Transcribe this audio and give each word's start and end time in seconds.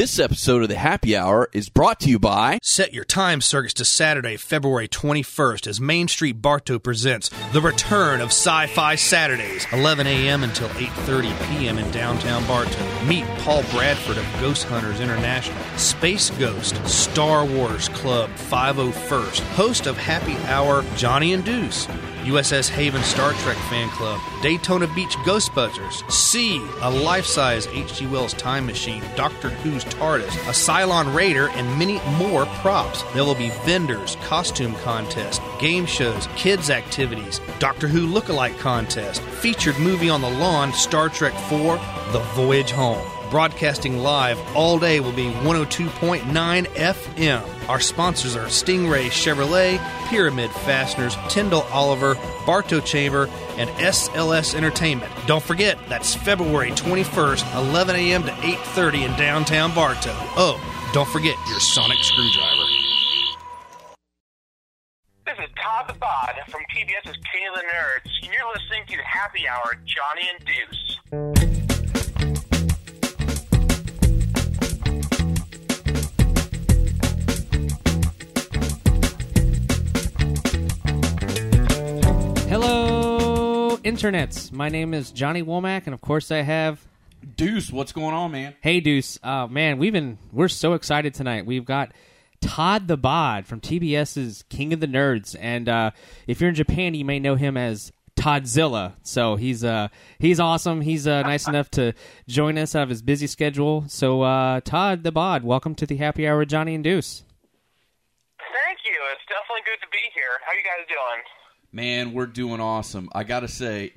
This 0.00 0.18
episode 0.18 0.62
of 0.62 0.70
the 0.70 0.78
Happy 0.78 1.14
Hour 1.14 1.50
is 1.52 1.68
brought 1.68 2.00
to 2.00 2.08
you 2.08 2.18
by 2.18 2.58
Set 2.62 2.94
your 2.94 3.04
time 3.04 3.42
circuits 3.42 3.74
to 3.74 3.84
Saturday, 3.84 4.38
February 4.38 4.88
21st 4.88 5.66
as 5.66 5.78
Main 5.78 6.08
Street 6.08 6.40
Bartow 6.40 6.78
presents 6.78 7.30
the 7.52 7.60
return 7.60 8.22
of 8.22 8.28
Sci-Fi 8.28 8.94
Saturdays, 8.94 9.66
11 9.72 10.06
a.m. 10.06 10.42
until 10.42 10.68
8:30 10.70 11.48
p.m. 11.48 11.78
in 11.78 11.90
downtown 11.90 12.46
Bartow. 12.46 13.04
Meet 13.04 13.26
Paul 13.40 13.62
Bradford 13.64 14.16
of 14.16 14.24
Ghost 14.40 14.64
Hunters 14.64 15.00
International, 15.00 15.62
Space 15.76 16.30
Ghost, 16.30 16.82
Star 16.88 17.44
Wars 17.44 17.90
Club 17.90 18.30
501st, 18.30 19.40
host 19.50 19.86
of 19.86 19.98
Happy 19.98 20.38
Hour 20.46 20.82
Johnny 20.96 21.34
and 21.34 21.44
Deuce. 21.44 21.86
USS 22.24 22.68
Haven 22.68 23.02
Star 23.02 23.32
Trek 23.32 23.56
Fan 23.70 23.88
Club, 23.88 24.20
Daytona 24.42 24.86
Beach 24.94 25.16
Ghostbusters, 25.24 26.08
C, 26.10 26.58
a 26.82 26.90
life-size 26.90 27.66
H.G. 27.68 28.06
Wells 28.08 28.34
time 28.34 28.66
machine, 28.66 29.02
Doctor 29.16 29.48
Who's 29.48 29.84
TARDIS, 29.90 30.34
a 30.48 30.52
Cylon 30.52 31.14
Raider, 31.14 31.48
and 31.50 31.78
many 31.78 32.00
more 32.18 32.46
props. 32.62 33.02
There 33.12 33.24
will 33.24 33.34
be 33.34 33.50
vendors, 33.64 34.16
costume 34.24 34.74
contests, 34.76 35.40
game 35.60 35.86
shows, 35.86 36.28
kids 36.36 36.70
activities, 36.70 37.40
Doctor 37.58 37.88
Who 37.88 38.06
lookalike 38.06 38.58
contest, 38.58 39.20
featured 39.22 39.78
movie 39.78 40.08
on 40.08 40.22
the 40.22 40.30
lawn, 40.30 40.72
Star 40.72 41.08
Trek 41.08 41.34
4, 41.48 41.76
The 42.12 42.20
Voyage 42.34 42.70
Home. 42.70 43.19
Broadcasting 43.30 43.98
live 43.98 44.40
all 44.56 44.80
day 44.80 44.98
will 44.98 45.12
be 45.12 45.30
102.9 45.30 46.22
FM. 46.66 47.68
Our 47.68 47.78
sponsors 47.78 48.34
are 48.34 48.46
Stingray 48.46 49.06
Chevrolet, 49.06 49.78
Pyramid 50.08 50.50
Fasteners, 50.50 51.16
Tyndall 51.28 51.62
Oliver, 51.70 52.16
Bartow 52.44 52.80
Chamber, 52.80 53.28
and 53.56 53.70
SLS 53.70 54.56
Entertainment. 54.56 55.12
Don't 55.28 55.44
forget, 55.44 55.78
that's 55.88 56.16
February 56.16 56.72
21st, 56.72 57.54
11 57.54 57.94
a.m. 57.94 58.24
to 58.24 58.30
8.30 58.32 59.08
in 59.08 59.16
downtown 59.16 59.72
Bartow. 59.76 60.16
Oh, 60.36 60.58
don't 60.92 61.08
forget 61.08 61.36
your 61.48 61.60
sonic 61.60 61.98
screwdriver. 61.98 62.64
This 65.24 65.38
is 65.38 65.54
Todd 65.56 65.86
the 65.86 65.94
Bod 66.00 66.34
from 66.48 66.62
TBS's 66.74 67.16
King 67.32 67.46
of 67.48 67.54
the 67.54 67.62
Nerds, 67.62 68.10
and 68.24 68.32
you're 68.32 68.52
listening 68.52 68.86
to 68.88 68.96
Happy 69.04 69.46
Hour, 69.46 69.76
Johnny 69.84 70.28
and 70.28 70.44
Deuce. 70.44 71.79
Hello, 82.50 83.76
internets. 83.84 84.50
My 84.50 84.68
name 84.68 84.92
is 84.92 85.12
Johnny 85.12 85.40
Womack, 85.40 85.82
and 85.84 85.94
of 85.94 86.00
course, 86.00 86.32
I 86.32 86.38
have. 86.38 86.84
Deuce. 87.36 87.70
What's 87.70 87.92
going 87.92 88.12
on, 88.12 88.32
man? 88.32 88.56
Hey, 88.60 88.80
Deuce. 88.80 89.20
Uh, 89.22 89.46
man, 89.46 89.78
we've 89.78 89.92
been 89.92 90.18
we're 90.32 90.48
so 90.48 90.72
excited 90.72 91.14
tonight. 91.14 91.46
We've 91.46 91.64
got 91.64 91.92
Todd 92.40 92.88
the 92.88 92.96
Bod 92.96 93.46
from 93.46 93.60
TBS's 93.60 94.42
King 94.48 94.72
of 94.72 94.80
the 94.80 94.88
Nerds, 94.88 95.36
and 95.38 95.68
uh, 95.68 95.92
if 96.26 96.40
you're 96.40 96.48
in 96.48 96.56
Japan, 96.56 96.94
you 96.94 97.04
may 97.04 97.20
know 97.20 97.36
him 97.36 97.56
as 97.56 97.92
Todzilla. 98.16 98.94
So 99.04 99.36
he's 99.36 99.62
uh 99.62 99.86
he's 100.18 100.40
awesome. 100.40 100.80
He's 100.80 101.06
uh, 101.06 101.22
nice 101.22 101.46
enough 101.46 101.70
to 101.72 101.92
join 102.26 102.58
us 102.58 102.74
out 102.74 102.82
of 102.82 102.88
his 102.88 103.00
busy 103.00 103.28
schedule. 103.28 103.84
So 103.86 104.22
uh, 104.22 104.60
Todd 104.64 105.04
the 105.04 105.12
Bod, 105.12 105.44
welcome 105.44 105.76
to 105.76 105.86
the 105.86 105.98
Happy 105.98 106.26
Hour, 106.26 106.38
with 106.38 106.48
Johnny 106.48 106.74
and 106.74 106.82
Deuce. 106.82 107.22
Thank 108.40 108.80
you. 108.84 108.98
It's 109.12 109.22
definitely 109.28 109.62
good 109.66 109.86
to 109.86 109.90
be 109.92 110.02
here. 110.12 110.42
How 110.44 110.50
you 110.50 110.64
guys 110.64 110.84
doing? 110.88 111.22
Man, 111.72 112.12
we're 112.12 112.26
doing 112.26 112.60
awesome. 112.60 113.08
I 113.12 113.24
got 113.24 113.40
to 113.40 113.48
say, 113.48 113.92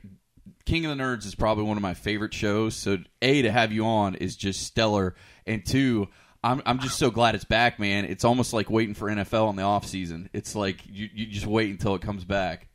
King 0.65 0.85
of 0.85 0.95
the 0.95 1.03
Nerds 1.03 1.25
is 1.25 1.35
probably 1.35 1.63
one 1.63 1.77
of 1.77 1.83
my 1.83 1.93
favorite 1.93 2.33
shows. 2.33 2.75
So, 2.75 2.97
A, 3.21 3.41
to 3.41 3.51
have 3.51 3.71
you 3.71 3.85
on 3.85 4.15
is 4.15 4.35
just 4.35 4.61
stellar. 4.63 5.15
And 5.45 5.65
two, 5.65 6.07
I'm, 6.43 6.61
I'm 6.65 6.79
just 6.79 6.97
so 6.97 7.09
glad 7.09 7.35
it's 7.35 7.45
back, 7.45 7.79
man. 7.79 8.05
It's 8.05 8.23
almost 8.23 8.53
like 8.53 8.69
waiting 8.69 8.93
for 8.93 9.09
NFL 9.09 9.49
in 9.49 9.55
the 9.55 9.63
off 9.63 9.85
season. 9.85 10.29
It's 10.33 10.55
like 10.55 10.85
you, 10.85 11.09
you 11.13 11.25
just 11.27 11.47
wait 11.47 11.71
until 11.71 11.95
it 11.95 12.01
comes 12.01 12.25
back. 12.25 12.67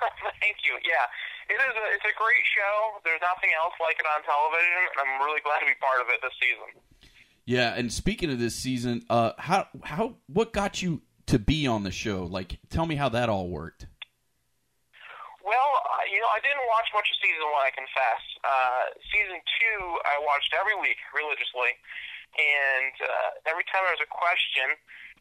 Thank 0.40 0.56
you. 0.64 0.72
Yeah, 0.82 1.54
it 1.54 1.60
is. 1.60 1.74
A, 1.76 1.94
it's 1.94 2.04
a 2.04 2.16
great 2.18 2.44
show. 2.56 2.98
There's 3.04 3.20
nothing 3.20 3.50
else 3.62 3.74
like 3.80 3.96
it 4.00 4.06
on 4.06 4.22
television, 4.24 4.88
and 4.90 5.08
I'm 5.08 5.24
really 5.24 5.40
glad 5.44 5.60
to 5.60 5.66
be 5.66 5.76
part 5.80 6.00
of 6.00 6.08
it 6.08 6.20
this 6.22 6.32
season. 6.40 6.82
Yeah, 7.46 7.74
and 7.76 7.92
speaking 7.92 8.30
of 8.30 8.38
this 8.38 8.56
season, 8.56 9.04
uh, 9.10 9.32
how 9.38 9.68
how 9.82 10.16
what 10.26 10.52
got 10.52 10.80
you 10.80 11.02
to 11.26 11.38
be 11.38 11.66
on 11.66 11.82
the 11.82 11.90
show? 11.90 12.24
Like, 12.24 12.58
tell 12.70 12.86
me 12.86 12.96
how 12.96 13.08
that 13.10 13.28
all 13.28 13.48
worked. 13.48 13.86
Well, 15.44 15.70
you 16.08 16.20
know, 16.24 16.30
I 16.32 16.40
didn't 16.40 16.64
watch 16.72 16.88
much 16.96 17.04
of 17.04 17.16
season 17.20 17.44
one. 17.52 17.64
I 17.68 17.72
confess. 17.72 18.22
Uh, 18.40 18.84
season 19.12 19.38
two, 19.40 19.80
I 20.08 20.16
watched 20.24 20.56
every 20.56 20.72
week 20.80 20.96
religiously, 21.12 21.76
and 22.36 22.94
uh, 23.04 23.30
every 23.48 23.64
time 23.68 23.84
there 23.84 23.92
was 23.92 24.04
a 24.04 24.08
question, 24.08 24.72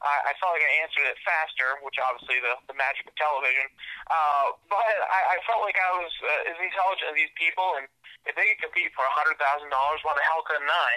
I, 0.03 0.31
I 0.31 0.33
felt 0.39 0.55
like 0.55 0.63
I 0.63 0.73
answered 0.83 1.07
it 1.07 1.19
faster, 1.23 1.79
which 1.83 1.99
obviously 1.99 2.39
the, 2.43 2.55
the 2.67 2.75
magic 2.75 3.07
of 3.07 3.15
television. 3.15 3.67
Uh, 4.11 4.55
but 4.67 4.79
I, 4.83 5.35
I 5.35 5.43
felt 5.47 5.63
like 5.63 5.79
I 5.79 5.91
was 5.99 6.11
uh, 6.23 6.51
as 6.51 6.57
intelligent 6.59 7.11
as 7.11 7.17
these 7.19 7.33
people, 7.39 7.79
and 7.79 7.87
if 8.27 8.35
they 8.35 8.47
could 8.55 8.71
compete 8.71 8.91
for 8.95 9.03
a 9.03 9.13
hundred 9.15 9.39
thousand 9.39 9.71
dollars, 9.71 10.03
why 10.07 10.15
the 10.15 10.23
hell 10.23 10.43
couldn't 10.47 10.71
I? 10.71 10.91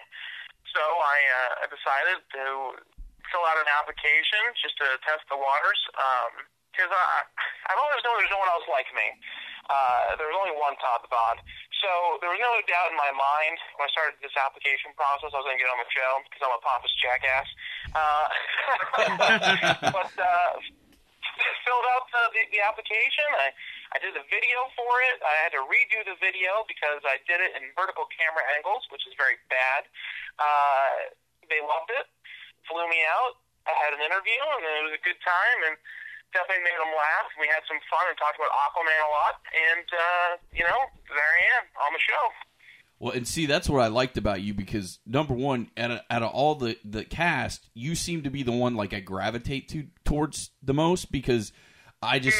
So 0.70 0.82
I 0.82 1.16
uh, 1.18 1.52
I 1.62 1.64
decided 1.70 2.18
to 2.34 2.44
fill 3.32 3.44
out 3.46 3.58
an 3.58 3.68
application 3.70 4.42
just 4.58 4.76
to 4.82 4.86
test 5.02 5.24
the 5.30 5.38
waters. 5.38 5.80
Um, 5.96 6.46
because 6.76 6.92
I, 6.92 7.24
I've 7.72 7.80
always 7.80 8.04
known 8.04 8.20
there's 8.20 8.28
no 8.28 8.36
one 8.36 8.52
else 8.52 8.68
like 8.68 8.84
me. 8.92 9.08
Uh, 9.66 10.14
there 10.20 10.28
was 10.28 10.36
only 10.36 10.52
one 10.60 10.76
Todd 10.78 11.00
the 11.00 11.08
Bod. 11.08 11.40
So 11.80 12.20
there 12.20 12.28
was 12.28 12.38
no 12.38 12.52
doubt 12.68 12.92
in 12.92 12.96
my 13.00 13.10
mind 13.16 13.56
when 13.80 13.88
I 13.88 13.90
started 13.90 14.20
this 14.20 14.36
application 14.36 14.92
process 14.92 15.32
I 15.32 15.40
was 15.40 15.48
going 15.48 15.56
to 15.56 15.62
get 15.64 15.72
on 15.72 15.80
the 15.80 15.88
show 15.88 16.12
because 16.28 16.42
I'm 16.44 16.54
a 16.54 16.62
pompous 16.62 16.92
jackass. 17.00 17.48
Uh, 17.96 18.26
but 19.96 20.12
uh, 20.20 20.52
filled 21.66 21.86
out 21.96 22.06
the, 22.12 22.22
the, 22.36 22.42
the 22.54 22.60
application. 22.62 23.26
I, 23.40 23.50
I 23.94 23.98
did 23.98 24.14
the 24.14 24.24
video 24.30 24.70
for 24.76 24.92
it. 25.12 25.18
I 25.24 25.34
had 25.42 25.52
to 25.56 25.64
redo 25.66 26.04
the 26.06 26.16
video 26.22 26.62
because 26.70 27.02
I 27.02 27.18
did 27.26 27.42
it 27.42 27.56
in 27.58 27.72
vertical 27.74 28.06
camera 28.12 28.44
angles, 28.54 28.86
which 28.94 29.02
is 29.08 29.16
very 29.18 29.40
bad. 29.50 29.88
Uh, 30.38 31.10
they 31.50 31.62
loved 31.62 31.90
it, 31.94 32.06
flew 32.68 32.86
me 32.86 33.00
out. 33.08 33.40
I 33.66 33.74
had 33.74 33.94
an 33.98 34.02
interview, 34.02 34.42
and 34.58 34.62
it 34.62 34.84
was 34.86 34.94
a 34.94 35.02
good 35.02 35.18
time, 35.22 35.58
and 35.70 35.74
definitely 36.30 36.62
made 36.62 36.78
them 36.78 36.94
laugh. 36.94 37.28
We 37.38 37.50
had 37.50 37.66
some 37.66 37.82
fun 37.90 38.06
and 38.06 38.16
talked 38.18 38.38
about 38.38 38.52
Aquaman 38.52 39.00
a 39.00 39.10
lot, 39.10 39.34
and 39.54 39.86
uh, 39.90 40.30
you 40.54 40.64
know, 40.66 40.80
there 41.10 41.30
I 41.34 41.42
am 41.58 41.64
on 41.82 41.90
the 41.94 42.02
show. 42.02 42.24
Well, 42.98 43.12
and 43.12 43.28
see, 43.28 43.44
that's 43.44 43.68
what 43.68 43.82
I 43.82 43.88
liked 43.88 44.16
about 44.16 44.40
you 44.40 44.54
because 44.54 45.00
number 45.04 45.34
one, 45.34 45.70
out 45.76 45.90
of, 45.90 46.00
out 46.08 46.22
of 46.22 46.30
all 46.30 46.54
the 46.54 46.78
the 46.84 47.04
cast, 47.04 47.68
you 47.74 47.94
seem 47.94 48.22
to 48.22 48.30
be 48.30 48.42
the 48.42 48.52
one 48.52 48.74
like 48.74 48.94
I 48.94 49.00
gravitate 49.00 49.68
to 49.70 49.86
towards 50.04 50.50
the 50.62 50.74
most 50.74 51.12
because 51.12 51.52
I 52.00 52.18
just 52.18 52.38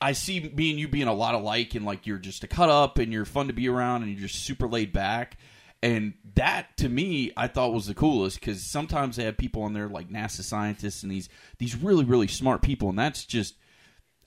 I 0.00 0.12
see 0.12 0.40
me 0.40 0.70
and 0.70 0.78
you 0.78 0.86
being 0.86 1.08
a 1.08 1.14
lot 1.14 1.34
alike 1.34 1.74
and 1.74 1.84
like 1.84 2.06
you're 2.06 2.18
just 2.18 2.44
a 2.44 2.48
cut 2.48 2.68
up 2.68 2.98
and 2.98 3.12
you're 3.12 3.24
fun 3.24 3.48
to 3.48 3.52
be 3.52 3.68
around 3.68 4.02
and 4.02 4.12
you're 4.12 4.28
just 4.28 4.44
super 4.44 4.68
laid 4.68 4.92
back. 4.92 5.38
And 5.82 6.14
that 6.34 6.76
to 6.78 6.88
me, 6.88 7.32
I 7.36 7.46
thought 7.46 7.72
was 7.72 7.86
the 7.86 7.94
coolest 7.94 8.40
because 8.40 8.62
sometimes 8.62 9.16
they 9.16 9.24
have 9.24 9.36
people 9.36 9.62
on 9.62 9.74
there 9.74 9.88
like 9.88 10.08
NASA 10.08 10.42
scientists 10.42 11.04
and 11.04 11.12
these 11.12 11.28
these 11.58 11.76
really 11.76 12.04
really 12.04 12.26
smart 12.26 12.62
people, 12.62 12.88
and 12.88 12.98
that's 12.98 13.24
just 13.24 13.54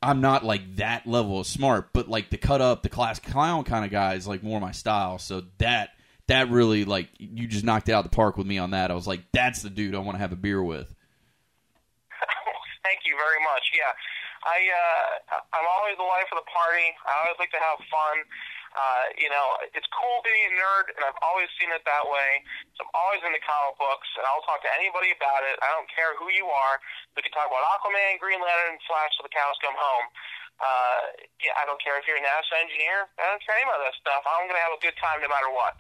I'm 0.01 0.22
not 0.22 0.44
like 0.44 0.78
that 0.78 1.06
level 1.06 1.40
of 1.40 1.47
smart, 1.47 1.94
but 1.94 2.09
like 2.09 2.29
the 2.29 2.38
cut 2.38 2.61
up, 2.61 2.81
the 2.81 2.90
class 2.90 3.19
clown 3.19 3.63
kind 3.66 3.85
of 3.85 3.91
guy 3.91 4.16
is 4.16 4.28
like 4.28 4.41
more 4.41 4.59
my 4.59 4.72
style. 4.72 5.19
So 5.19 5.44
that 5.59 5.91
that 6.28 6.50
really 6.50 6.85
like 6.85 7.09
you 7.19 7.45
just 7.47 7.66
knocked 7.66 7.90
it 7.90 7.91
out 7.91 8.06
of 8.06 8.11
the 8.11 8.16
park 8.16 8.38
with 8.38 8.47
me 8.47 8.57
on 8.57 8.72
that. 8.72 8.90
I 8.90 8.95
was 8.95 9.06
like, 9.06 9.22
that's 9.31 9.61
the 9.61 9.69
dude 9.69 9.94
I 9.94 10.00
want 10.00 10.16
to 10.16 10.19
have 10.19 10.31
a 10.31 10.40
beer 10.40 10.63
with. 10.63 10.88
Thank 12.84 13.06
you 13.06 13.13
very 13.13 13.44
much. 13.44 13.69
Yeah, 13.78 13.94
I 14.41 14.57
uh, 14.73 15.38
I'm 15.53 15.67
always 15.69 15.97
the 15.97 16.07
life 16.07 16.31
of 16.31 16.41
the 16.41 16.50
party. 16.50 16.90
I 17.06 17.11
always 17.25 17.38
like 17.38 17.51
to 17.51 17.61
have 17.61 17.78
fun. 17.85 18.16
Uh, 18.71 19.11
you 19.19 19.27
know, 19.27 19.59
it's 19.75 19.87
cool 19.91 20.23
being 20.23 20.47
a 20.47 20.53
nerd, 20.55 20.95
and 20.95 21.03
I've 21.03 21.19
always 21.19 21.51
seen 21.59 21.67
it 21.75 21.83
that 21.83 22.05
way. 22.07 22.39
So 22.79 22.87
I'm 22.87 22.93
always 22.95 23.19
into 23.19 23.39
comic 23.43 23.75
books, 23.75 24.07
and 24.16 24.23
I'll 24.23 24.43
talk 24.47 24.63
to 24.63 24.72
anybody 24.79 25.11
about 25.11 25.43
it. 25.43 25.59
I 25.59 25.75
don't 25.75 25.91
care 25.91 26.16
who 26.16 26.31
you 26.31 26.47
are. 26.47 26.79
We 27.19 27.23
can 27.23 27.35
talk 27.35 27.51
about 27.51 27.67
Aquaman, 27.75 28.16
Green 28.23 28.40
Lantern, 28.40 28.79
Flash 28.87 29.11
till 29.19 29.28
the 29.28 29.35
cows 29.35 29.59
come 29.59 29.75
home. 29.75 30.07
Uh, 30.63 31.19
yeah, 31.43 31.57
I 31.59 31.67
don't 31.67 31.81
care 31.84 31.99
if 31.99 32.07
you're 32.07 32.16
a 32.16 32.23
NASA 32.23 32.55
engineer. 32.63 33.11
I 33.19 33.28
don't 33.28 33.43
care 33.43 33.59
any 33.59 33.67
of 33.67 33.81
that 33.84 33.96
stuff. 33.99 34.23
I'm 34.23 34.47
going 34.47 34.55
to 34.55 34.63
have 34.63 34.75
a 34.78 34.81
good 34.81 34.96
time 35.03 35.19
no 35.19 35.28
matter 35.28 35.51
what. 35.51 35.75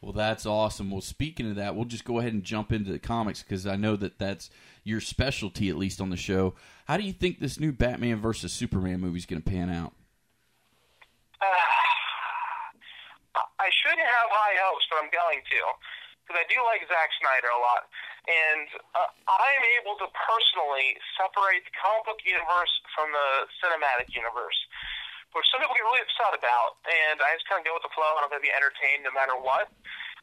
Well, 0.00 0.12
that's 0.12 0.44
awesome. 0.44 0.90
Well, 0.92 1.00
speaking 1.00 1.48
of 1.48 1.56
that, 1.56 1.76
we'll 1.76 1.88
just 1.88 2.04
go 2.04 2.20
ahead 2.20 2.32
and 2.32 2.44
jump 2.44 2.72
into 2.72 2.92
the 2.92 3.00
comics 3.00 3.42
because 3.42 3.66
I 3.66 3.76
know 3.76 3.96
that 3.96 4.18
that's 4.18 4.48
your 4.84 5.00
specialty, 5.00 5.68
at 5.68 5.76
least 5.76 6.00
on 6.00 6.10
the 6.10 6.16
show. 6.16 6.54
How 6.84 6.96
do 6.96 7.04
you 7.04 7.12
think 7.12 7.40
this 7.40 7.58
new 7.58 7.72
Batman 7.72 8.20
versus 8.20 8.52
Superman 8.52 9.00
movie 9.00 9.18
is 9.18 9.26
going 9.26 9.40
to 9.40 9.50
pan 9.50 9.68
out? 9.68 9.92
I 13.64 13.72
shouldn't 13.72 14.04
hopes, 14.64 14.88
but 14.88 15.04
I'm 15.04 15.12
going 15.12 15.44
to 15.44 15.60
because 16.24 16.40
I 16.40 16.48
do 16.48 16.56
like 16.64 16.80
Zack 16.88 17.12
Snyder 17.20 17.52
a 17.52 17.60
lot, 17.60 17.84
and 18.24 18.66
uh, 18.96 19.12
I'm 19.28 19.64
able 19.76 20.00
to 20.00 20.08
personally 20.16 20.96
separate 21.20 21.68
the 21.68 21.74
comic 21.76 22.08
book 22.08 22.20
universe 22.24 22.72
from 22.96 23.12
the 23.12 23.44
cinematic 23.60 24.08
universe, 24.16 24.56
which 25.36 25.44
some 25.52 25.60
people 25.60 25.76
get 25.76 25.84
really 25.84 26.00
upset 26.00 26.32
about. 26.32 26.80
And 26.88 27.20
I 27.20 27.36
just 27.36 27.44
kind 27.44 27.60
of 27.60 27.68
go 27.68 27.76
with 27.76 27.84
the 27.84 27.92
flow, 27.92 28.08
and 28.16 28.24
I'm 28.24 28.32
going 28.32 28.40
to 28.40 28.48
be 28.48 28.56
entertained 28.56 29.04
no 29.04 29.12
matter 29.12 29.36
what. 29.36 29.68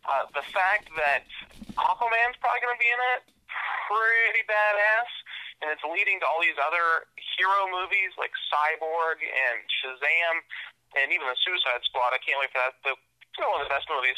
Uh, 0.10 0.26
the 0.34 0.42
fact 0.50 0.90
that 0.98 1.30
Aquaman's 1.78 2.38
probably 2.42 2.62
going 2.66 2.74
to 2.74 2.82
be 2.82 2.90
in 2.90 3.02
it, 3.14 3.22
pretty 3.86 4.42
badass, 4.50 5.12
and 5.62 5.70
it's 5.70 5.86
leading 5.86 6.18
to 6.18 6.26
all 6.26 6.42
these 6.42 6.58
other 6.58 7.06
hero 7.38 7.70
movies 7.70 8.10
like 8.18 8.34
Cyborg 8.50 9.22
and 9.22 9.62
Shazam, 9.70 10.36
and 10.98 11.14
even 11.14 11.30
the 11.30 11.38
Suicide 11.46 11.86
Squad. 11.86 12.18
I 12.18 12.20
can't 12.26 12.42
wait 12.42 12.50
for 12.50 12.66
that. 12.66 12.74
The, 12.82 12.98
one 13.46 13.62
of 13.62 13.70
the 13.70 13.74
best 13.74 13.86
movies. 13.88 14.18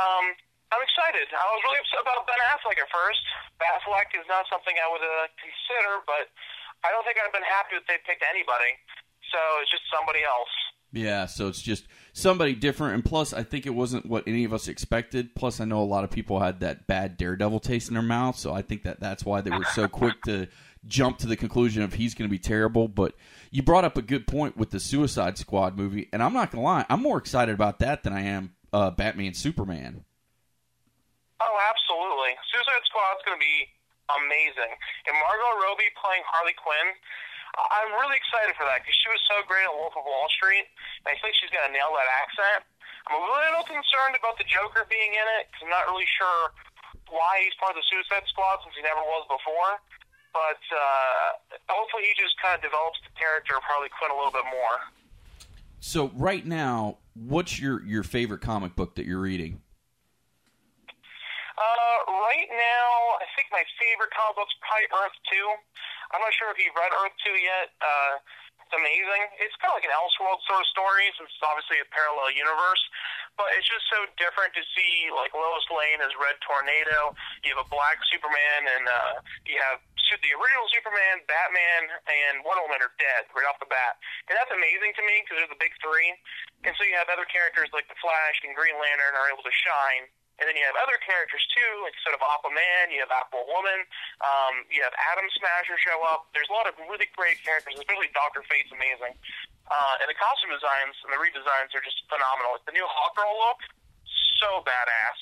Um, 0.00 0.26
I'm 0.72 0.80
excited. 0.80 1.28
I 1.28 1.46
was 1.52 1.60
really 1.68 1.80
upset 1.84 2.00
about 2.00 2.24
Ben 2.24 2.40
Affleck 2.48 2.80
at 2.80 2.88
first. 2.88 3.20
Affleck 3.60 4.08
is 4.16 4.24
not 4.24 4.48
something 4.48 4.72
I 4.80 4.88
would 4.88 5.04
uh, 5.04 5.28
consider, 5.36 6.00
but 6.08 6.32
I 6.80 6.88
don't 6.90 7.04
think 7.04 7.20
I've 7.20 7.32
been 7.32 7.44
happy 7.44 7.76
that 7.76 7.84
they 7.86 8.00
picked 8.08 8.24
anybody. 8.24 8.72
So 9.28 9.38
it's 9.60 9.70
just 9.70 9.84
somebody 9.92 10.24
else. 10.24 10.50
Yeah, 10.92 11.24
so 11.24 11.48
it's 11.48 11.62
just 11.62 11.88
somebody 12.12 12.54
different, 12.54 12.94
and 12.94 13.04
plus, 13.04 13.32
I 13.32 13.42
think 13.44 13.64
it 13.64 13.70
wasn't 13.70 14.04
what 14.04 14.24
any 14.26 14.44
of 14.44 14.52
us 14.52 14.68
expected. 14.68 15.34
Plus, 15.34 15.58
I 15.58 15.64
know 15.64 15.82
a 15.82 15.84
lot 15.84 16.04
of 16.04 16.10
people 16.10 16.40
had 16.40 16.60
that 16.60 16.86
bad 16.86 17.16
Daredevil 17.16 17.60
taste 17.60 17.88
in 17.88 17.94
their 17.94 18.02
mouth, 18.02 18.36
so 18.36 18.52
I 18.52 18.60
think 18.60 18.82
that 18.82 19.00
that's 19.00 19.24
why 19.24 19.40
they 19.40 19.50
were 19.50 19.64
so 19.72 19.88
quick 20.02 20.20
to 20.26 20.48
jump 20.86 21.16
to 21.18 21.26
the 21.26 21.36
conclusion 21.36 21.82
of 21.82 21.94
he's 21.94 22.14
going 22.14 22.28
to 22.28 22.30
be 22.30 22.38
terrible. 22.38 22.88
But 22.88 23.14
you 23.50 23.62
brought 23.62 23.84
up 23.84 23.96
a 23.96 24.02
good 24.02 24.26
point 24.26 24.58
with 24.58 24.70
the 24.70 24.80
Suicide 24.80 25.38
Squad 25.38 25.78
movie, 25.78 26.10
and 26.12 26.22
I'm 26.22 26.34
not 26.34 26.50
going 26.50 26.62
to 26.62 26.66
lie, 26.66 26.84
I'm 26.90 27.00
more 27.00 27.16
excited 27.16 27.54
about 27.54 27.78
that 27.78 28.02
than 28.02 28.12
I 28.12 28.22
am 28.22 28.52
uh, 28.72 28.90
Batman 28.90 29.34
Superman. 29.34 30.04
Oh, 31.40 31.56
absolutely! 31.68 32.34
Suicide 32.50 32.84
Squad's 32.88 33.22
going 33.26 33.36
to 33.36 33.42
be 33.42 33.68
amazing, 34.18 34.72
and 35.08 35.14
Margot 35.20 35.62
Robbie 35.62 35.92
playing 35.98 36.24
Harley 36.26 36.56
Quinn. 36.56 36.96
I'm 37.52 37.92
really 38.00 38.16
excited 38.16 38.56
for 38.56 38.64
that 38.64 38.80
because 38.80 38.96
she 38.96 39.12
was 39.12 39.20
so 39.28 39.44
great 39.44 39.68
at 39.68 39.74
Wolf 39.76 39.92
of 39.92 40.08
Wall 40.08 40.24
Street. 40.32 40.64
And 41.04 41.12
I 41.12 41.20
think 41.20 41.36
she's 41.36 41.52
going 41.52 41.68
to 41.68 41.74
nail 41.74 41.92
that 41.92 42.08
accent. 42.08 42.64
I'm 43.12 43.20
a 43.20 43.24
little 43.28 43.66
concerned 43.68 44.16
about 44.16 44.40
the 44.40 44.48
Joker 44.48 44.88
being 44.88 45.12
in 45.12 45.26
it 45.36 45.52
because 45.52 45.68
I'm 45.68 45.72
not 45.74 45.84
really 45.84 46.08
sure 46.16 46.56
why 47.12 47.44
he's 47.44 47.52
part 47.60 47.76
of 47.76 47.84
the 47.84 47.86
Suicide 47.92 48.24
Squad 48.32 48.64
since 48.64 48.72
he 48.72 48.80
never 48.80 49.04
was 49.04 49.28
before. 49.28 49.84
But 50.32 50.64
uh, 50.72 51.60
hopefully 51.68 52.08
he 52.08 52.16
just 52.16 52.40
kind 52.40 52.56
of 52.56 52.64
develops 52.64 52.96
the 53.04 53.12
character 53.20 53.52
of 53.52 53.62
Harley 53.68 53.92
Quinn 53.92 54.08
a 54.08 54.16
little 54.16 54.32
bit 54.32 54.48
more. 54.48 54.80
So 55.82 56.14
right 56.14 56.46
now, 56.46 57.02
what's 57.18 57.58
your 57.58 57.82
your 57.82 58.06
favorite 58.06 58.38
comic 58.38 58.78
book 58.78 58.94
that 58.94 59.04
you're 59.04 59.18
reading? 59.18 59.58
Uh, 61.58 61.98
right 62.06 62.46
now, 62.54 62.90
I 63.18 63.26
think 63.34 63.50
my 63.50 63.66
favorite 63.82 64.14
comic 64.14 64.38
book's 64.38 64.54
probably 64.62 64.86
Earth 64.94 65.18
Two. 65.26 65.48
I'm 66.14 66.22
not 66.22 66.30
sure 66.38 66.54
if 66.54 66.58
you've 66.62 66.78
read 66.78 66.94
Earth 67.02 67.18
Two 67.26 67.34
yet. 67.34 67.74
Uh, 67.82 68.14
it's 68.72 68.80
amazing. 68.80 69.22
It's 69.36 69.52
kind 69.60 69.68
of 69.68 69.76
like 69.76 69.84
an 69.84 69.92
Elseworld 69.92 70.40
sort 70.48 70.64
of 70.64 70.68
story, 70.72 71.12
since 71.20 71.28
it's 71.28 71.44
obviously 71.44 71.84
a 71.84 71.88
parallel 71.92 72.32
universe. 72.32 72.80
But 73.36 73.52
it's 73.52 73.68
just 73.68 73.84
so 73.92 74.08
different 74.16 74.56
to 74.56 74.64
see 74.72 75.12
like 75.12 75.36
Lois 75.36 75.68
Lane 75.68 76.00
as 76.00 76.08
Red 76.16 76.40
Tornado. 76.40 77.12
You 77.44 77.52
have 77.52 77.60
a 77.60 77.68
black 77.68 78.00
Superman, 78.08 78.60
and 78.64 78.88
uh, 78.88 79.12
you 79.44 79.60
have 79.60 79.84
the 80.20 80.32
original 80.36 80.68
Superman, 80.68 81.24
Batman, 81.24 81.88
and 82.04 82.44
Wonder 82.44 82.68
Woman 82.68 82.84
are 82.84 82.92
dead 83.00 83.24
right 83.32 83.48
off 83.48 83.56
the 83.64 83.68
bat, 83.72 83.96
and 84.28 84.36
that's 84.36 84.52
amazing 84.52 84.92
to 85.00 85.02
me 85.08 85.24
because 85.24 85.40
they're 85.40 85.48
the 85.48 85.56
big 85.56 85.72
three. 85.80 86.12
And 86.68 86.76
so 86.76 86.84
you 86.84 86.92
have 87.00 87.08
other 87.08 87.24
characters 87.24 87.72
like 87.72 87.88
the 87.88 87.96
Flash 87.96 88.36
and 88.44 88.52
Green 88.52 88.76
Lantern 88.76 89.16
are 89.16 89.32
able 89.32 89.40
to 89.40 89.54
shine 89.64 90.12
and 90.42 90.50
then 90.50 90.58
you 90.58 90.66
have 90.66 90.74
other 90.82 90.98
characters 90.98 91.46
too, 91.54 91.70
like 91.86 91.94
sort 92.02 92.18
of 92.18 92.22
Aquaman, 92.26 92.90
you 92.90 92.98
have 92.98 93.14
Aquawoman, 93.14 93.86
um, 94.26 94.66
you 94.74 94.82
have 94.82 94.90
Atom 95.14 95.30
Smasher 95.38 95.78
show 95.78 96.02
up. 96.02 96.26
There's 96.34 96.50
a 96.50 96.54
lot 96.58 96.66
of 96.66 96.74
really 96.82 97.06
great 97.14 97.38
characters, 97.46 97.78
especially 97.78 98.10
Doctor 98.10 98.42
Fate's 98.50 98.74
amazing. 98.74 99.14
Uh, 99.70 100.02
and 100.02 100.10
the 100.10 100.18
costume 100.18 100.50
designs 100.50 100.98
and 101.06 101.14
the 101.14 101.20
redesigns 101.22 101.70
are 101.78 101.84
just 101.86 102.02
phenomenal. 102.10 102.58
Like 102.58 102.66
the 102.66 102.74
new 102.74 102.82
Hawkgirl 102.82 103.34
look, 103.38 103.62
so 104.42 104.66
badass. 104.66 105.20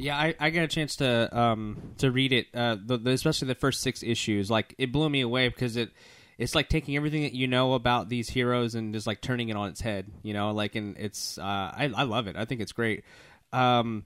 Yeah, 0.00 0.16
I, 0.16 0.34
I 0.40 0.48
got 0.48 0.64
a 0.64 0.72
chance 0.72 0.96
to 0.96 1.28
um 1.36 1.92
to 1.98 2.10
read 2.10 2.32
it, 2.32 2.48
uh, 2.56 2.80
the, 2.80 2.96
the, 2.96 3.10
especially 3.12 3.48
the 3.48 3.54
first 3.54 3.84
six 3.84 4.02
issues. 4.02 4.50
Like 4.50 4.74
it 4.78 4.90
blew 4.90 5.12
me 5.12 5.20
away 5.20 5.52
because 5.52 5.76
it 5.76 5.92
it's 6.38 6.54
like 6.54 6.68
taking 6.68 6.96
everything 6.96 7.22
that 7.22 7.34
you 7.34 7.46
know 7.46 7.74
about 7.74 8.08
these 8.08 8.28
heroes 8.28 8.74
and 8.74 8.94
just 8.94 9.06
like 9.06 9.20
turning 9.20 9.48
it 9.48 9.56
on 9.56 9.68
its 9.68 9.80
head. 9.80 10.06
You 10.22 10.34
know, 10.34 10.52
like 10.52 10.74
and 10.74 10.96
it's 10.96 11.38
uh, 11.38 11.42
I 11.42 11.92
I 11.94 12.02
love 12.02 12.26
it. 12.26 12.36
I 12.36 12.46
think 12.46 12.60
it's 12.60 12.72
great. 12.72 13.04
Um, 13.52 14.04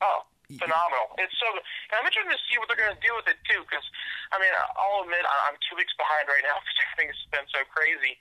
oh, 0.00 0.24
phenomenal! 0.48 1.12
It's 1.20 1.36
so. 1.36 1.48
And 1.52 2.00
I'm 2.00 2.06
interested 2.08 2.32
to 2.32 2.42
see 2.48 2.56
what 2.58 2.66
they're 2.68 2.80
going 2.80 2.96
to 2.96 3.04
do 3.04 3.12
with 3.16 3.28
it 3.28 3.38
too, 3.44 3.62
because 3.64 3.84
I 4.32 4.40
mean, 4.40 4.52
I'll 4.56 5.04
admit 5.04 5.22
I'm 5.22 5.56
two 5.68 5.76
weeks 5.76 5.92
behind 5.94 6.26
right 6.26 6.42
now 6.42 6.58
because 6.64 6.76
everything's 6.90 7.20
been 7.30 7.48
so 7.52 7.62
crazy. 7.70 8.16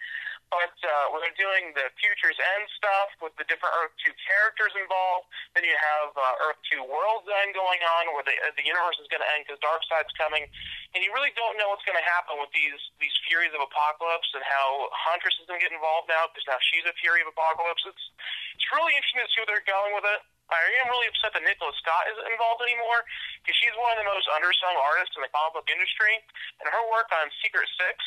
But 0.53 0.77
uh, 0.85 1.09
when 1.09 1.25
they're 1.25 1.41
doing 1.41 1.73
the 1.73 1.89
Futures 1.97 2.37
End 2.37 2.69
stuff 2.77 3.09
with 3.17 3.33
the 3.41 3.49
different 3.49 3.73
Earth 3.81 3.97
2 4.05 4.13
characters 4.29 4.71
involved, 4.77 5.25
then 5.57 5.65
you 5.65 5.73
have 5.73 6.13
uh, 6.13 6.45
Earth 6.45 6.61
2 6.69 6.85
World's 6.85 7.25
End 7.41 7.57
going 7.57 7.81
on, 7.81 8.13
where 8.13 8.21
the, 8.21 8.37
uh, 8.45 8.53
the 8.53 8.61
universe 8.61 8.95
is 9.01 9.09
going 9.09 9.25
to 9.25 9.29
end 9.33 9.49
because 9.49 9.57
Darkseid's 9.65 10.13
coming, 10.13 10.45
and 10.93 11.01
you 11.01 11.09
really 11.17 11.33
don't 11.33 11.57
know 11.57 11.73
what's 11.73 11.83
going 11.83 11.97
to 11.97 12.07
happen 12.07 12.37
with 12.37 12.53
these 12.53 12.77
these 13.01 13.13
Furies 13.25 13.51
of 13.57 13.61
Apocalypse 13.65 14.29
and 14.37 14.45
how 14.45 14.87
Huntress 14.93 15.33
is 15.41 15.49
going 15.49 15.57
to 15.57 15.65
get 15.65 15.73
involved 15.73 16.13
now 16.13 16.29
because 16.29 16.45
now 16.45 16.61
she's 16.61 16.85
a 16.85 16.93
Fury 17.01 17.25
of 17.25 17.29
Apocalypse. 17.33 17.81
It's 17.89 18.05
it's 18.53 18.67
really 18.69 18.93
interesting 18.93 19.25
to 19.25 19.29
see 19.33 19.41
where 19.41 19.49
they're 19.49 19.65
going 19.65 19.97
with 19.97 20.05
it. 20.05 20.21
I 20.49 20.61
am 20.85 20.93
really 20.93 21.09
upset 21.09 21.33
that 21.33 21.41
Nicola 21.41 21.73
Scott 21.81 22.05
isn't 22.13 22.27
involved 22.29 22.61
anymore 22.61 23.01
because 23.41 23.57
she's 23.57 23.73
one 23.81 23.97
of 23.97 23.99
the 24.01 24.07
most 24.07 24.29
undersung 24.29 24.77
artists 24.77 25.17
in 25.17 25.25
the 25.25 25.31
comic 25.33 25.57
book 25.57 25.67
industry, 25.69 26.21
and 26.61 26.69
her 26.69 26.83
work 26.93 27.09
on 27.09 27.33
Secret 27.41 27.65
Six 27.81 27.97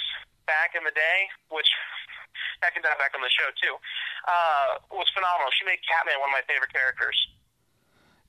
back 0.47 0.79
in 0.79 0.87
the 0.87 0.95
day, 0.95 1.19
which 1.51 1.67
I 2.67 2.71
can 2.71 2.81
dive 2.87 2.99
back 3.03 3.13
on 3.19 3.23
the 3.23 3.33
show 3.33 3.51
too, 3.59 3.75
uh, 4.31 4.79
was 4.95 5.11
phenomenal. 5.11 5.51
She 5.59 5.67
made 5.67 5.83
Catman 5.83 6.19
one 6.23 6.31
of 6.31 6.37
my 6.39 6.47
favorite 6.47 6.71
characters. 6.71 7.19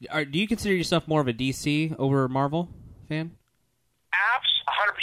Are, 0.08 0.24
do 0.24 0.40
you 0.40 0.48
consider 0.48 0.74
yourself 0.74 1.08
more 1.08 1.20
of 1.20 1.28
a 1.28 1.36
DC 1.36 1.94
over 2.00 2.26
Marvel 2.32 2.72
fan? 3.12 3.36
Apps, 4.16 4.52
100%. 4.66 4.96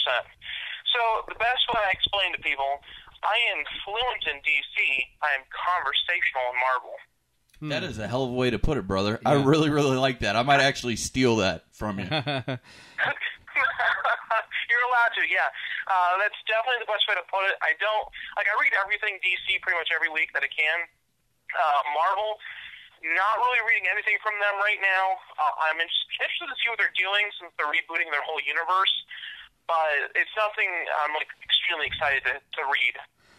So 0.90 1.00
the 1.28 1.36
best 1.36 1.62
way 1.68 1.84
I 1.84 1.92
explain 1.92 2.32
to 2.32 2.40
people, 2.40 2.80
I 3.20 3.36
am 3.52 3.60
fluent 3.84 4.24
in 4.24 4.40
DC. 4.40 4.76
I 5.20 5.36
am 5.36 5.44
conversational 5.52 6.48
in 6.48 6.56
Marvel. 6.64 6.96
Hmm. 7.60 7.68
That 7.70 7.82
is 7.82 7.98
a 7.98 8.06
hell 8.06 8.24
of 8.24 8.30
a 8.30 8.36
way 8.36 8.50
to 8.50 8.58
put 8.58 8.76
it, 8.76 8.86
brother. 8.86 9.18
Yeah. 9.22 9.30
I 9.30 9.42
really, 9.42 9.70
really 9.70 9.96
like 9.96 10.20
that. 10.20 10.36
I 10.36 10.42
might 10.42 10.60
actually 10.60 10.96
steal 10.96 11.36
that 11.36 11.64
from 11.72 11.98
you. 11.98 12.04
You're 12.10 12.20
allowed 14.92 15.12
to, 15.16 15.24
yeah. 15.24 15.48
Uh, 15.88 16.20
that's 16.20 16.36
definitely 16.44 16.84
the 16.84 16.90
best 16.90 17.08
way 17.08 17.14
to 17.16 17.24
put 17.30 17.46
it. 17.48 17.56
I 17.62 17.72
don't 17.80 18.06
like. 18.36 18.50
I 18.50 18.54
read 18.60 18.74
everything 18.76 19.22
DC 19.22 19.62
pretty 19.62 19.78
much 19.78 19.88
every 19.94 20.10
week 20.10 20.34
that 20.34 20.42
I 20.42 20.50
can. 20.50 20.84
Uh, 21.54 21.80
Marvel, 21.94 22.36
not 23.14 23.38
really 23.38 23.62
reading 23.64 23.86
anything 23.86 24.18
from 24.18 24.34
them 24.42 24.58
right 24.58 24.82
now. 24.82 25.16
Uh, 25.38 25.70
I'm 25.70 25.78
interested 25.78 26.50
to 26.50 26.56
see 26.58 26.68
what 26.68 26.82
they're 26.82 26.92
doing 26.98 27.30
since 27.38 27.54
they're 27.54 27.70
rebooting 27.70 28.10
their 28.10 28.26
whole 28.26 28.42
universe. 28.42 28.92
But 29.70 30.10
it's 30.18 30.30
something 30.34 30.66
I'm 31.02 31.14
like 31.14 31.30
extremely 31.42 31.86
excited 31.86 32.22
to, 32.26 32.34
to 32.38 32.62
read. 32.66 32.94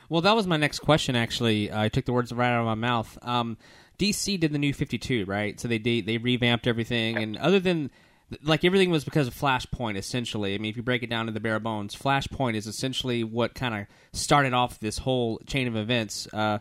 Well, 0.09 0.21
that 0.21 0.35
was 0.35 0.47
my 0.47 0.57
next 0.57 0.79
question. 0.79 1.15
Actually, 1.15 1.71
I 1.71 1.89
took 1.89 2.05
the 2.05 2.13
words 2.13 2.31
right 2.31 2.51
out 2.51 2.61
of 2.61 2.65
my 2.65 2.75
mouth. 2.75 3.17
Um, 3.21 3.57
DC 3.99 4.39
did 4.39 4.51
the 4.51 4.59
new 4.59 4.73
52, 4.73 5.25
right? 5.25 5.59
So 5.59 5.67
they 5.67 5.77
they 5.77 6.17
revamped 6.17 6.67
everything, 6.67 7.17
and 7.17 7.37
other 7.37 7.59
than 7.59 7.91
like 8.43 8.65
everything 8.65 8.89
was 8.89 9.05
because 9.05 9.27
of 9.27 9.33
Flashpoint, 9.33 9.97
essentially. 9.97 10.53
I 10.53 10.57
mean, 10.57 10.69
if 10.69 10.77
you 10.77 10.83
break 10.83 11.03
it 11.03 11.09
down 11.09 11.27
to 11.27 11.31
the 11.31 11.39
bare 11.39 11.59
bones, 11.59 11.95
Flashpoint 11.95 12.55
is 12.55 12.67
essentially 12.67 13.23
what 13.23 13.55
kind 13.55 13.73
of 13.73 13.87
started 14.17 14.53
off 14.53 14.79
this 14.79 14.97
whole 14.97 15.39
chain 15.45 15.67
of 15.67 15.75
events. 15.75 16.27
Uh, 16.33 16.59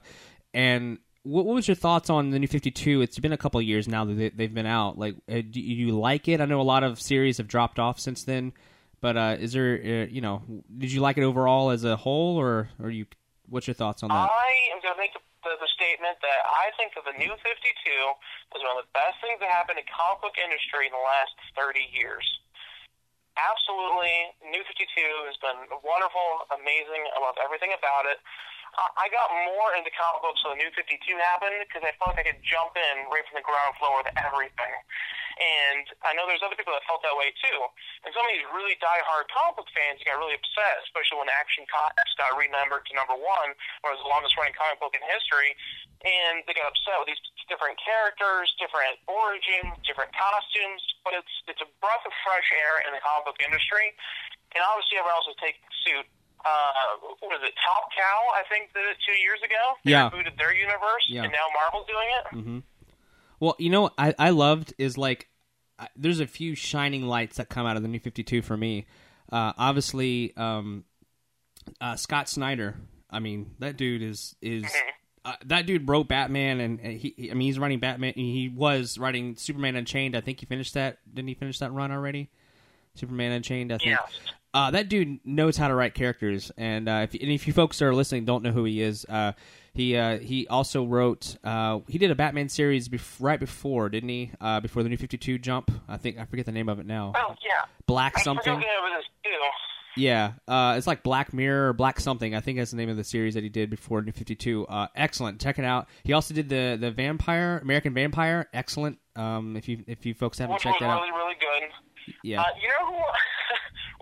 and 0.54 0.98
what, 1.24 1.44
was 1.44 1.66
your 1.66 1.74
thoughts 1.74 2.08
on 2.08 2.30
the 2.30 2.38
new 2.38 2.46
52? 2.46 3.02
It's 3.02 3.18
been 3.18 3.32
a 3.32 3.36
couple 3.36 3.60
years 3.60 3.88
now 3.88 4.04
that 4.04 4.36
they, 4.36 4.44
have 4.44 4.54
been 4.54 4.66
out. 4.66 4.96
Like, 4.96 5.16
uh, 5.28 5.42
do 5.50 5.60
you 5.60 5.98
like 5.98 6.28
it? 6.28 6.40
I 6.40 6.44
know 6.44 6.60
a 6.60 6.62
lot 6.62 6.84
of 6.84 7.00
series 7.00 7.38
have 7.38 7.48
dropped 7.48 7.80
off 7.80 7.98
since 7.98 8.22
then, 8.22 8.52
but 9.00 9.16
uh, 9.16 9.36
is 9.38 9.52
there, 9.52 9.80
uh, 9.84 10.06
you 10.08 10.20
know, 10.20 10.42
did 10.78 10.92
you 10.92 11.00
like 11.00 11.18
it 11.18 11.24
overall 11.24 11.70
as 11.70 11.82
a 11.84 11.96
whole, 11.96 12.36
or, 12.36 12.68
or 12.80 12.90
you? 12.90 13.06
What's 13.48 13.66
your 13.66 13.74
thoughts 13.74 14.02
on 14.02 14.08
that? 14.08 14.14
I 14.14 14.74
am 14.74 14.80
going 14.82 14.94
to 14.94 14.98
make 14.98 15.12
a 15.14 15.20
statement 15.86 16.18
that 16.18 16.40
I 16.42 16.74
think 16.74 16.98
that 16.98 17.06
the 17.06 17.14
new 17.14 17.30
52 17.30 17.46
is 17.46 18.60
one 18.66 18.74
of 18.74 18.82
the 18.82 18.90
best 18.90 19.22
things 19.22 19.38
that 19.38 19.46
happened 19.46 19.78
in 19.78 19.86
comic 19.86 20.18
book 20.18 20.34
industry 20.34 20.90
in 20.90 20.92
the 20.92 21.06
last 21.06 21.38
30 21.54 21.78
years. 21.94 22.26
Absolutely, 23.38 24.34
New 24.50 24.66
52 24.66 24.82
has 25.30 25.38
been 25.38 25.70
wonderful, 25.86 26.50
amazing. 26.50 27.06
I 27.14 27.22
love 27.22 27.38
everything 27.38 27.70
about 27.70 28.10
it. 28.10 28.18
I 28.76 29.08
got 29.08 29.32
more 29.32 29.72
into 29.72 29.88
comic 29.96 30.20
books 30.20 30.44
when 30.44 30.60
the 30.60 30.60
New 30.60 30.72
52 30.76 31.00
happened 31.16 31.64
because 31.64 31.80
I 31.80 31.96
felt 31.96 32.12
like 32.12 32.28
I 32.28 32.28
could 32.28 32.44
jump 32.44 32.76
in 32.76 33.08
right 33.08 33.24
from 33.24 33.40
the 33.40 33.46
ground 33.46 33.72
floor 33.80 34.04
with 34.04 34.12
everything. 34.20 34.76
And 35.36 35.84
I 36.04 36.12
know 36.16 36.28
there's 36.28 36.44
other 36.44 36.56
people 36.56 36.76
that 36.76 36.84
felt 36.84 37.00
that 37.04 37.16
way 37.16 37.32
too. 37.40 37.58
And 38.04 38.12
some 38.12 38.24
of 38.24 38.30
these 38.32 38.44
really 38.52 38.76
die-hard 38.80 39.28
comic 39.32 39.60
book 39.60 39.68
fans 39.72 40.00
got 40.04 40.20
really 40.20 40.36
upset, 40.36 40.84
especially 40.84 41.20
when 41.20 41.28
Action 41.32 41.64
Comics 41.68 42.12
got 42.20 42.36
renumbered 42.36 42.84
to 42.88 42.92
number 42.96 43.16
one, 43.16 43.56
or 43.84 43.96
was 43.96 44.00
the 44.00 44.08
longest-running 44.12 44.56
comic 44.56 44.80
book 44.80 44.92
in 44.92 45.04
history. 45.08 45.56
And 46.04 46.44
they 46.44 46.52
got 46.52 46.68
upset 46.68 47.00
with 47.00 47.08
these 47.12 47.20
different 47.48 47.80
characters, 47.80 48.52
different 48.60 49.00
origins, 49.08 49.72
different 49.88 50.12
costumes. 50.12 50.84
But 51.00 51.16
it's 51.16 51.34
it's 51.48 51.64
a 51.64 51.68
breath 51.80 52.04
of 52.04 52.12
fresh 52.24 52.48
air 52.52 52.84
in 52.84 52.92
the 52.92 53.00
comic 53.00 53.28
book 53.28 53.40
industry. 53.40 53.96
And 54.52 54.60
obviously, 54.64 55.00
everyone 55.00 55.20
else 55.20 55.28
is 55.32 55.36
taking 55.40 55.64
suit 55.84 56.08
uh, 56.46 57.08
what 57.20 57.30
was 57.30 57.40
it, 57.42 57.54
Top 57.64 57.90
Cow? 57.90 58.18
I 58.34 58.42
think 58.48 58.72
did 58.72 58.84
it 58.84 58.96
two 59.04 59.18
years 59.20 59.40
ago. 59.44 59.74
They 59.84 59.90
yeah. 59.90 60.10
rebooted 60.10 60.38
their 60.38 60.54
universe, 60.54 61.04
yeah. 61.08 61.24
and 61.24 61.32
now 61.32 61.46
Marvel's 61.54 61.86
doing 61.86 62.08
it. 62.10 62.36
Mm-hmm. 62.36 62.58
Well, 63.40 63.56
you 63.58 63.70
know, 63.70 63.90
I 63.98 64.14
I 64.18 64.30
loved 64.30 64.74
is 64.78 64.96
like 64.96 65.28
I, 65.78 65.88
there's 65.96 66.20
a 66.20 66.26
few 66.26 66.54
shining 66.54 67.06
lights 67.06 67.36
that 67.36 67.48
come 67.48 67.66
out 67.66 67.76
of 67.76 67.82
the 67.82 67.88
New 67.88 68.00
Fifty 68.00 68.22
Two 68.22 68.42
for 68.42 68.56
me. 68.56 68.86
Uh, 69.30 69.52
obviously, 69.58 70.32
um, 70.36 70.84
uh, 71.80 71.96
Scott 71.96 72.28
Snyder. 72.28 72.76
I 73.10 73.18
mean, 73.18 73.54
that 73.58 73.76
dude 73.76 74.02
is 74.02 74.36
is 74.40 74.64
uh, 75.24 75.34
that 75.46 75.66
dude 75.66 75.88
wrote 75.88 76.08
Batman, 76.08 76.60
and, 76.60 76.80
and 76.80 76.92
he, 76.98 77.14
he- 77.16 77.30
I 77.30 77.34
mean, 77.34 77.46
he's 77.46 77.58
writing 77.58 77.80
Batman. 77.80 78.14
He 78.14 78.48
was 78.48 78.98
writing 78.98 79.36
Superman 79.36 79.76
Unchained. 79.76 80.16
I 80.16 80.20
think 80.20 80.40
he 80.40 80.46
finished 80.46 80.74
that. 80.74 80.98
Didn't 81.12 81.28
he 81.28 81.34
finish 81.34 81.58
that 81.58 81.72
run 81.72 81.90
already? 81.90 82.30
Superman 82.94 83.32
Unchained. 83.32 83.72
I 83.72 83.78
think. 83.78 83.90
Yes. 83.90 84.18
Uh, 84.56 84.70
that 84.70 84.88
dude 84.88 85.20
knows 85.22 85.58
how 85.58 85.68
to 85.68 85.74
write 85.74 85.92
characters, 85.92 86.50
and 86.56 86.88
uh, 86.88 87.00
if 87.04 87.12
and 87.12 87.30
if 87.30 87.46
you 87.46 87.52
folks 87.52 87.82
are 87.82 87.94
listening 87.94 88.24
don't 88.24 88.42
know 88.42 88.52
who 88.52 88.64
he 88.64 88.80
is, 88.80 89.04
uh, 89.04 89.32
he 89.74 89.94
uh, 89.94 90.18
he 90.18 90.48
also 90.48 90.82
wrote 90.86 91.36
uh, 91.44 91.80
he 91.88 91.98
did 91.98 92.10
a 92.10 92.14
Batman 92.14 92.48
series 92.48 92.88
bef- 92.88 93.16
right 93.20 93.38
before, 93.38 93.90
didn't 93.90 94.08
he? 94.08 94.30
Uh, 94.40 94.60
before 94.60 94.82
the 94.82 94.88
New 94.88 94.96
Fifty 94.96 95.18
Two 95.18 95.36
jump, 95.36 95.70
I 95.86 95.98
think 95.98 96.18
I 96.18 96.24
forget 96.24 96.46
the 96.46 96.52
name 96.52 96.70
of 96.70 96.78
it 96.78 96.86
now. 96.86 97.12
Oh 97.14 97.34
yeah. 97.44 97.66
Black 97.86 98.18
something. 98.18 98.44
forgot 98.44 98.60
the 98.60 98.60
name 98.60 98.94
of 98.94 98.98
this 98.98 99.06
too. 99.22 100.00
Yeah, 100.00 100.32
uh, 100.48 100.74
it's 100.78 100.86
like 100.86 101.02
Black 101.02 101.34
Mirror 101.34 101.68
or 101.68 101.72
Black 101.74 102.00
something. 102.00 102.34
I 102.34 102.40
think 102.40 102.56
that's 102.56 102.70
the 102.70 102.78
name 102.78 102.88
of 102.88 102.96
the 102.96 103.04
series 103.04 103.34
that 103.34 103.42
he 103.42 103.50
did 103.50 103.68
before 103.68 104.00
New 104.00 104.12
Fifty 104.12 104.36
Two. 104.36 104.66
Uh, 104.68 104.86
excellent, 104.96 105.38
check 105.38 105.58
it 105.58 105.66
out. 105.66 105.86
He 106.02 106.14
also 106.14 106.32
did 106.32 106.48
the 106.48 106.78
the 106.80 106.90
Vampire 106.90 107.58
American 107.58 107.92
Vampire. 107.92 108.48
Excellent. 108.54 108.98
Um, 109.16 109.54
if 109.54 109.68
you 109.68 109.84
if 109.86 110.06
you 110.06 110.14
folks 110.14 110.38
haven't 110.38 110.54
Which 110.54 110.62
checked 110.62 110.80
that 110.80 110.86
out, 110.88 111.02
really, 111.02 111.12
really 111.12 111.34
good. 111.34 112.14
yeah. 112.22 112.40
Uh, 112.40 112.44
you 112.58 112.68
know 112.68 112.96
who? 112.96 113.02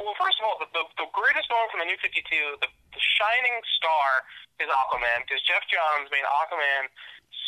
Well, 0.05 0.17
first 0.21 0.37
of 0.37 0.45
all, 0.45 0.61
the, 0.61 0.69
the, 0.77 0.85
the 1.01 1.09
greatest 1.17 1.49
moment 1.49 1.73
from 1.73 1.81
the 1.81 1.89
New 1.89 1.97
52, 1.97 2.21
the, 2.61 2.69
the 2.69 3.03
shining 3.17 3.57
star 3.81 4.21
is 4.61 4.69
Aquaman, 4.69 5.25
because 5.25 5.41
Geoff 5.49 5.65
Johns 5.73 6.13
made 6.13 6.29
Aquaman 6.29 6.93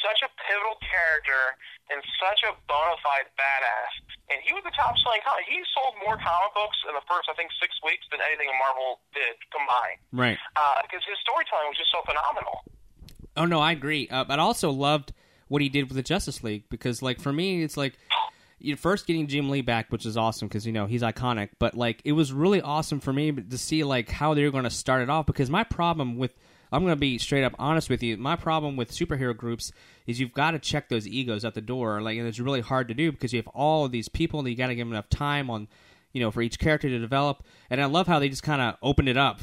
such 0.00 0.24
a 0.24 0.30
pivotal 0.40 0.80
character 0.80 1.56
and 1.92 2.00
such 2.16 2.40
a 2.48 2.56
bona 2.64 2.96
fide 3.04 3.28
badass. 3.36 3.92
And 4.32 4.40
he 4.40 4.56
was 4.56 4.64
the 4.64 4.72
top 4.72 4.96
selling 5.04 5.20
comic. 5.20 5.44
He 5.44 5.60
sold 5.76 6.00
more 6.00 6.16
comic 6.16 6.56
books 6.56 6.80
in 6.88 6.96
the 6.96 7.04
first, 7.04 7.28
I 7.28 7.36
think, 7.36 7.52
six 7.60 7.76
weeks 7.84 8.08
than 8.08 8.24
anything 8.24 8.48
in 8.48 8.56
Marvel 8.56 9.04
did 9.12 9.36
combined. 9.52 10.00
right. 10.16 10.40
Because 10.82 11.04
his 11.06 11.20
storytelling 11.22 11.68
was 11.70 11.78
just 11.78 11.92
so 11.92 12.00
phenomenal. 12.08 12.64
Oh 13.36 13.44
no, 13.44 13.60
I 13.60 13.72
agree. 13.72 14.08
Uh, 14.08 14.24
but 14.24 14.40
I 14.40 14.42
also 14.42 14.72
loved 14.72 15.12
what 15.48 15.62
he 15.62 15.68
did 15.68 15.92
with 15.92 15.96
the 15.96 16.02
Justice 16.02 16.42
League 16.42 16.64
because, 16.70 17.02
like, 17.02 17.20
for 17.20 17.32
me, 17.32 17.62
it's 17.62 17.76
like 17.76 17.94
you 18.58 18.72
know, 18.72 18.76
first 18.76 19.06
getting 19.06 19.26
Jim 19.26 19.50
Lee 19.50 19.60
back, 19.60 19.90
which 19.90 20.06
is 20.06 20.16
awesome 20.16 20.48
because 20.48 20.66
you 20.66 20.72
know 20.72 20.86
he's 20.86 21.02
iconic. 21.02 21.50
But 21.58 21.74
like, 21.74 22.00
it 22.04 22.12
was 22.12 22.32
really 22.32 22.60
awesome 22.60 23.00
for 23.00 23.12
me 23.12 23.32
to 23.32 23.58
see 23.58 23.84
like 23.84 24.10
how 24.10 24.34
they're 24.34 24.50
going 24.50 24.64
to 24.64 24.70
start 24.70 25.02
it 25.02 25.10
off 25.10 25.26
because 25.26 25.50
my 25.50 25.64
problem 25.64 26.16
with 26.16 26.34
I'm 26.72 26.82
going 26.82 26.92
to 26.92 27.00
be 27.00 27.18
straight 27.18 27.44
up 27.44 27.54
honest 27.58 27.88
with 27.88 28.02
you. 28.02 28.16
My 28.16 28.36
problem 28.36 28.76
with 28.76 28.90
superhero 28.90 29.36
groups 29.36 29.72
is 30.06 30.18
you've 30.18 30.32
got 30.32 30.52
to 30.52 30.58
check 30.58 30.88
those 30.88 31.06
egos 31.06 31.44
at 31.44 31.54
the 31.54 31.60
door. 31.60 32.02
Like, 32.02 32.18
and 32.18 32.26
it's 32.26 32.40
really 32.40 32.60
hard 32.60 32.88
to 32.88 32.94
do 32.94 33.12
because 33.12 33.32
you 33.32 33.38
have 33.38 33.48
all 33.48 33.84
of 33.84 33.92
these 33.92 34.08
people 34.08 34.40
and 34.40 34.48
you 34.48 34.56
got 34.56 34.68
to 34.68 34.74
give 34.74 34.86
them 34.86 34.92
enough 34.92 35.08
time 35.08 35.48
on, 35.48 35.68
you 36.16 36.22
know, 36.22 36.30
for 36.30 36.40
each 36.40 36.58
character 36.58 36.88
to 36.88 36.98
develop. 36.98 37.44
And 37.68 37.78
I 37.78 37.84
love 37.84 38.06
how 38.06 38.20
they 38.20 38.30
just 38.30 38.42
kind 38.42 38.62
of 38.62 38.76
opened 38.80 39.10
it 39.10 39.18
up. 39.18 39.38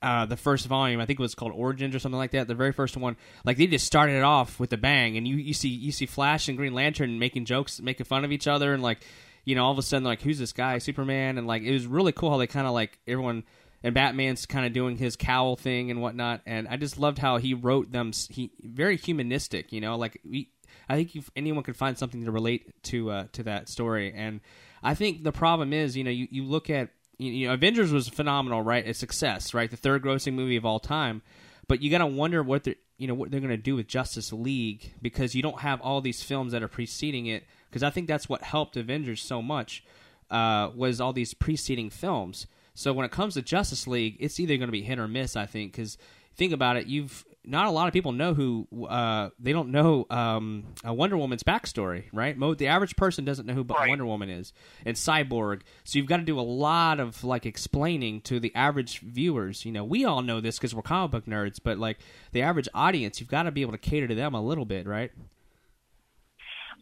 Uh, 0.00 0.24
the 0.24 0.36
first 0.36 0.68
volume, 0.68 1.00
I 1.00 1.04
think 1.06 1.18
it 1.18 1.22
was 1.22 1.34
called 1.34 1.50
Origins 1.52 1.96
or 1.96 1.98
something 1.98 2.18
like 2.18 2.30
that. 2.30 2.46
The 2.46 2.54
very 2.54 2.70
first 2.70 2.96
one, 2.96 3.16
like 3.44 3.56
they 3.56 3.66
just 3.66 3.86
started 3.86 4.14
it 4.14 4.22
off 4.22 4.60
with 4.60 4.72
a 4.72 4.76
bang, 4.76 5.16
and 5.16 5.26
you, 5.26 5.34
you 5.34 5.52
see 5.52 5.68
you 5.68 5.90
see 5.90 6.06
Flash 6.06 6.48
and 6.48 6.56
Green 6.56 6.74
Lantern 6.74 7.18
making 7.18 7.44
jokes, 7.44 7.80
making 7.80 8.06
fun 8.06 8.24
of 8.24 8.30
each 8.30 8.46
other, 8.46 8.72
and 8.72 8.84
like 8.84 9.04
you 9.44 9.56
know 9.56 9.64
all 9.64 9.72
of 9.72 9.78
a 9.78 9.82
sudden 9.82 10.04
like 10.04 10.22
who's 10.22 10.38
this 10.38 10.52
guy, 10.52 10.78
Superman, 10.78 11.38
and 11.38 11.46
like 11.48 11.62
it 11.62 11.72
was 11.72 11.86
really 11.86 12.12
cool 12.12 12.30
how 12.30 12.36
they 12.36 12.46
kind 12.46 12.68
of 12.68 12.72
like 12.72 13.00
everyone 13.06 13.42
and 13.82 13.94
Batman's 13.94 14.46
kind 14.46 14.64
of 14.64 14.72
doing 14.72 14.96
his 14.96 15.16
cowl 15.16 15.56
thing 15.56 15.90
and 15.90 16.00
whatnot, 16.00 16.42
and 16.46 16.68
I 16.68 16.76
just 16.76 16.98
loved 16.98 17.18
how 17.18 17.38
he 17.38 17.54
wrote 17.54 17.90
them. 17.90 18.12
He 18.28 18.52
very 18.60 18.96
humanistic, 18.96 19.72
you 19.72 19.80
know, 19.80 19.96
like 19.96 20.20
we. 20.24 20.50
I 20.88 20.96
think 20.96 21.24
anyone 21.36 21.62
could 21.62 21.76
find 21.76 21.96
something 21.96 22.24
to 22.24 22.30
relate 22.30 22.82
to 22.84 23.10
uh, 23.10 23.24
to 23.32 23.42
that 23.44 23.68
story, 23.68 24.12
and 24.14 24.40
I 24.82 24.94
think 24.94 25.22
the 25.22 25.32
problem 25.32 25.72
is, 25.72 25.96
you 25.96 26.04
know, 26.04 26.10
you, 26.10 26.28
you 26.30 26.44
look 26.44 26.70
at 26.70 26.90
you 27.18 27.46
know, 27.46 27.54
Avengers 27.54 27.92
was 27.92 28.08
phenomenal, 28.08 28.62
right? 28.62 28.86
A 28.86 28.94
success, 28.94 29.54
right? 29.54 29.70
The 29.70 29.76
third 29.76 30.02
grossing 30.02 30.34
movie 30.34 30.56
of 30.56 30.66
all 30.66 30.80
time, 30.80 31.22
but 31.68 31.80
you 31.80 31.90
got 31.90 31.98
to 31.98 32.06
wonder 32.06 32.42
what 32.42 32.64
they're 32.64 32.74
you 32.98 33.08
know 33.08 33.14
what 33.14 33.32
they're 33.32 33.40
going 33.40 33.50
to 33.50 33.56
do 33.56 33.74
with 33.74 33.88
Justice 33.88 34.32
League 34.32 34.94
because 35.02 35.34
you 35.34 35.42
don't 35.42 35.60
have 35.60 35.80
all 35.80 36.00
these 36.00 36.22
films 36.22 36.52
that 36.52 36.62
are 36.62 36.68
preceding 36.68 37.26
it. 37.26 37.44
Because 37.68 37.82
I 37.82 37.90
think 37.90 38.06
that's 38.06 38.28
what 38.28 38.42
helped 38.42 38.76
Avengers 38.76 39.20
so 39.22 39.42
much 39.42 39.82
uh, 40.30 40.70
was 40.74 41.00
all 41.00 41.12
these 41.12 41.34
preceding 41.34 41.90
films. 41.90 42.46
So 42.74 42.92
when 42.92 43.04
it 43.04 43.10
comes 43.10 43.34
to 43.34 43.42
Justice 43.42 43.88
League, 43.88 44.16
it's 44.20 44.38
either 44.38 44.56
going 44.56 44.68
to 44.68 44.72
be 44.72 44.82
hit 44.82 45.00
or 45.00 45.08
miss. 45.08 45.34
I 45.34 45.46
think 45.46 45.72
because 45.72 45.98
think 46.36 46.52
about 46.52 46.76
it, 46.76 46.86
you've 46.86 47.24
not 47.44 47.66
a 47.66 47.70
lot 47.70 47.88
of 47.88 47.92
people 47.92 48.12
know 48.12 48.34
who 48.34 48.68
uh, 48.88 49.30
they 49.38 49.52
don't 49.52 49.70
know 49.70 50.06
um, 50.10 50.64
uh, 50.86 50.92
Wonder 50.92 51.16
Woman's 51.16 51.42
backstory, 51.42 52.04
right? 52.12 52.36
Mo- 52.36 52.54
the 52.54 52.68
average 52.68 52.94
person 52.96 53.24
doesn't 53.24 53.46
know 53.46 53.54
who 53.54 53.62
Right. 53.62 53.88
Wonder 53.88 54.06
Woman 54.06 54.30
is 54.30 54.52
and 54.86 54.96
Cyborg. 54.96 55.62
So 55.84 55.98
you've 55.98 56.06
got 56.06 56.18
to 56.18 56.24
do 56.24 56.38
a 56.38 56.42
lot 56.42 57.00
of 57.00 57.24
like 57.24 57.46
explaining 57.46 58.20
to 58.22 58.38
the 58.38 58.54
average 58.54 59.00
viewers. 59.00 59.64
You 59.64 59.72
know, 59.72 59.84
we 59.84 60.04
all 60.04 60.22
know 60.22 60.40
this 60.40 60.58
because 60.58 60.74
we're 60.74 60.82
comic 60.82 61.10
book 61.10 61.26
nerds, 61.26 61.58
but 61.62 61.78
like 61.78 61.98
the 62.32 62.42
average 62.42 62.68
audience, 62.74 63.18
you've 63.18 63.30
got 63.30 63.44
to 63.44 63.50
be 63.50 63.62
able 63.62 63.72
to 63.72 63.78
cater 63.78 64.06
to 64.06 64.14
them 64.14 64.34
a 64.34 64.42
little 64.42 64.64
bit, 64.64 64.86
right? 64.86 65.10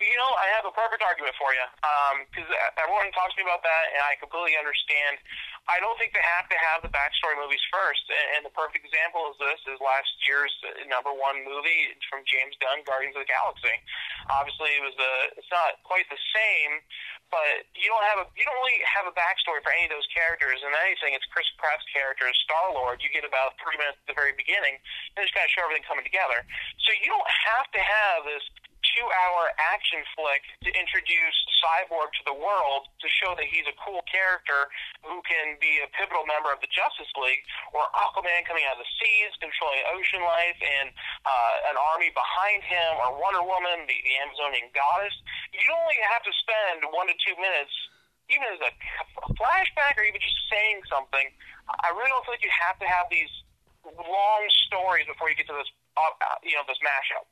You 0.00 0.16
know, 0.16 0.32
I 0.32 0.48
have 0.56 0.64
a 0.64 0.72
perfect 0.72 1.04
argument 1.04 1.36
for 1.36 1.52
you 1.52 1.60
because 2.32 2.48
everyone 2.80 3.12
talks 3.12 3.36
to 3.36 3.44
me 3.44 3.44
about 3.44 3.60
that, 3.60 3.84
and 3.92 4.00
I 4.00 4.16
completely 4.16 4.56
understand. 4.56 5.20
I 5.70 5.78
don't 5.78 5.94
think 6.02 6.10
they 6.10 6.26
have 6.26 6.50
to 6.50 6.58
have 6.58 6.82
the 6.82 6.90
backstory 6.90 7.38
movies 7.38 7.62
first, 7.70 8.02
and, 8.34 8.42
the 8.42 8.50
perfect 8.50 8.82
example 8.82 9.30
is 9.30 9.38
this: 9.38 9.60
is 9.70 9.78
last 9.78 10.10
year's 10.26 10.50
uh, 10.66 10.82
number 10.90 11.14
one 11.14 11.46
movie 11.46 11.94
from 12.10 12.26
James 12.26 12.58
Gunn, 12.58 12.82
Guardians 12.82 13.14
of 13.14 13.22
the 13.22 13.30
Galaxy. 13.30 13.78
Obviously, 14.26 14.74
it 14.74 14.82
was 14.82 14.96
a. 14.98 15.12
It's 15.38 15.52
not 15.54 15.78
quite 15.86 16.10
the 16.10 16.18
same, 16.34 16.82
but 17.30 17.68
you 17.78 17.86
don't 17.86 18.02
have 18.10 18.18
a. 18.18 18.26
You 18.34 18.42
don't 18.42 18.58
really 18.58 18.82
have 18.82 19.06
a 19.06 19.14
backstory 19.14 19.62
for 19.62 19.70
any 19.70 19.86
of 19.86 19.94
those 19.94 20.08
characters. 20.10 20.58
And 20.66 20.74
anything, 20.82 21.14
it's 21.14 21.28
Chris 21.30 21.46
Pratt's 21.60 21.86
character, 21.94 22.26
Star 22.42 22.74
Lord. 22.74 22.98
You 23.06 23.12
get 23.14 23.22
about 23.22 23.54
three 23.62 23.78
minutes 23.78 24.02
at 24.02 24.08
the 24.10 24.18
very 24.18 24.34
beginning, 24.34 24.74
and 25.14 25.22
just 25.22 25.36
kind 25.36 25.46
of 25.46 25.52
show 25.54 25.62
everything 25.62 25.86
coming 25.86 26.04
together. 26.04 26.42
So 26.82 26.90
you 26.98 27.06
don't 27.06 27.30
have 27.46 27.70
to 27.70 27.80
have 27.80 28.26
this 28.26 28.42
two 28.96 29.06
hour 29.06 29.50
action 29.72 30.02
flick 30.16 30.42
to 30.66 30.70
introduce 30.74 31.36
Cyborg 31.62 32.10
to 32.20 32.22
the 32.26 32.36
world 32.36 32.88
to 33.00 33.08
show 33.08 33.36
that 33.36 33.46
he's 33.46 33.66
a 33.68 33.76
cool 33.80 34.02
character 34.08 34.70
who 35.04 35.20
can 35.26 35.60
be 35.60 35.80
a 35.84 35.88
pivotal 35.94 36.24
member 36.26 36.50
of 36.50 36.58
the 36.64 36.70
Justice 36.70 37.10
League, 37.18 37.44
or 37.76 37.84
Aquaman 37.94 38.46
coming 38.48 38.64
out 38.66 38.78
of 38.78 38.82
the 38.82 38.90
seas, 38.98 39.32
controlling 39.38 39.82
ocean 39.92 40.22
life, 40.24 40.58
and 40.58 40.88
uh, 41.24 41.70
an 41.70 41.76
army 41.94 42.10
behind 42.12 42.64
him, 42.64 42.90
or 43.04 43.16
Wonder 43.18 43.44
Woman, 43.44 43.86
the, 43.86 43.96
the 43.96 44.14
Amazonian 44.24 44.72
goddess. 44.72 45.14
You 45.52 45.68
only 45.70 45.98
have 46.10 46.22
to 46.24 46.32
spend 46.42 46.86
one 46.90 47.06
to 47.08 47.16
two 47.22 47.36
minutes 47.38 47.72
even 48.30 48.46
as 48.54 48.62
a 48.62 48.70
flashback 49.34 49.98
or 49.98 50.06
even 50.06 50.22
just 50.22 50.38
saying 50.46 50.80
something, 50.86 51.26
I 51.66 51.90
really 51.90 52.10
don't 52.10 52.22
feel 52.22 52.38
like 52.38 52.46
you 52.46 52.54
have 52.54 52.78
to 52.78 52.86
have 52.86 53.10
these 53.10 53.30
long 53.84 54.42
stories 54.70 55.06
before 55.10 55.28
you 55.30 55.36
get 55.36 55.50
to 55.50 55.56
this, 55.58 55.70
uh, 55.98 56.14
uh, 56.14 56.38
you 56.46 56.54
know, 56.54 56.62
this 56.66 56.78
mashup. 56.78 57.26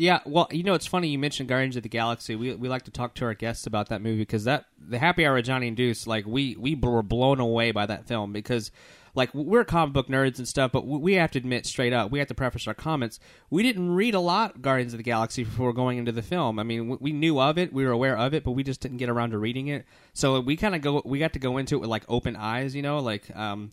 Yeah, 0.00 0.20
well, 0.24 0.48
you 0.50 0.62
know, 0.62 0.72
it's 0.72 0.86
funny 0.86 1.08
you 1.08 1.18
mentioned 1.18 1.50
Guardians 1.50 1.76
of 1.76 1.82
the 1.82 1.90
Galaxy. 1.90 2.34
We 2.34 2.54
we 2.54 2.70
like 2.70 2.84
to 2.84 2.90
talk 2.90 3.12
to 3.16 3.26
our 3.26 3.34
guests 3.34 3.66
about 3.66 3.90
that 3.90 4.00
movie 4.00 4.22
because 4.22 4.44
that 4.44 4.64
the 4.78 4.98
Happy 4.98 5.26
Hour 5.26 5.34
with 5.34 5.44
Johnny 5.44 5.68
and 5.68 5.76
Deuce, 5.76 6.06
like 6.06 6.24
we 6.26 6.56
we 6.56 6.74
were 6.74 7.02
blown 7.02 7.38
away 7.38 7.70
by 7.70 7.84
that 7.84 8.06
film 8.06 8.32
because 8.32 8.70
like 9.14 9.28
we're 9.34 9.62
comic 9.62 9.92
book 9.92 10.08
nerds 10.08 10.38
and 10.38 10.48
stuff, 10.48 10.72
but 10.72 10.86
we 10.86 11.12
have 11.16 11.32
to 11.32 11.38
admit 11.38 11.66
straight 11.66 11.92
up, 11.92 12.10
we 12.10 12.18
have 12.18 12.28
to 12.28 12.34
preface 12.34 12.66
our 12.66 12.72
comments. 12.72 13.20
We 13.50 13.62
didn't 13.62 13.94
read 13.94 14.14
a 14.14 14.20
lot 14.20 14.62
Guardians 14.62 14.94
of 14.94 14.96
the 14.96 15.04
Galaxy 15.04 15.44
before 15.44 15.74
going 15.74 15.98
into 15.98 16.12
the 16.12 16.22
film. 16.22 16.58
I 16.58 16.62
mean, 16.62 16.88
we, 16.88 16.96
we 16.98 17.12
knew 17.12 17.38
of 17.38 17.58
it, 17.58 17.70
we 17.70 17.84
were 17.84 17.92
aware 17.92 18.16
of 18.16 18.32
it, 18.32 18.42
but 18.42 18.52
we 18.52 18.62
just 18.62 18.80
didn't 18.80 18.96
get 18.96 19.10
around 19.10 19.32
to 19.32 19.38
reading 19.38 19.66
it. 19.68 19.84
So 20.14 20.40
we 20.40 20.56
kind 20.56 20.74
of 20.74 20.80
go, 20.80 21.02
we 21.04 21.18
got 21.18 21.34
to 21.34 21.38
go 21.38 21.58
into 21.58 21.74
it 21.74 21.80
with 21.80 21.90
like 21.90 22.04
open 22.08 22.36
eyes, 22.36 22.74
you 22.74 22.80
know, 22.80 23.00
like 23.00 23.36
um, 23.36 23.72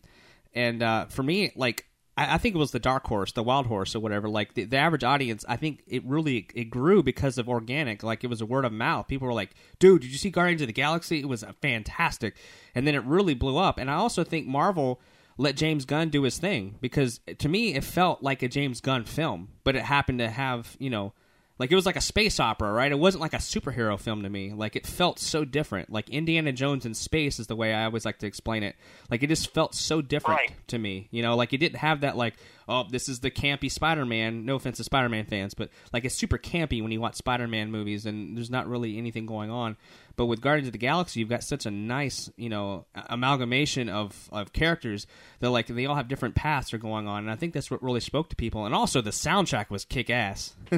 and 0.54 0.82
uh, 0.82 1.06
for 1.06 1.22
me, 1.22 1.52
like 1.56 1.87
I, 2.18 2.34
I 2.34 2.38
think 2.38 2.54
it 2.54 2.58
was 2.58 2.72
the 2.72 2.80
dark 2.80 3.06
horse, 3.06 3.32
the 3.32 3.42
wild 3.42 3.66
horse, 3.66 3.94
or 3.94 4.00
whatever. 4.00 4.28
Like 4.28 4.54
the, 4.54 4.64
the 4.64 4.76
average 4.76 5.04
audience, 5.04 5.44
I 5.48 5.56
think 5.56 5.82
it 5.86 6.04
really 6.04 6.48
it 6.54 6.64
grew 6.64 7.02
because 7.02 7.38
of 7.38 7.48
organic. 7.48 8.02
Like 8.02 8.24
it 8.24 8.26
was 8.26 8.40
a 8.40 8.46
word 8.46 8.64
of 8.64 8.72
mouth. 8.72 9.06
People 9.06 9.28
were 9.28 9.34
like, 9.34 9.54
"Dude, 9.78 10.02
did 10.02 10.10
you 10.10 10.18
see 10.18 10.30
Guardians 10.30 10.60
of 10.60 10.66
the 10.66 10.72
Galaxy? 10.72 11.20
It 11.20 11.28
was 11.28 11.44
fantastic." 11.62 12.36
And 12.74 12.86
then 12.86 12.94
it 12.94 13.04
really 13.04 13.34
blew 13.34 13.56
up. 13.56 13.78
And 13.78 13.90
I 13.90 13.94
also 13.94 14.24
think 14.24 14.46
Marvel 14.46 15.00
let 15.36 15.56
James 15.56 15.84
Gunn 15.84 16.08
do 16.08 16.22
his 16.24 16.38
thing 16.38 16.74
because 16.80 17.20
to 17.38 17.48
me 17.48 17.74
it 17.74 17.84
felt 17.84 18.22
like 18.22 18.42
a 18.42 18.48
James 18.48 18.80
Gunn 18.80 19.04
film, 19.04 19.50
but 19.62 19.76
it 19.76 19.82
happened 19.82 20.18
to 20.18 20.28
have 20.28 20.76
you 20.80 20.90
know 20.90 21.12
like 21.58 21.72
it 21.72 21.74
was 21.74 21.86
like 21.86 21.96
a 21.96 22.00
space 22.00 22.38
opera, 22.38 22.70
right? 22.72 22.92
It 22.92 22.98
wasn't 22.98 23.20
like 23.20 23.34
a 23.34 23.38
superhero 23.38 23.98
film 23.98 24.22
to 24.22 24.28
me. 24.30 24.52
Like 24.52 24.76
it 24.76 24.86
felt 24.86 25.18
so 25.18 25.44
different. 25.44 25.90
Like 25.90 26.08
Indiana 26.08 26.52
Jones 26.52 26.86
in 26.86 26.94
space 26.94 27.38
is 27.38 27.46
the 27.48 27.56
way 27.56 27.74
I 27.74 27.84
always 27.84 28.04
like 28.04 28.18
to 28.18 28.26
explain 28.26 28.62
it. 28.62 28.76
Like 29.10 29.22
it 29.22 29.26
just 29.28 29.52
felt 29.52 29.74
so 29.74 30.00
different 30.00 30.38
Right. 30.40 30.52
to 30.68 30.78
me. 30.78 31.08
You 31.10 31.22
know, 31.22 31.34
like 31.36 31.52
it 31.52 31.58
didn't 31.58 31.78
have 31.78 32.02
that 32.02 32.16
like, 32.16 32.34
oh, 32.68 32.84
this 32.88 33.08
is 33.08 33.20
the 33.20 33.30
campy 33.30 33.70
Spider-Man. 33.70 34.44
No 34.44 34.54
offense 34.56 34.76
to 34.76 34.84
Spider-Man 34.84 35.24
fans, 35.24 35.54
but 35.54 35.70
like 35.92 36.04
it's 36.04 36.14
super 36.14 36.38
campy 36.38 36.82
when 36.82 36.92
you 36.92 37.00
watch 37.00 37.16
Spider-Man 37.16 37.70
movies 37.70 38.06
and 38.06 38.36
there's 38.36 38.50
not 38.50 38.68
really 38.68 38.96
anything 38.98 39.26
going 39.26 39.50
on. 39.50 39.76
But 40.16 40.26
with 40.26 40.40
Guardians 40.40 40.68
of 40.68 40.72
the 40.72 40.78
Galaxy, 40.78 41.20
you've 41.20 41.28
got 41.28 41.44
such 41.44 41.64
a 41.64 41.70
nice, 41.70 42.28
you 42.36 42.48
know, 42.48 42.86
amalgamation 42.94 43.88
of 43.88 44.28
of 44.32 44.52
characters 44.52 45.06
that 45.40 45.50
like 45.50 45.66
they 45.68 45.86
all 45.86 45.94
have 45.94 46.08
different 46.08 46.34
paths 46.34 46.72
are 46.74 46.78
going 46.78 47.06
on, 47.06 47.20
and 47.24 47.30
I 47.30 47.36
think 47.36 47.52
that's 47.54 47.70
what 47.70 47.82
really 47.82 48.00
spoke 48.00 48.28
to 48.30 48.36
people. 48.36 48.66
And 48.66 48.74
also 48.74 49.00
the 49.00 49.10
soundtrack 49.10 49.70
was 49.70 49.84
kick 49.84 50.10
ass. 50.10 50.54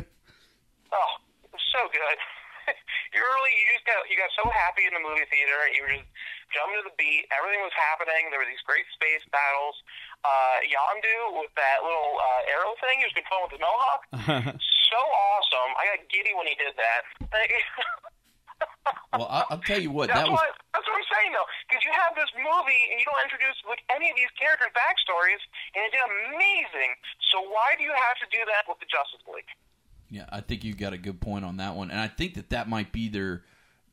Oh, 0.91 1.13
it 1.47 1.51
was 1.55 1.65
so 1.71 1.87
good. 1.91 2.19
got 2.71 3.51
you 3.51 3.67
just 3.75 3.87
got 3.87 3.99
you 4.07 4.17
got 4.19 4.31
so 4.37 4.47
happy 4.51 4.87
in 4.87 4.95
the 4.95 5.03
movie 5.03 5.27
theater. 5.27 5.59
You 5.75 5.83
were 5.87 5.95
just 5.99 6.07
jumping 6.55 6.79
to 6.83 6.85
the 6.87 6.95
beat. 6.95 7.27
Everything 7.35 7.63
was 7.63 7.75
happening. 7.75 8.31
There 8.31 8.39
were 8.39 8.49
these 8.49 8.63
great 8.67 8.87
space 8.95 9.23
battles. 9.35 9.77
Uh, 10.23 10.63
Yondu 10.67 11.41
with 11.41 11.53
that 11.57 11.83
little 11.83 12.21
uh, 12.21 12.53
arrow 12.53 12.77
thing 12.79 13.03
he 13.03 13.07
was 13.09 13.17
controlling 13.17 13.51
with 13.51 13.55
his 13.59 13.63
mohawk. 13.65 14.01
so 14.93 15.01
awesome. 15.01 15.71
I 15.79 15.97
got 15.97 16.07
giddy 16.13 16.35
when 16.37 16.47
he 16.47 16.57
did 16.59 16.75
that. 16.77 17.03
Well, 19.17 19.27
I, 19.27 19.43
I'll 19.51 19.65
tell 19.65 19.81
you 19.81 19.91
what. 19.91 20.07
That's 20.07 20.23
That 20.23 20.31
was 20.31 20.39
what 20.39 20.53
that's 20.71 20.87
what 20.87 20.95
I'm 20.95 21.09
saying 21.11 21.33
though, 21.35 21.49
because 21.67 21.83
you 21.83 21.91
have 21.97 22.15
this 22.15 22.31
movie 22.37 22.83
and 22.93 23.03
you 23.03 23.07
don't 23.09 23.19
introduce 23.27 23.59
like 23.67 23.83
any 23.91 24.07
of 24.07 24.15
these 24.15 24.31
characters' 24.39 24.71
backstories, 24.71 25.43
and 25.75 25.83
it 25.83 25.91
did 25.91 26.05
amazing. 26.05 26.93
So 27.35 27.43
why 27.51 27.75
do 27.75 27.83
you 27.83 27.91
have 27.91 28.17
to 28.23 28.29
do 28.31 28.39
that 28.47 28.71
with 28.71 28.79
the 28.79 28.87
Justice 28.87 29.25
League? 29.27 29.51
Yeah, 30.11 30.27
I 30.29 30.41
think 30.41 30.65
you've 30.65 30.77
got 30.79 30.93
a 30.93 30.99
good 30.99 31.21
point 31.21 31.45
on 31.45 31.59
that 31.59 31.77
one, 31.77 31.91
and 31.91 32.01
I 32.01 32.09
think 32.09 32.35
that 32.35 32.51
that 32.51 32.69
might 32.69 32.93
be 32.93 33.09
their 33.09 33.45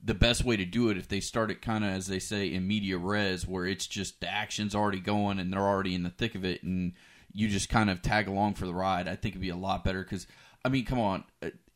the 0.03 0.13
best 0.13 0.43
way 0.43 0.55
to 0.57 0.65
do 0.65 0.89
it 0.89 0.97
if 0.97 1.07
they 1.07 1.19
start 1.19 1.50
it 1.51 1.62
kind 1.62 1.83
of 1.83 1.91
as 1.91 2.07
they 2.07 2.19
say 2.19 2.51
in 2.53 2.67
media 2.67 2.97
res, 2.97 3.47
where 3.47 3.65
it's 3.65 3.88
just 3.88 4.19
the 4.21 4.31
action's 4.31 4.75
already 4.75 5.00
going 5.00 5.39
and 5.39 5.51
they're 5.51 5.59
already 5.59 5.95
in 5.95 6.03
the 6.03 6.09
thick 6.09 6.36
of 6.36 6.43
it, 6.43 6.63
and 6.63 6.93
you 7.33 7.47
just 7.47 7.69
kind 7.69 7.89
of 7.89 8.01
tag 8.01 8.27
along 8.27 8.55
for 8.55 8.65
the 8.65 8.74
ride. 8.74 9.07
I 9.07 9.15
think 9.15 9.33
it'd 9.33 9.41
be 9.41 9.50
a 9.50 9.55
lot 9.55 9.83
better 9.83 10.03
because. 10.03 10.27
I 10.65 10.69
mean, 10.69 10.83
come 10.83 11.00
on. 11.00 11.24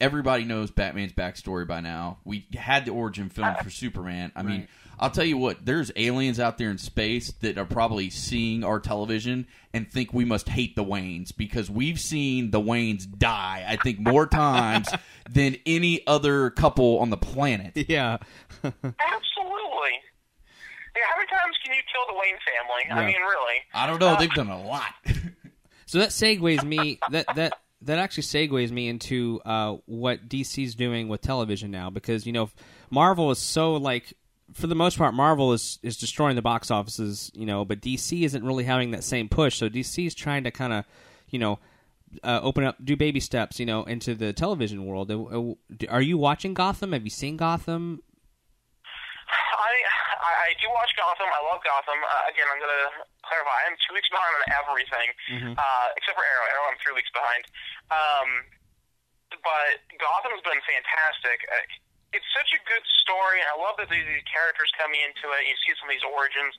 Everybody 0.02 0.44
knows 0.44 0.70
Batman's 0.70 1.14
backstory 1.14 1.66
by 1.66 1.80
now. 1.80 2.18
We 2.26 2.48
had 2.54 2.84
the 2.84 2.92
origin 2.92 3.30
film 3.30 3.56
for 3.64 3.70
Superman. 3.70 4.34
I 4.36 4.42
mean, 4.42 4.62
Right. 4.62 4.70
I'll 5.02 5.10
tell 5.10 5.26
you 5.26 5.38
what, 5.38 5.66
there's 5.66 5.92
aliens 5.96 6.40
out 6.40 6.60
there 6.60 6.70
in 6.70 6.78
space 6.78 7.32
that 7.42 7.58
are 7.58 7.66
probably 7.66 8.12
seeing 8.12 8.64
our 8.64 8.80
television 8.80 9.48
and 9.74 9.92
think 9.92 10.14
we 10.14 10.26
must 10.26 10.48
hate 10.48 10.76
the 10.76 10.84
Waynes 10.84 11.36
because 11.36 11.72
we've 11.72 12.00
seen 12.00 12.52
the 12.52 12.62
Waynes 12.62 13.08
die, 13.18 13.66
I 13.68 13.78
think, 13.78 14.00
more 14.00 14.28
times 14.28 14.88
than 15.30 15.58
any 15.66 16.06
other 16.06 16.52
couple 16.52 17.00
on 17.00 17.10
the 17.10 17.18
planet. 17.18 17.74
yeah. 17.90 18.18
Absolutely. 18.64 18.92
Yeah, 20.94 21.08
how 21.10 21.18
many 21.18 21.28
times 21.30 21.58
can 21.66 21.74
you 21.74 21.82
kill 21.92 22.06
the 22.08 22.20
Wayne 22.20 22.38
family? 22.46 23.02
I 23.02 23.12
mean, 23.12 23.22
really. 23.22 23.60
I 23.74 23.88
don't 23.88 24.00
know. 24.00 24.18
They've 24.20 24.30
done 24.34 24.50
a 24.50 24.62
lot. 24.62 24.94
So 25.92 25.98
that 26.00 26.12
segues 26.12 26.64
me 26.64 27.00
that 27.10 27.26
that 27.36 27.52
that 27.82 28.00
actually 28.00 28.24
segues 28.24 28.72
me 28.72 28.88
into 28.88 29.42
uh, 29.44 29.76
what 29.88 30.30
DC's 30.30 30.74
doing 30.74 31.10
with 31.10 31.20
television 31.20 31.70
now 31.70 31.90
because 31.90 32.26
you 32.26 32.32
know 32.32 32.50
Marvel 32.90 33.30
is 33.30 33.40
so 33.40 33.74
like 33.74 34.14
for 34.54 34.68
the 34.68 34.76
most 34.76 34.98
part 34.98 35.14
Marvel 35.14 35.54
is 35.54 35.80
is 35.84 35.98
destroying 35.98 36.36
the 36.36 36.42
box 36.42 36.70
offices 36.72 37.32
you 37.34 37.46
know 37.46 37.64
but 37.66 37.82
DC 37.82 38.24
isn't 38.24 38.44
really 38.44 38.64
having 38.64 38.92
that 38.92 39.04
same 39.04 39.30
push 39.30 39.58
so 39.58 39.70
DC 39.70 40.06
is 40.08 40.14
trying 40.16 40.44
to 40.44 40.52
kind 40.52 40.74
of 40.74 40.86
you 41.30 41.40
know 41.40 41.60
uh, 42.24 42.40
open 42.44 42.64
up 42.64 42.76
do 42.84 42.96
baby 42.98 43.20
steps 43.20 43.60
you 43.60 43.66
know 43.66 43.84
into 43.84 44.14
the 44.16 44.34
television 44.34 44.86
world 44.86 45.10
Uh, 45.12 45.22
uh, 45.24 45.54
are 45.90 46.02
you 46.02 46.18
watching 46.18 46.54
Gotham 46.54 46.92
have 46.92 47.04
you 47.04 47.10
seen 47.10 47.38
Gotham 47.38 48.02
I, 50.22 50.54
I 50.54 50.60
do 50.62 50.68
watch 50.70 50.92
Gotham. 51.00 51.30
I 51.34 51.42
love 51.50 51.64
Gotham. 51.66 51.98
Uh, 51.98 52.30
again, 52.30 52.46
I'm 52.46 52.60
going 52.62 52.70
to 52.70 52.88
clarify. 53.26 53.58
I'm 53.66 53.74
two 53.88 53.96
weeks 53.98 54.06
behind 54.12 54.32
on 54.38 54.44
everything, 54.54 55.08
uh, 55.58 55.88
except 55.98 56.14
for 56.14 56.22
Arrow. 56.22 56.46
Arrow, 56.52 56.66
I'm 56.70 56.78
three 56.78 56.94
weeks 56.94 57.10
behind. 57.10 57.42
Um, 57.90 58.30
but 59.42 59.82
Gotham's 59.98 60.44
been 60.46 60.62
fantastic. 60.62 61.42
It's 62.12 62.28
such 62.36 62.52
a 62.52 62.62
good 62.68 62.84
story, 63.08 63.40
and 63.40 63.48
I 63.48 63.56
love 63.56 63.80
that 63.80 63.88
these, 63.88 64.04
characters 64.28 64.72
coming 64.76 65.00
into 65.00 65.32
it. 65.32 65.48
You 65.48 65.56
see 65.64 65.72
some 65.80 65.88
of 65.88 65.96
these 65.96 66.04
origins. 66.04 66.56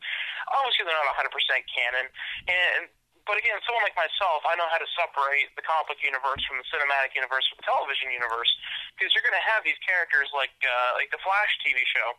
Obviously, 0.49 0.89
they're 0.89 0.97
not 0.97 1.13
100% 1.17 1.29
canon, 1.69 2.09
and 2.49 2.89
but 3.23 3.39
again, 3.39 3.55
someone 3.63 3.87
like 3.87 3.95
myself, 3.95 4.43
I 4.43 4.59
know 4.59 4.67
how 4.67 4.83
to 4.83 4.89
separate 4.99 5.55
the 5.55 5.63
comic 5.63 6.03
universe 6.03 6.43
from 6.43 6.59
the 6.59 6.67
cinematic 6.67 7.15
universe 7.15 7.47
from 7.47 7.63
the 7.63 7.67
television 7.71 8.11
universe 8.11 8.51
because 8.99 9.15
you're 9.15 9.23
going 9.23 9.39
to 9.39 9.47
have 9.47 9.63
these 9.63 9.79
characters 9.79 10.27
like 10.35 10.55
uh, 10.67 10.99
like 10.99 11.07
the 11.15 11.23
Flash 11.23 11.53
TV 11.63 11.87
show 11.87 12.19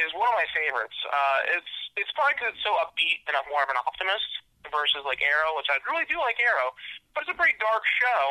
is 0.00 0.08
one 0.16 0.32
of 0.32 0.36
my 0.40 0.48
favorites. 0.56 0.96
Uh, 1.04 1.60
it's 1.60 1.74
it's 2.00 2.12
probably 2.16 2.40
because 2.40 2.56
it's 2.56 2.64
so 2.64 2.72
upbeat 2.80 3.20
and 3.28 3.36
I'm 3.36 3.44
more 3.52 3.60
of 3.60 3.68
an 3.68 3.76
optimist 3.84 4.30
versus 4.68 5.04
like 5.04 5.20
Arrow, 5.20 5.56
which 5.60 5.68
I 5.68 5.76
really 5.88 6.08
do 6.08 6.16
like 6.20 6.40
Arrow, 6.40 6.72
but 7.12 7.24
it's 7.24 7.32
a 7.32 7.36
pretty 7.36 7.56
dark 7.60 7.84
show. 8.00 8.22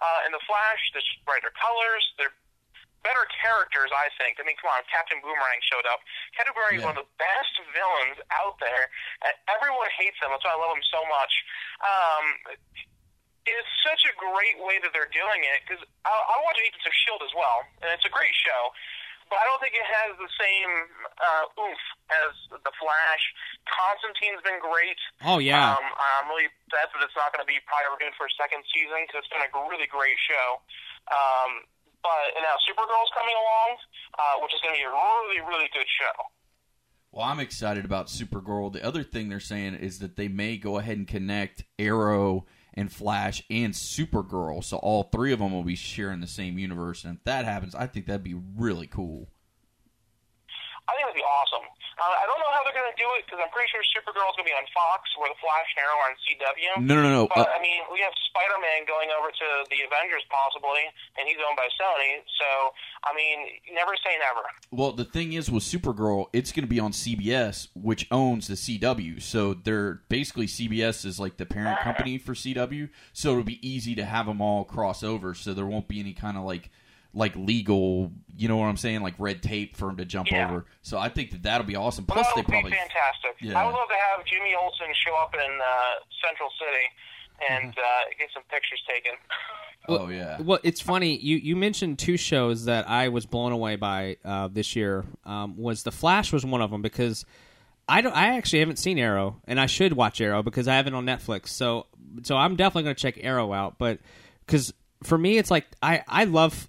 Uh, 0.00 0.24
and 0.24 0.32
the 0.32 0.42
Flash, 0.48 0.80
there's 0.96 1.08
brighter 1.28 1.52
colors, 1.56 2.04
they're 2.16 2.32
better 3.06 3.24
characters, 3.40 3.90
I 3.94 4.10
think. 4.18 4.38
I 4.40 4.46
mean, 4.46 4.58
come 4.58 4.70
on, 4.74 4.82
Captain 4.90 5.18
Boomerang 5.22 5.60
showed 5.64 5.86
up. 5.86 6.02
Captain 6.34 6.52
Boomerang 6.54 6.76
is 6.78 6.84
one 6.84 6.94
of 6.98 7.02
the 7.02 7.10
best 7.20 7.54
villains 7.72 8.18
out 8.34 8.58
there. 8.58 8.90
Uh, 9.22 9.32
everyone 9.54 9.88
hates 9.94 10.18
him. 10.18 10.30
That's 10.34 10.42
why 10.44 10.54
I 10.54 10.60
love 10.60 10.74
him 10.74 10.84
so 10.90 11.00
much. 11.06 11.32
Um, 11.82 12.24
it's 13.48 13.72
such 13.86 14.04
a 14.04 14.12
great 14.18 14.60
way 14.60 14.76
that 14.84 14.92
they're 14.92 15.08
doing 15.14 15.40
it 15.56 15.64
because 15.64 15.80
I, 16.04 16.12
I 16.12 16.36
watch 16.44 16.58
Agents 16.60 16.84
of 16.84 16.92
Shield 17.06 17.22
as 17.24 17.32
well, 17.32 17.64
and 17.80 17.88
it's 17.94 18.04
a 18.04 18.12
great 18.12 18.34
show. 18.36 18.62
But 19.28 19.40
I 19.40 19.44
don't 19.44 19.60
think 19.60 19.76
it 19.76 19.84
has 19.84 20.16
the 20.16 20.32
same 20.40 20.72
uh, 21.20 21.44
oomph 21.60 21.84
as 22.08 22.32
the 22.64 22.72
Flash. 22.80 23.22
Constantine's 23.68 24.40
been 24.40 24.56
great. 24.56 24.96
oh 25.28 25.36
yeah 25.36 25.76
Um, 25.76 25.84
I'm 25.84 26.32
really 26.32 26.48
sad 26.72 26.88
that 26.88 27.04
it's 27.04 27.12
not 27.12 27.28
going 27.36 27.44
to 27.44 27.48
be 27.48 27.60
probably 27.68 28.00
renewed 28.00 28.16
for 28.16 28.24
a 28.24 28.34
second 28.40 28.64
season 28.72 29.04
because 29.04 29.24
it's 29.24 29.32
been 29.32 29.44
a 29.44 29.52
really 29.68 29.84
great 29.88 30.16
show. 30.16 30.64
Um, 31.12 31.68
but 32.02 32.36
and 32.36 32.42
now 32.42 32.56
Supergirl's 32.64 33.12
coming 33.14 33.34
along, 33.34 33.70
uh, 34.18 34.42
which 34.42 34.54
is 34.54 34.60
going 34.60 34.74
to 34.74 34.78
be 34.78 34.86
a 34.86 34.92
really, 34.92 35.40
really 35.46 35.70
good 35.72 35.86
show. 35.86 36.14
Well, 37.12 37.24
I'm 37.24 37.40
excited 37.40 37.84
about 37.84 38.08
Supergirl. 38.08 38.72
The 38.72 38.84
other 38.84 39.02
thing 39.02 39.28
they're 39.28 39.40
saying 39.40 39.74
is 39.74 39.98
that 40.00 40.16
they 40.16 40.28
may 40.28 40.58
go 40.58 40.78
ahead 40.78 40.98
and 40.98 41.08
connect 41.08 41.64
Arrow 41.78 42.46
and 42.74 42.92
Flash 42.92 43.42
and 43.50 43.72
Supergirl, 43.72 44.62
so 44.62 44.76
all 44.76 45.04
three 45.04 45.32
of 45.32 45.38
them 45.38 45.52
will 45.52 45.64
be 45.64 45.74
sharing 45.74 46.20
the 46.20 46.26
same 46.26 46.58
universe. 46.58 47.04
And 47.04 47.16
if 47.16 47.24
that 47.24 47.44
happens, 47.44 47.74
I 47.74 47.86
think 47.86 48.06
that'd 48.06 48.22
be 48.22 48.36
really 48.56 48.86
cool. 48.86 49.30
I 50.86 50.92
think 50.94 51.08
it'd 51.08 51.16
be 51.16 51.22
awesome. 51.22 51.66
Uh, 51.98 52.14
I 52.14 52.24
don't 52.30 52.38
know 52.38 52.52
how 52.54 52.62
they're 52.62 52.78
going 52.78 52.88
to 52.88 52.96
do 52.98 53.06
it 53.18 53.26
because 53.26 53.42
I'm 53.42 53.50
pretty 53.50 53.68
sure 53.74 53.82
Supergirl's 53.90 54.38
going 54.38 54.46
to 54.46 54.50
be 54.50 54.56
on 54.56 54.64
Fox, 54.70 55.10
where 55.18 55.26
the 55.28 55.38
Flash 55.42 55.66
and 55.74 55.82
Arrow 55.82 55.98
are 55.98 56.10
on 56.14 56.16
CW. 56.22 56.70
No, 56.86 56.94
no, 57.02 57.10
no. 57.10 57.22
But 57.34 57.50
Uh, 57.50 57.58
I 57.58 57.60
mean, 57.60 57.82
we 57.90 57.98
have 58.00 58.14
Spider-Man 58.30 58.86
going 58.86 59.10
over 59.10 59.28
to 59.34 59.46
the 59.70 59.82
Avengers 59.82 60.22
possibly, 60.30 60.86
and 61.18 61.26
he's 61.26 61.38
owned 61.42 61.58
by 61.58 61.66
Sony. 61.74 62.22
So 62.38 62.72
I 63.04 63.10
mean, 63.14 63.58
never 63.74 63.92
say 64.04 64.14
never. 64.18 64.46
well, 64.70 64.92
the 64.92 65.04
thing 65.04 65.32
is 65.34 65.50
with 65.50 65.62
Supergirl, 65.62 66.26
it's 66.32 66.52
going 66.52 66.64
to 66.64 66.70
be 66.70 66.80
on 66.80 66.92
CBS, 66.92 67.68
which 67.74 68.06
owns 68.10 68.46
the 68.48 68.54
CW. 68.54 69.20
So 69.22 69.54
they're 69.54 70.02
basically 70.08 70.46
CBS 70.46 71.04
is 71.04 71.18
like 71.18 71.36
the 71.36 71.46
parent 71.46 71.80
company 71.80 72.18
for 72.18 72.34
CW. 72.34 72.88
So 73.12 73.32
it'll 73.32 73.44
be 73.44 73.58
easy 73.66 73.94
to 73.96 74.04
have 74.04 74.26
them 74.26 74.40
all 74.40 74.64
cross 74.64 75.02
over. 75.02 75.34
So 75.34 75.54
there 75.54 75.66
won't 75.66 75.88
be 75.88 76.00
any 76.00 76.12
kind 76.14 76.36
of 76.36 76.44
like 76.44 76.70
like 77.14 77.34
legal, 77.34 78.12
you 78.38 78.48
know 78.48 78.56
what 78.56 78.66
I'm 78.66 78.76
saying, 78.76 79.02
like 79.02 79.14
red 79.18 79.42
tape 79.42 79.76
for 79.76 79.90
him 79.90 79.96
to 79.96 80.04
jump 80.04 80.30
Yeah. 80.30 80.48
over. 80.48 80.64
So 80.82 80.96
I 80.96 81.08
think 81.08 81.32
that 81.32 81.42
that'll 81.42 81.66
be 81.66 81.76
awesome. 81.76 82.06
Plus, 82.06 82.24
that 82.26 82.34
they 82.36 82.40
would 82.40 82.46
probably 82.48 82.70
be 82.70 82.76
fantastic. 82.76 83.32
Yeah. 83.40 83.60
I 83.60 83.66
would 83.66 83.72
love 83.74 83.88
to 83.88 83.94
have 84.16 84.24
Jimmy 84.24 84.54
Olsen 84.60 84.86
show 85.04 85.14
up 85.20 85.34
in 85.34 85.40
uh, 85.60 85.74
Central 86.24 86.48
City 86.58 86.86
and 87.50 87.70
Mm-hmm. 87.72 87.78
uh, 87.80 88.14
get 88.18 88.28
some 88.32 88.42
pictures 88.50 88.80
taken. 88.88 89.12
Oh 89.88 90.08
yeah. 90.08 90.40
Well, 90.40 90.58
it's 90.64 90.80
funny. 90.80 91.16
You 91.18 91.36
you 91.36 91.56
mentioned 91.56 91.98
two 91.98 92.16
shows 92.16 92.64
that 92.66 92.88
I 92.88 93.08
was 93.08 93.26
blown 93.26 93.52
away 93.52 93.76
by 93.76 94.16
uh, 94.24 94.48
this 94.52 94.76
year. 94.76 95.04
Um, 95.24 95.56
was 95.56 95.82
the 95.82 95.92
Flash 95.92 96.32
was 96.32 96.44
one 96.44 96.60
of 96.60 96.70
them 96.70 96.82
because 96.82 97.24
I 97.88 98.02
don't. 98.02 98.14
I 98.14 98.36
actually 98.36 98.58
haven't 98.58 98.78
seen 98.78 98.98
Arrow, 98.98 99.40
and 99.46 99.58
I 99.58 99.66
should 99.66 99.94
watch 99.94 100.20
Arrow 100.20 100.42
because 100.42 100.68
I 100.68 100.74
have 100.76 100.86
it 100.88 100.94
on 100.94 101.06
Netflix. 101.06 101.48
So 101.48 101.86
so 102.22 102.36
I'm 102.36 102.54
definitely 102.56 102.82
going 102.84 102.96
to 102.96 103.00
check 103.00 103.18
Arrow 103.22 103.52
out. 103.52 103.78
But 103.78 104.00
because 104.44 104.74
for 105.04 105.16
me, 105.16 105.38
it's 105.38 105.50
like 105.50 105.66
I 105.82 106.02
I 106.06 106.24
love. 106.24 106.68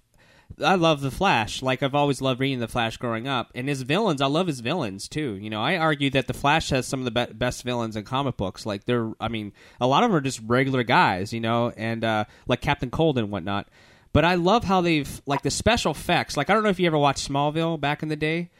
I 0.64 0.74
love 0.74 1.00
the 1.00 1.10
Flash. 1.10 1.62
Like 1.62 1.82
I've 1.82 1.94
always 1.94 2.20
loved 2.20 2.40
reading 2.40 2.58
the 2.60 2.68
Flash 2.68 2.96
growing 2.96 3.28
up, 3.28 3.50
and 3.54 3.68
his 3.68 3.82
villains. 3.82 4.20
I 4.20 4.26
love 4.26 4.46
his 4.46 4.60
villains 4.60 5.08
too. 5.08 5.36
You 5.36 5.50
know, 5.50 5.62
I 5.62 5.76
argue 5.76 6.10
that 6.10 6.26
the 6.26 6.34
Flash 6.34 6.70
has 6.70 6.86
some 6.86 7.00
of 7.00 7.04
the 7.04 7.26
be- 7.26 7.32
best 7.32 7.62
villains 7.62 7.96
in 7.96 8.04
comic 8.04 8.36
books. 8.36 8.66
Like 8.66 8.84
they're, 8.84 9.12
I 9.20 9.28
mean, 9.28 9.52
a 9.80 9.86
lot 9.86 10.02
of 10.02 10.10
them 10.10 10.16
are 10.16 10.20
just 10.20 10.40
regular 10.46 10.82
guys. 10.82 11.32
You 11.32 11.40
know, 11.40 11.72
and 11.76 12.04
uh, 12.04 12.24
like 12.46 12.60
Captain 12.60 12.90
Cold 12.90 13.18
and 13.18 13.30
whatnot. 13.30 13.68
But 14.12 14.24
I 14.24 14.34
love 14.34 14.64
how 14.64 14.80
they've 14.80 15.22
like 15.26 15.42
the 15.42 15.50
special 15.50 15.92
effects. 15.92 16.36
Like 16.36 16.50
I 16.50 16.54
don't 16.54 16.62
know 16.62 16.70
if 16.70 16.80
you 16.80 16.86
ever 16.86 16.98
watched 16.98 17.28
Smallville 17.28 17.80
back 17.80 18.02
in 18.02 18.08
the 18.08 18.16
day. 18.16 18.50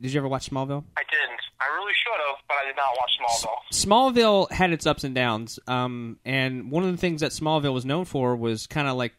Did 0.00 0.12
you 0.12 0.20
ever 0.20 0.28
watch 0.28 0.50
Smallville? 0.50 0.84
I 0.96 1.02
didn't. 1.10 1.40
I 1.58 1.74
really 1.74 1.92
should 1.94 2.12
have, 2.28 2.36
but 2.46 2.54
I 2.62 2.66
did 2.66 2.76
not 2.76 2.94
watch 3.00 3.10
Smallville. 3.18 3.72
Smallville 3.72 4.52
had 4.52 4.70
its 4.70 4.86
ups 4.86 5.04
and 5.04 5.14
downs, 5.14 5.58
um, 5.66 6.18
and 6.24 6.70
one 6.70 6.84
of 6.84 6.90
the 6.92 6.98
things 6.98 7.22
that 7.22 7.30
Smallville 7.30 7.72
was 7.72 7.86
known 7.86 8.04
for 8.04 8.36
was 8.36 8.66
kind 8.66 8.88
of 8.88 8.96
like 8.96 9.14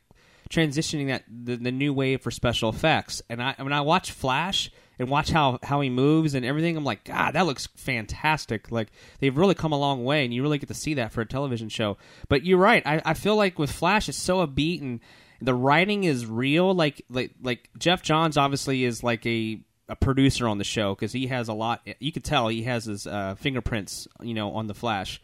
transitioning 0.50 1.08
that 1.08 1.24
the, 1.28 1.56
the 1.56 1.72
new 1.72 1.94
wave 1.94 2.22
for 2.22 2.32
special 2.32 2.70
effects. 2.70 3.22
And 3.30 3.42
I 3.42 3.56
when 3.58 3.74
I 3.74 3.82
watch 3.82 4.12
Flash 4.12 4.72
and 5.00 5.10
watch 5.10 5.30
how 5.30 5.60
how 5.64 5.82
he 5.82 5.90
moves 5.90 6.34
and 6.34 6.46
everything, 6.46 6.78
I'm 6.78 6.84
like, 6.84 7.04
God, 7.04 7.34
that 7.34 7.46
looks 7.46 7.68
fantastic. 7.76 8.72
Like 8.72 8.90
they've 9.20 9.36
really 9.36 9.56
come 9.56 9.72
a 9.72 9.80
long 9.80 10.04
way, 10.04 10.26
and 10.26 10.34
you 10.34 10.42
really 10.42 10.58
get 10.58 10.68
to 10.70 10.76
see 10.76 10.96
that 10.96 11.12
for 11.12 11.22
a 11.22 11.26
television 11.26 11.70
show. 11.70 11.98
But 12.30 12.44
you're 12.46 12.58
right. 12.58 12.84
I, 12.86 13.02
I 13.06 13.14
feel 13.14 13.36
like 13.36 13.60
with 13.60 13.72
Flash, 13.72 14.10
it's 14.10 14.18
so 14.18 14.46
upbeat 14.46 14.82
and 14.82 15.00
the 15.42 15.54
writing 15.54 16.04
is 16.04 16.26
real. 16.26 16.74
Like 16.74 17.04
like 17.10 17.32
like 17.42 17.70
Geoff 17.78 18.02
Johns 18.02 18.38
obviously 18.38 18.84
is 18.84 19.04
like 19.04 19.26
a 19.26 19.60
a 19.90 19.96
producer 19.96 20.48
on 20.48 20.58
the 20.58 20.64
show 20.64 20.96
because 20.96 21.14
he 21.14 21.28
has 21.28 21.48
a 21.48 21.54
lot. 21.54 21.88
You 22.00 22.12
could 22.12 22.24
tell 22.24 22.48
he 22.48 22.64
has 22.64 22.86
his 22.86 23.08
uh, 23.08 23.36
fingerprints, 23.36 24.08
you 24.22 24.34
know, 24.34 24.52
on 24.52 24.68
the 24.68 24.74
Flash. 24.74 25.22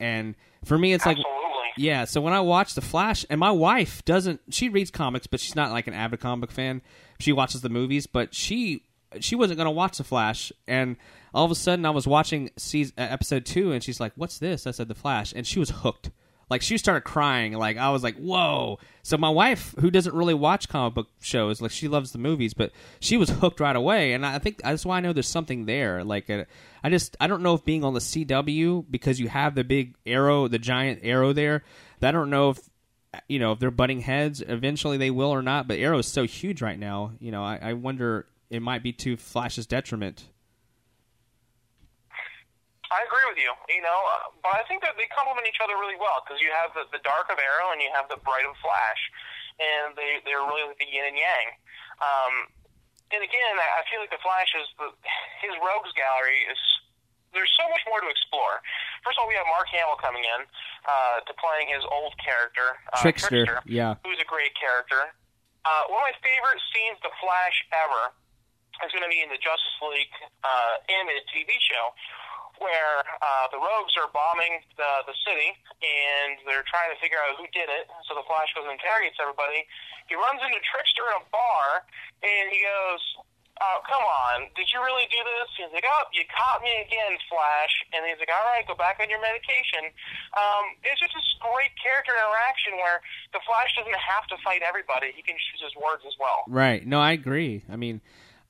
And 0.00 0.34
for 0.64 0.78
me, 0.78 0.92
it's 0.92 1.04
like 1.04 1.18
Absolutely. 1.18 1.57
Yeah. 1.78 2.04
So 2.04 2.20
when 2.20 2.32
I 2.32 2.40
watch 2.40 2.74
the 2.74 2.80
Flash, 2.80 3.24
and 3.30 3.38
my 3.40 3.50
wife 3.50 4.04
doesn't, 4.04 4.40
she 4.50 4.68
reads 4.68 4.90
comics, 4.90 5.26
but 5.26 5.40
she's 5.40 5.56
not 5.56 5.70
like 5.70 5.86
an 5.86 5.94
avid 5.94 6.20
comic 6.20 6.50
fan. 6.50 6.82
She 7.18 7.32
watches 7.32 7.62
the 7.62 7.68
movies, 7.68 8.06
but 8.06 8.34
she 8.34 8.82
she 9.20 9.34
wasn't 9.34 9.56
going 9.56 9.66
to 9.66 9.70
watch 9.70 9.98
the 9.98 10.04
Flash, 10.04 10.52
and 10.66 10.96
all 11.32 11.44
of 11.44 11.50
a 11.50 11.54
sudden 11.54 11.84
I 11.86 11.90
was 11.90 12.06
watching 12.06 12.50
season, 12.56 12.94
episode 12.98 13.46
two, 13.46 13.72
and 13.72 13.82
she's 13.82 14.00
like, 14.00 14.12
"What's 14.16 14.38
this?" 14.38 14.66
I 14.66 14.70
said, 14.70 14.88
"The 14.88 14.94
Flash," 14.94 15.32
and 15.34 15.46
she 15.46 15.58
was 15.58 15.70
hooked. 15.70 16.10
Like 16.50 16.62
she 16.62 16.78
started 16.78 17.02
crying. 17.02 17.52
Like 17.52 17.76
I 17.76 17.90
was 17.90 18.02
like, 18.02 18.16
"Whoa!" 18.16 18.78
So 19.02 19.16
my 19.18 19.28
wife, 19.28 19.74
who 19.78 19.90
doesn't 19.90 20.14
really 20.14 20.34
watch 20.34 20.68
comic 20.68 20.94
book 20.94 21.08
shows, 21.20 21.60
like 21.60 21.70
she 21.70 21.88
loves 21.88 22.12
the 22.12 22.18
movies, 22.18 22.54
but 22.54 22.72
she 23.00 23.16
was 23.16 23.28
hooked 23.28 23.60
right 23.60 23.76
away, 23.76 24.12
and 24.14 24.24
I 24.24 24.38
think 24.38 24.62
that's 24.62 24.86
why 24.86 24.98
I 24.98 25.00
know 25.00 25.12
there's 25.12 25.28
something 25.28 25.66
there. 25.66 26.04
Like 26.04 26.30
uh, 26.30 26.44
I 26.82 26.90
just 26.90 27.16
I 27.20 27.26
don't 27.26 27.42
know 27.42 27.54
if 27.54 27.64
being 27.64 27.84
on 27.84 27.94
the 27.94 28.00
CW 28.00 28.86
because 28.90 29.20
you 29.20 29.28
have 29.28 29.54
the 29.54 29.64
big 29.64 29.94
arrow, 30.06 30.48
the 30.48 30.58
giant 30.58 31.00
arrow 31.02 31.32
there. 31.32 31.64
I 32.00 32.12
don't 32.12 32.30
know 32.30 32.50
if 32.50 32.60
you 33.28 33.38
know 33.38 33.52
if 33.52 33.58
they're 33.58 33.70
butting 33.70 34.00
heads. 34.00 34.42
Eventually 34.46 34.96
they 34.96 35.10
will 35.10 35.30
or 35.30 35.42
not. 35.42 35.68
But 35.68 35.78
Arrow 35.78 35.98
is 35.98 36.06
so 36.06 36.24
huge 36.24 36.62
right 36.62 36.78
now. 36.78 37.12
You 37.20 37.30
know, 37.30 37.42
I, 37.42 37.58
I 37.60 37.72
wonder 37.74 38.26
it 38.50 38.62
might 38.62 38.82
be 38.82 38.92
to 38.94 39.16
Flash's 39.16 39.66
detriment. 39.66 40.28
I 42.88 43.04
agree 43.04 43.26
with 43.28 43.40
you. 43.40 43.52
You 43.68 43.84
know, 43.84 44.00
uh, 44.08 44.32
but 44.40 44.56
I 44.56 44.64
think 44.64 44.80
that 44.84 44.96
they 44.96 45.08
complement 45.12 45.44
each 45.44 45.60
other 45.60 45.76
really 45.76 45.96
well 45.96 46.24
because 46.24 46.40
you 46.40 46.48
have 46.52 46.72
the, 46.72 46.88
the 46.88 47.02
dark 47.04 47.28
of 47.28 47.36
Arrow 47.36 47.72
and 47.72 47.80
you 47.80 47.92
have 47.92 48.08
the 48.08 48.20
bright 48.24 48.48
of 48.48 48.56
Flash, 48.64 49.00
and 49.60 49.92
they 49.94 50.24
they're 50.24 50.44
really 50.44 50.72
like 50.72 50.80
the 50.80 50.88
yin 50.88 51.04
and 51.04 51.18
yang. 51.18 51.46
Um, 52.00 52.34
and 53.12 53.20
again, 53.24 53.54
I 53.56 53.84
feel 53.88 54.00
like 54.00 54.12
the 54.12 54.20
Flash 54.20 54.52
is 54.56 54.68
the 54.76 54.92
his 55.40 55.54
rogues 55.60 55.92
gallery 55.96 56.44
is 56.48 56.60
there's 57.32 57.52
so 57.60 57.68
much 57.68 57.84
more 57.84 58.00
to 58.00 58.08
explore. 58.08 58.64
First 59.04 59.20
of 59.20 59.24
all, 59.24 59.28
we 59.28 59.36
have 59.36 59.48
Mark 59.48 59.68
Hamill 59.68 60.00
coming 60.00 60.24
in 60.24 60.40
uh, 60.88 61.20
to 61.24 61.32
playing 61.36 61.68
his 61.68 61.84
old 61.92 62.16
character, 62.16 62.80
uh, 62.92 63.04
Trickster, 63.04 63.60
yeah, 63.68 64.00
who's 64.04 64.20
a 64.20 64.28
great 64.28 64.56
character. 64.56 65.12
Uh, 65.68 65.84
one 65.92 66.00
of 66.00 66.08
my 66.08 66.16
favorite 66.24 66.60
scenes, 66.72 66.96
The 67.04 67.12
Flash 67.20 67.56
ever, 67.76 68.16
is 68.86 68.90
going 68.94 69.04
to 69.04 69.12
be 69.12 69.20
in 69.20 69.28
the 69.28 69.36
Justice 69.36 69.76
League 69.84 70.14
uh, 70.40 70.80
animated 70.88 71.28
TV 71.28 71.52
show, 71.60 71.92
where 72.60 73.02
uh, 73.22 73.46
the 73.50 73.58
rogues 73.58 73.94
are 73.98 74.10
bombing 74.10 74.62
the, 74.76 74.90
the 75.06 75.16
city 75.26 75.54
and 75.82 76.38
they're 76.46 76.66
trying 76.66 76.90
to 76.90 76.98
figure 76.98 77.18
out 77.18 77.38
who 77.38 77.46
did 77.54 77.70
it. 77.70 77.90
So 78.06 78.14
the 78.14 78.26
Flash 78.26 78.50
goes 78.54 78.66
and 78.66 78.74
interrogates 78.74 79.18
everybody. 79.18 79.66
He 80.10 80.14
runs 80.16 80.42
into 80.42 80.58
Trickster 80.66 81.06
in 81.10 81.22
a 81.22 81.24
bar 81.30 81.86
and 82.24 82.50
he 82.50 82.64
goes, 82.64 83.02
"Oh, 83.60 83.78
come 83.86 84.02
on! 84.02 84.48
Did 84.56 84.70
you 84.72 84.80
really 84.82 85.06
do 85.10 85.20
this?" 85.20 85.48
He's 85.54 85.72
like, 85.74 85.86
"Oh, 85.86 86.04
you 86.14 86.24
caught 86.32 86.62
me 86.62 86.72
again, 86.82 87.18
Flash." 87.28 87.74
And 87.92 88.06
he's 88.06 88.18
like, 88.18 88.32
"All 88.32 88.46
right, 88.48 88.64
go 88.66 88.74
back 88.74 88.98
on 88.98 89.10
your 89.10 89.20
medication." 89.20 89.92
Um, 90.34 90.64
it's 90.82 90.98
just 90.98 91.14
this 91.14 91.28
great 91.38 91.74
character 91.78 92.16
interaction 92.16 92.78
where 92.80 93.02
the 93.36 93.40
Flash 93.46 93.74
doesn't 93.76 94.00
have 94.00 94.26
to 94.32 94.36
fight 94.42 94.62
everybody; 94.62 95.12
he 95.14 95.22
can 95.22 95.36
choose 95.36 95.62
his 95.62 95.76
words 95.76 96.02
as 96.06 96.16
well. 96.18 96.46
Right. 96.48 96.86
No, 96.86 96.98
I 96.98 97.12
agree. 97.12 97.62
I 97.70 97.76
mean, 97.76 98.00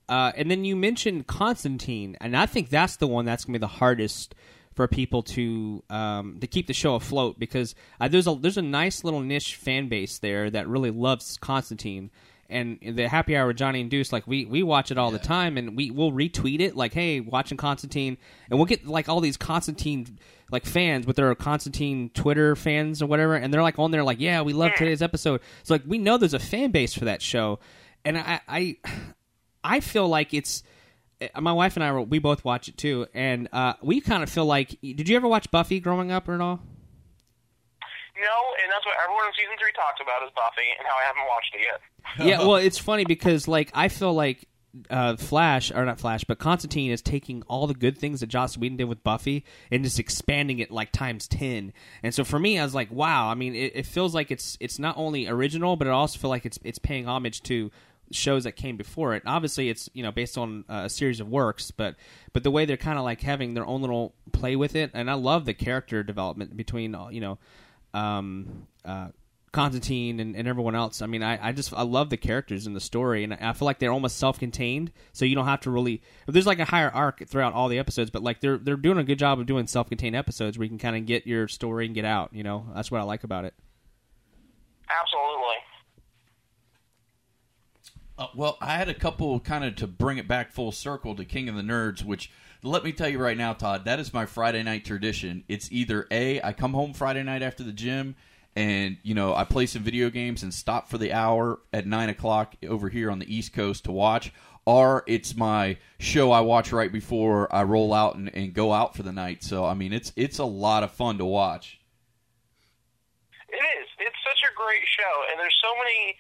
uh, 0.09 0.33
and 0.37 0.51
then 0.51 0.65
you 0.65 0.77
mentioned 0.77 1.27
Constantine, 1.27 2.17
and 2.21 2.37
I 2.37 2.47
think 2.47 2.71
that's 2.71 2.97
the 2.97 3.07
one 3.07 3.25
that's 3.25 3.45
going 3.45 3.55
to 3.55 3.59
be 3.59 3.61
the 3.61 3.67
hardest 3.67 4.35
for 4.79 4.87
people 4.87 5.25
to 5.25 5.83
um, 5.91 6.39
to 6.41 6.47
keep 6.47 6.69
the 6.69 6.73
show 6.73 6.95
afloat 6.95 7.37
because 7.37 7.75
uh, 8.01 8.07
there's 8.07 8.29
a 8.29 8.35
there's 8.37 8.57
a 8.57 8.63
nice 8.63 9.03
little 9.03 9.21
niche 9.21 9.57
fan 9.57 9.89
base 9.89 10.19
there 10.19 10.49
that 10.51 10.69
really 10.69 10.93
loves 10.93 11.37
Constantine. 11.39 12.11
And 12.51 12.79
the 12.81 13.09
happy 13.09 13.37
hour 13.37 13.49
with 13.49 13.59
Johnny 13.59 13.83
and 13.83 13.91
Deuce, 13.91 14.11
like 14.11 14.27
we, 14.27 14.47
we 14.47 14.63
watch 14.63 14.91
it 14.91 14.97
all 14.97 15.13
yeah. 15.13 15.19
the 15.19 15.25
time, 15.25 15.59
and 15.59 15.77
we 15.77 15.91
will 15.91 16.13
retweet 16.13 16.61
it, 16.61 16.77
like, 16.77 16.95
"Hey, 16.95 17.21
watching 17.21 17.59
Constantine," 17.59 18.17
and 18.49 18.59
we'll 18.59 18.67
get 18.67 18.87
like 18.87 19.09
all 19.09 19.21
these 19.21 19.37
Constantine 19.37 20.19
like 20.51 20.65
fans 20.65 21.07
with 21.07 21.17
their 21.17 21.35
Constantine 21.35 22.09
Twitter 22.15 22.57
fans 22.57 23.03
or 23.03 23.07
whatever, 23.07 23.35
and 23.35 23.53
they're 23.53 23.63
like 23.63 23.79
on 23.79 23.91
there, 23.91 24.03
like, 24.03 24.21
"Yeah, 24.21 24.41
we 24.41 24.55
love 24.55 24.73
today's 24.77 25.03
episode." 25.03 25.43
So 25.65 25.75
like 25.75 25.83
we 25.87 25.99
know 25.99 26.17
there's 26.17 26.33
a 26.33 26.39
fan 26.39 26.71
base 26.71 26.95
for 26.95 27.05
that 27.05 27.21
show, 27.21 27.59
and 28.05 28.17
I 28.17 28.41
I, 28.49 28.77
I 29.69 29.81
feel 29.81 30.09
like 30.09 30.33
it's 30.33 30.63
uh, 31.21 31.41
my 31.41 31.53
wife 31.53 31.77
and 31.77 31.85
I 31.85 31.93
we 31.93 32.19
both 32.19 32.45
watch 32.45 32.69
it 32.69 32.77
too, 32.77 33.07
and 33.13 33.49
uh, 33.53 33.75
we 33.83 34.01
kind 34.01 34.23
of 34.23 34.31
feel 34.31 34.47
like. 34.47 34.81
Did 34.81 35.09
you 35.09 35.17
ever 35.17 35.29
watch 35.29 35.51
Buffy 35.51 35.81
growing 35.81 36.11
up 36.11 36.29
or 36.29 36.35
at 36.35 36.41
all? 36.41 36.61
No, 38.21 38.37
and 38.63 38.73
that's 38.73 38.85
what 38.85 38.97
everyone 39.03 39.27
in 39.27 39.33
season 39.35 39.57
three 39.61 39.73
talks 39.73 40.01
about 40.03 40.25
is 40.25 40.33
Buffy, 40.35 40.67
and 40.79 40.87
how 40.89 40.97
I 40.97 41.05
haven't 41.07 41.27
watched 41.29 41.55
it 41.55 41.61
yet. 41.61 41.81
yeah, 42.27 42.47
well, 42.47 42.57
it's 42.57 42.79
funny 42.79 43.05
because 43.05 43.47
like 43.47 43.71
I 43.75 43.89
feel 43.89 44.15
like 44.15 44.49
uh, 44.91 45.17
Flash 45.17 45.71
or 45.73 45.85
not 45.85 46.01
Flash, 46.01 46.25
but 46.25 46.39
Constantine 46.39 46.91
is 46.91 47.03
taking 47.03 47.43
all 47.43 47.67
the 47.67 47.75
good 47.75 47.99
things 47.99 48.21
that 48.21 48.27
Joss 48.27 48.57
Whedon 48.57 48.77
did 48.77 48.85
with 48.85 49.03
Buffy 49.03 49.45
and 49.71 49.85
just 49.85 49.99
expanding 49.99 50.59
it 50.59 50.71
like 50.71 50.93
times 50.93 51.29
ten. 51.29 51.73
And 52.03 52.15
so 52.15 52.25
for 52.25 52.39
me, 52.39 52.59
I 52.59 52.65
was 52.65 52.75
like, 52.75 52.91
wow. 52.91 53.29
I 53.29 53.35
mean, 53.35 53.55
it, 53.55 53.73
it 53.75 53.87
feels 53.87 54.15
like 54.15 54.31
it's 54.31 54.57
it's 54.61 54.79
not 54.79 54.97
only 54.97 55.29
original, 55.29 55.77
but 55.77 55.87
it 55.87 55.91
also 55.91 56.19
feel 56.19 56.31
like 56.31 56.47
it's 56.47 56.59
it's 56.65 56.79
paying 56.79 57.07
homage 57.07 57.43
to 57.45 57.71
shows 58.11 58.45
that 58.45 58.53
came 58.53 58.77
before 58.77 59.15
it. 59.15 59.23
Obviously, 59.27 59.69
it's 59.69 59.89
you 59.93 60.03
know 60.03 60.13
based 60.13 60.39
on 60.39 60.65
uh, 60.69 60.83
a 60.87 60.91
series 60.91 61.21
of 61.21 61.29
works, 61.29 61.71
but 61.71 61.97
but 62.33 62.43
the 62.43 62.51
way 62.51 62.65
they're 62.65 62.77
kind 62.77 62.99
of 62.99 63.05
like 63.05 63.21
having 63.21 63.55
their 63.55 63.67
own 63.67 63.81
little 63.81 64.15
play 64.33 64.57
with 64.57 64.75
it, 64.77 64.91
and 64.95 65.11
I 65.11 65.15
love 65.15 65.45
the 65.45 65.55
character 65.55 66.03
development 66.03 66.57
between 66.57 66.95
uh, 66.95 67.09
you 67.09 67.21
know 67.21 67.39
um, 67.95 68.67
uh, 68.85 69.09
Constantine 69.53 70.21
and, 70.21 70.37
and, 70.37 70.47
everyone 70.47 70.75
else. 70.75 71.01
I 71.01 71.07
mean, 71.07 71.23
I, 71.23 71.49
I 71.49 71.53
just 71.53 71.73
I 71.73 71.83
love 71.83 72.11
the 72.11 72.17
characters 72.17 72.67
in 72.67 72.75
the 72.75 72.81
story, 72.81 73.25
and 73.25 73.33
I 73.35 73.53
feel 73.53 73.67
like 73.67 73.79
they're 73.79 73.93
almost 73.93 74.19
self-contained, 74.19 74.93
so 75.13 75.25
you 75.25 75.35
don't 75.35 75.47
have 75.47 75.61
to 75.61 75.71
really. 75.71 76.03
There's 76.27 76.47
like 76.47 76.59
a 76.59 76.65
higher 76.65 76.91
arc 76.91 77.27
throughout 77.27 77.55
all 77.55 77.69
the 77.69 77.79
episodes, 77.79 78.11
but 78.11 78.23
like 78.23 78.41
they're 78.41 78.59
they're 78.59 78.77
doing 78.77 78.99
a 78.99 79.05
good 79.05 79.19
job 79.19 79.41
of 79.41 79.47
doing 79.47 79.67
self-contained 79.67 80.15
episodes 80.15 80.59
where 80.59 80.65
you 80.65 80.71
can 80.71 80.79
kind 80.79 80.97
of 80.97 81.07
get 81.07 81.27
your 81.27 81.49
story 81.49 81.87
and 81.87 81.95
get 81.95 82.05
out. 82.05 82.31
You 82.33 82.43
know, 82.43 82.67
that's 82.75 82.91
what 82.91 83.01
I 83.01 83.05
like 83.05 83.25
about 83.25 83.45
it. 83.45 83.55
Absolutely. 84.91 85.18
Uh, 88.19 88.27
well, 88.35 88.59
I 88.61 88.77
had 88.77 88.89
a 88.89 88.95
couple 88.95 89.39
kind 89.39 89.65
of 89.65 89.77
to 89.77 89.87
bring 89.87 90.19
it 90.19 90.27
back 90.27 90.51
full 90.51 90.73
circle 90.73 91.15
to 91.15 91.25
King 91.25 91.49
of 91.49 91.55
the 91.55 91.63
Nerds, 91.63 92.03
which 92.03 92.33
let 92.65 92.83
me 92.83 92.93
tell 92.93 93.09
you 93.09 93.19
right 93.19 93.37
now, 93.37 93.53
Todd, 93.53 93.85
that 93.85 94.01
is 94.01 94.13
my 94.13 94.27
Friday 94.27 94.65
night 94.65 94.85
tradition. 94.85 95.45
It's 95.47 95.71
either 95.71 96.09
A, 96.11 96.43
I 96.43 96.53
come 96.53 96.73
home 96.73 96.93
Friday 96.93 97.23
night 97.23 97.43
after 97.43 97.63
the 97.63 97.73
gym 97.73 98.17
and, 98.57 98.97
you 99.05 99.15
know, 99.15 99.37
I 99.37 99.45
play 99.45 99.67
some 99.67 99.83
video 99.83 100.11
games 100.11 100.43
and 100.43 100.53
stop 100.53 100.89
for 100.89 100.99
the 100.99 101.13
hour 101.13 101.61
at 101.73 101.87
9 101.87 102.09
o'clock 102.09 102.57
over 102.69 102.89
here 102.89 103.09
on 103.09 103.21
the 103.21 103.33
East 103.33 103.53
Coast 103.53 103.85
to 103.85 103.93
watch, 103.93 104.33
or 104.67 105.05
it's 105.07 105.37
my 105.37 105.77
show 106.01 106.33
I 106.33 106.41
watch 106.41 106.73
right 106.73 106.91
before 106.91 107.55
I 107.55 107.63
roll 107.63 107.95
out 107.95 108.17
and, 108.17 108.35
and 108.35 108.53
go 108.53 108.73
out 108.73 108.97
for 108.97 109.05
the 109.05 109.13
night. 109.13 109.45
So, 109.45 109.65
I 109.65 109.75
mean, 109.75 109.93
it's 109.93 110.13
it's 110.17 110.39
a 110.39 110.45
lot 110.45 110.83
of 110.83 110.91
fun 110.91 111.19
to 111.19 111.25
watch. 111.25 111.79
It 113.49 113.63
is. 113.79 113.87
It's 114.01 114.17
such 114.27 114.43
a 114.51 114.53
great 114.57 114.83
show, 114.85 115.25
and 115.31 115.39
there's 115.39 115.57
so 115.63 115.71
many 115.79 116.17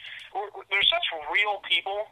there's 0.70 0.88
such 0.88 1.06
real 1.32 1.60
people. 1.64 2.08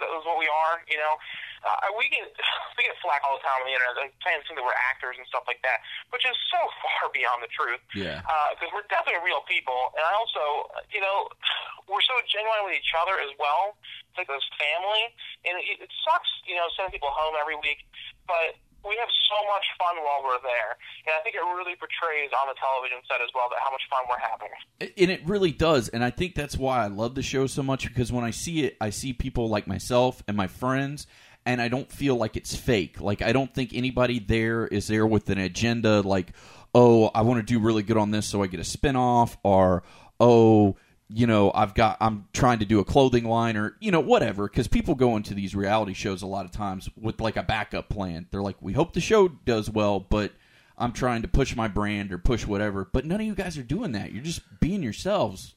That 0.00 0.08
is 0.16 0.24
what 0.24 0.40
we 0.40 0.48
are, 0.48 0.80
you 0.88 0.96
know. 0.96 1.20
Uh, 1.60 1.92
we 2.00 2.08
get 2.08 2.24
we 2.80 2.88
get 2.88 2.96
flack 3.04 3.20
all 3.20 3.36
the 3.36 3.44
time 3.44 3.60
on 3.60 3.68
the 3.68 3.74
internet. 3.76 4.08
Like 4.08 4.16
fans 4.24 4.48
think 4.48 4.56
that 4.56 4.64
we're 4.64 4.80
actors 4.88 5.20
and 5.20 5.28
stuff 5.28 5.44
like 5.44 5.60
that, 5.60 5.84
which 6.08 6.24
is 6.24 6.32
so 6.48 6.60
far 6.80 7.12
beyond 7.12 7.44
the 7.44 7.52
truth. 7.52 7.84
Yeah. 7.92 8.24
Because 8.56 8.72
uh, 8.72 8.76
we're 8.80 8.88
definitely 8.88 9.20
real 9.20 9.44
people, 9.44 9.92
and 9.92 10.02
I 10.04 10.12
also, 10.16 10.72
you 10.88 11.04
know, 11.04 11.28
we're 11.90 12.04
so 12.04 12.16
genuine 12.24 12.64
with 12.64 12.80
each 12.80 12.96
other 12.96 13.20
as 13.20 13.32
well. 13.36 13.76
It's 14.08 14.24
like 14.24 14.30
this 14.32 14.46
family, 14.56 15.12
and 15.44 15.60
it, 15.60 15.84
it 15.84 15.92
sucks, 16.02 16.32
you 16.48 16.56
know, 16.56 16.66
sending 16.74 16.96
people 16.96 17.12
home 17.12 17.36
every 17.36 17.60
week, 17.60 17.84
but 18.24 18.56
we 18.84 18.96
have 18.98 19.08
so 19.28 19.38
much 19.52 19.64
fun 19.78 19.96
while 20.04 20.22
we're 20.24 20.42
there. 20.42 20.76
And 21.06 21.14
I 21.18 21.22
think 21.22 21.36
it 21.36 21.40
really 21.40 21.76
portrays 21.76 22.30
on 22.34 22.48
the 22.48 22.54
television 22.58 22.98
set 23.06 23.20
as 23.22 23.30
well 23.34 23.48
that 23.50 23.58
how 23.62 23.70
much 23.70 23.82
fun 23.90 24.04
we're 24.08 24.18
having. 24.18 24.48
And 24.80 25.10
it 25.10 25.26
really 25.28 25.52
does. 25.52 25.88
And 25.88 26.04
I 26.04 26.10
think 26.10 26.34
that's 26.34 26.56
why 26.56 26.84
I 26.84 26.86
love 26.88 27.14
the 27.14 27.22
show 27.22 27.46
so 27.46 27.62
much 27.62 27.86
because 27.88 28.12
when 28.12 28.24
I 28.24 28.30
see 28.30 28.64
it, 28.64 28.76
I 28.80 28.90
see 28.90 29.12
people 29.12 29.48
like 29.48 29.66
myself 29.66 30.22
and 30.28 30.36
my 30.36 30.46
friends. 30.46 31.06
And 31.46 31.62
I 31.62 31.68
don't 31.68 31.90
feel 31.90 32.16
like 32.16 32.36
it's 32.36 32.54
fake. 32.54 33.00
Like, 33.00 33.22
I 33.22 33.32
don't 33.32 33.52
think 33.54 33.72
anybody 33.72 34.18
there 34.18 34.66
is 34.66 34.88
there 34.88 35.06
with 35.06 35.30
an 35.30 35.38
agenda 35.38 36.02
like, 36.02 36.34
oh, 36.74 37.10
I 37.14 37.22
want 37.22 37.38
to 37.40 37.42
do 37.42 37.58
really 37.58 37.82
good 37.82 37.96
on 37.96 38.10
this 38.10 38.26
so 38.26 38.42
I 38.42 38.46
get 38.46 38.60
a 38.60 38.62
spinoff, 38.62 39.36
or, 39.42 39.82
oh, 40.20 40.76
you 41.12 41.26
know, 41.26 41.50
I've 41.54 41.74
got, 41.74 41.96
I'm 42.00 42.28
trying 42.32 42.60
to 42.60 42.64
do 42.64 42.78
a 42.78 42.84
clothing 42.84 43.24
line 43.24 43.56
or, 43.56 43.76
you 43.80 43.90
know, 43.90 44.00
whatever. 44.00 44.48
Because 44.48 44.68
people 44.68 44.94
go 44.94 45.16
into 45.16 45.34
these 45.34 45.54
reality 45.54 45.92
shows 45.92 46.22
a 46.22 46.26
lot 46.26 46.44
of 46.44 46.52
times 46.52 46.88
with 46.96 47.20
like 47.20 47.36
a 47.36 47.42
backup 47.42 47.88
plan. 47.88 48.26
They're 48.30 48.42
like, 48.42 48.56
we 48.60 48.72
hope 48.72 48.92
the 48.92 49.00
show 49.00 49.28
does 49.28 49.68
well, 49.68 49.98
but 49.98 50.32
I'm 50.78 50.92
trying 50.92 51.22
to 51.22 51.28
push 51.28 51.56
my 51.56 51.68
brand 51.68 52.12
or 52.12 52.18
push 52.18 52.46
whatever. 52.46 52.88
But 52.90 53.04
none 53.04 53.20
of 53.20 53.26
you 53.26 53.34
guys 53.34 53.58
are 53.58 53.62
doing 53.62 53.92
that. 53.92 54.12
You're 54.12 54.22
just 54.22 54.42
being 54.60 54.82
yourselves. 54.82 55.54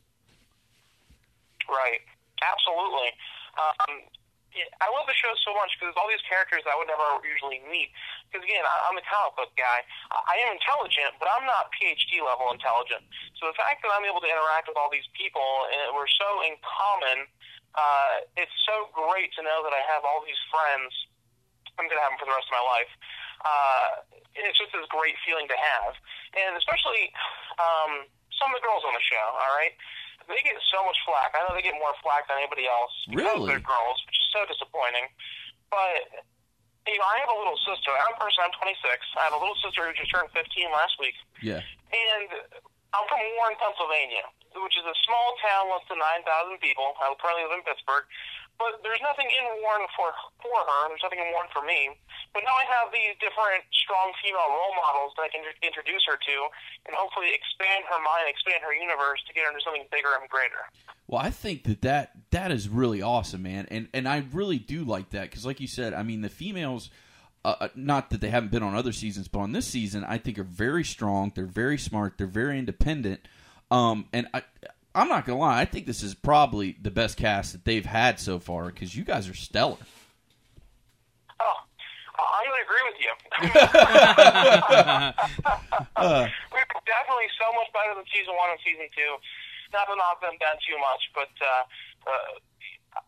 Right. 1.70 2.02
Absolutely. 2.42 3.12
Um, 3.54 4.02
I 4.82 4.88
love 4.94 5.06
the 5.08 5.18
show 5.18 5.34
so 5.46 5.54
much 5.54 5.72
because 5.74 5.94
there's 5.94 6.02
all 6.02 6.10
these 6.10 6.26
characters 6.30 6.62
I 6.66 6.76
would 6.78 6.90
never 6.90 7.04
usually 7.26 7.62
meet. 7.70 7.90
Because 8.34 8.50
again, 8.50 8.66
I, 8.66 8.90
I'm 8.90 8.98
a 8.98 9.06
comic 9.06 9.38
book 9.38 9.54
guy. 9.54 9.86
I 10.10 10.42
am 10.50 10.58
intelligent, 10.58 11.14
but 11.22 11.30
I'm 11.30 11.46
not 11.46 11.70
PhD 11.78 12.18
level 12.18 12.50
intelligent. 12.50 13.06
So 13.38 13.46
the 13.46 13.54
fact 13.54 13.86
that 13.86 13.94
I'm 13.94 14.02
able 14.10 14.26
to 14.26 14.26
interact 14.26 14.66
with 14.66 14.74
all 14.74 14.90
these 14.90 15.06
people 15.14 15.70
and 15.70 15.94
we're 15.94 16.10
so 16.10 16.42
in 16.42 16.58
common, 16.66 17.30
uh, 17.78 18.26
it's 18.34 18.58
so 18.66 18.90
great 18.90 19.30
to 19.38 19.46
know 19.46 19.62
that 19.62 19.78
I 19.78 19.86
have 19.86 20.02
all 20.02 20.26
these 20.26 20.42
friends. 20.50 20.90
I'm 21.78 21.86
going 21.86 22.02
to 22.02 22.02
have 22.02 22.18
them 22.18 22.22
for 22.22 22.26
the 22.26 22.34
rest 22.34 22.50
of 22.50 22.58
my 22.58 22.66
life. 22.66 22.92
Uh, 23.46 23.86
it's 24.34 24.58
just 24.58 24.74
this 24.74 24.90
great 24.90 25.14
feeling 25.22 25.46
to 25.46 25.58
have, 25.58 25.94
and 26.34 26.58
especially 26.58 27.14
um, 27.62 28.10
some 28.34 28.50
of 28.50 28.58
the 28.58 28.66
girls 28.66 28.82
on 28.82 28.98
the 28.98 29.06
show. 29.06 29.26
All 29.38 29.54
right 29.54 29.78
they 30.28 30.40
get 30.44 30.56
so 30.72 30.80
much 30.88 30.96
flack. 31.04 31.36
I 31.36 31.44
know 31.44 31.52
they 31.56 31.66
get 31.66 31.76
more 31.76 31.92
flack 32.00 32.28
than 32.32 32.40
anybody 32.40 32.68
else 32.68 32.94
because 33.12 33.28
really? 33.28 33.48
they're 33.52 33.64
girls, 33.64 33.98
which 34.08 34.16
is 34.16 34.28
so 34.32 34.48
disappointing. 34.48 35.12
but 35.68 36.24
you 36.88 37.00
know, 37.00 37.08
I 37.08 37.18
have 37.24 37.32
a 37.32 37.38
little 37.40 37.58
sister. 37.64 37.92
I'm 37.96 38.14
a 38.16 38.20
person. 38.20 38.44
I'm 38.44 38.54
26. 38.60 38.76
I 39.20 39.24
have 39.32 39.36
a 39.36 39.42
little 39.42 39.56
sister 39.64 39.88
who 39.88 39.92
just 39.96 40.12
turned 40.12 40.28
15 40.36 40.44
last 40.72 41.00
week, 41.00 41.16
Yeah. 41.40 41.64
and 41.92 42.28
I'm 42.94 43.06
from 43.08 43.22
Warren, 43.40 43.56
Pennsylvania, 43.58 44.28
which 44.60 44.76
is 44.78 44.86
a 44.86 44.96
small 45.08 45.28
town, 45.42 45.72
less 45.72 45.86
than 45.90 45.98
9,000 45.98 46.60
people. 46.60 46.94
I 47.02 47.10
currently 47.18 47.48
live 47.48 47.64
in 47.64 47.66
Pittsburgh. 47.66 48.06
But 48.62 48.80
there's 48.86 49.02
nothing 49.02 49.28
in 49.28 49.46
Warren 49.66 49.88
for 49.98 50.14
for 50.40 50.56
her. 50.56 50.82
There's 50.88 51.04
nothing 51.04 51.20
in 51.20 51.30
Warren 51.34 51.50
for 51.52 51.66
me. 51.66 51.98
But 52.34 52.46
now 52.46 52.56
I 52.56 52.66
have 52.80 52.94
these 52.94 53.18
different 53.20 53.66
strong 53.74 54.14
female 54.22 54.50
role 54.50 54.74
models 54.78 55.14
that 55.18 55.28
I 55.28 55.32
can 55.34 55.44
introduce 55.62 56.06
her 56.08 56.18
to, 56.18 56.36
and 56.88 56.96
hopefully 56.96 57.34
expand 57.34 57.86
her 57.90 58.00
mind, 58.00 58.30
expand 58.30 58.64
her 58.64 58.74
universe 58.74 59.20
to 59.28 59.34
get 59.34 59.46
her 59.46 59.52
into 59.52 59.62
something 59.62 59.86
bigger 59.92 60.14
and 60.20 60.30
greater. 60.30 60.64
Well, 61.08 61.22
I 61.22 61.30
think 61.30 61.64
that 61.66 61.82
that, 61.82 62.12
that 62.32 62.52
is 62.52 62.70
really 62.70 63.02
awesome, 63.02 63.44
man, 63.44 63.68
and 63.70 63.90
and 63.94 64.08
I 64.08 64.24
really 64.32 64.60
do 64.60 64.84
like 64.86 65.10
that 65.12 65.30
because, 65.30 65.46
like 65.46 65.60
you 65.60 65.68
said, 65.68 65.94
I 65.94 66.04
mean, 66.04 66.22
the 66.22 66.30
females, 66.30 66.90
uh, 67.44 67.56
uh, 67.60 67.68
not 67.76 68.10
that 68.12 68.22
they 68.22 68.30
haven't 68.30 68.52
been 68.52 68.64
on 68.64 68.76
other 68.76 68.94
seasons, 68.94 69.28
but 69.28 69.40
on 69.40 69.52
this 69.52 69.68
season, 69.68 70.04
I 70.04 70.18
think 70.18 70.40
are 70.40 70.44
very 70.44 70.84
strong. 70.84 71.32
They're 71.36 71.46
very 71.46 71.78
smart. 71.78 72.18
They're 72.18 72.28
very 72.28 72.58
independent. 72.58 73.28
Um, 73.70 74.06
and 74.14 74.28
I, 74.34 74.44
I'm 74.96 75.10
not 75.10 75.26
gonna 75.26 75.40
lie, 75.40 75.60
I 75.62 75.66
think 75.66 75.86
this 75.88 76.04
is 76.04 76.14
probably 76.14 76.78
the 76.82 76.92
best 76.92 77.18
cast 77.18 77.52
that 77.54 77.66
they've 77.66 77.86
had 77.86 78.20
so 78.20 78.38
far 78.40 78.66
because 78.68 78.96
you 78.96 79.04
guys 79.04 79.28
are 79.28 79.34
stellar. 79.34 79.78
Oh, 81.40 81.58
I 82.20 82.44
would 82.50 82.62
agree 82.62 82.84
with 82.90 83.00
you. 83.02 83.12
Uh, 86.04 86.28
We're 86.52 86.68
definitely 86.84 87.30
so 87.40 87.48
much 87.56 87.72
better 87.72 87.96
than 87.96 88.04
season 88.12 88.36
one 88.36 88.50
and 88.52 88.60
season 88.66 88.90
two. 88.92 89.16
Not 89.72 89.88
to 89.88 89.96
knock 89.96 90.20
them 90.22 90.36
down 90.42 90.58
too 90.62 90.76
much, 90.78 91.02
but 91.16 91.32
uh, 91.40 91.64
uh, 92.06 92.36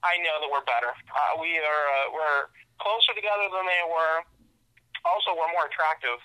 I 0.02 0.18
know 0.24 0.40
that 0.42 0.48
we're 0.50 0.64
better. 0.66 0.96
Uh, 1.12 1.36
we 1.42 1.60
are 1.60 1.86
uh, 1.92 2.08
we're 2.14 2.48
closer 2.82 3.14
together 3.14 3.50
than 3.52 3.66
they 3.68 3.84
were. 3.86 4.24
Also, 5.06 5.36
we're 5.38 5.52
more 5.54 5.68
attractive, 5.70 6.18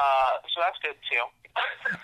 uh, 0.00 0.40
so 0.50 0.58
that's 0.64 0.78
good 0.82 0.96
too. 1.06 1.22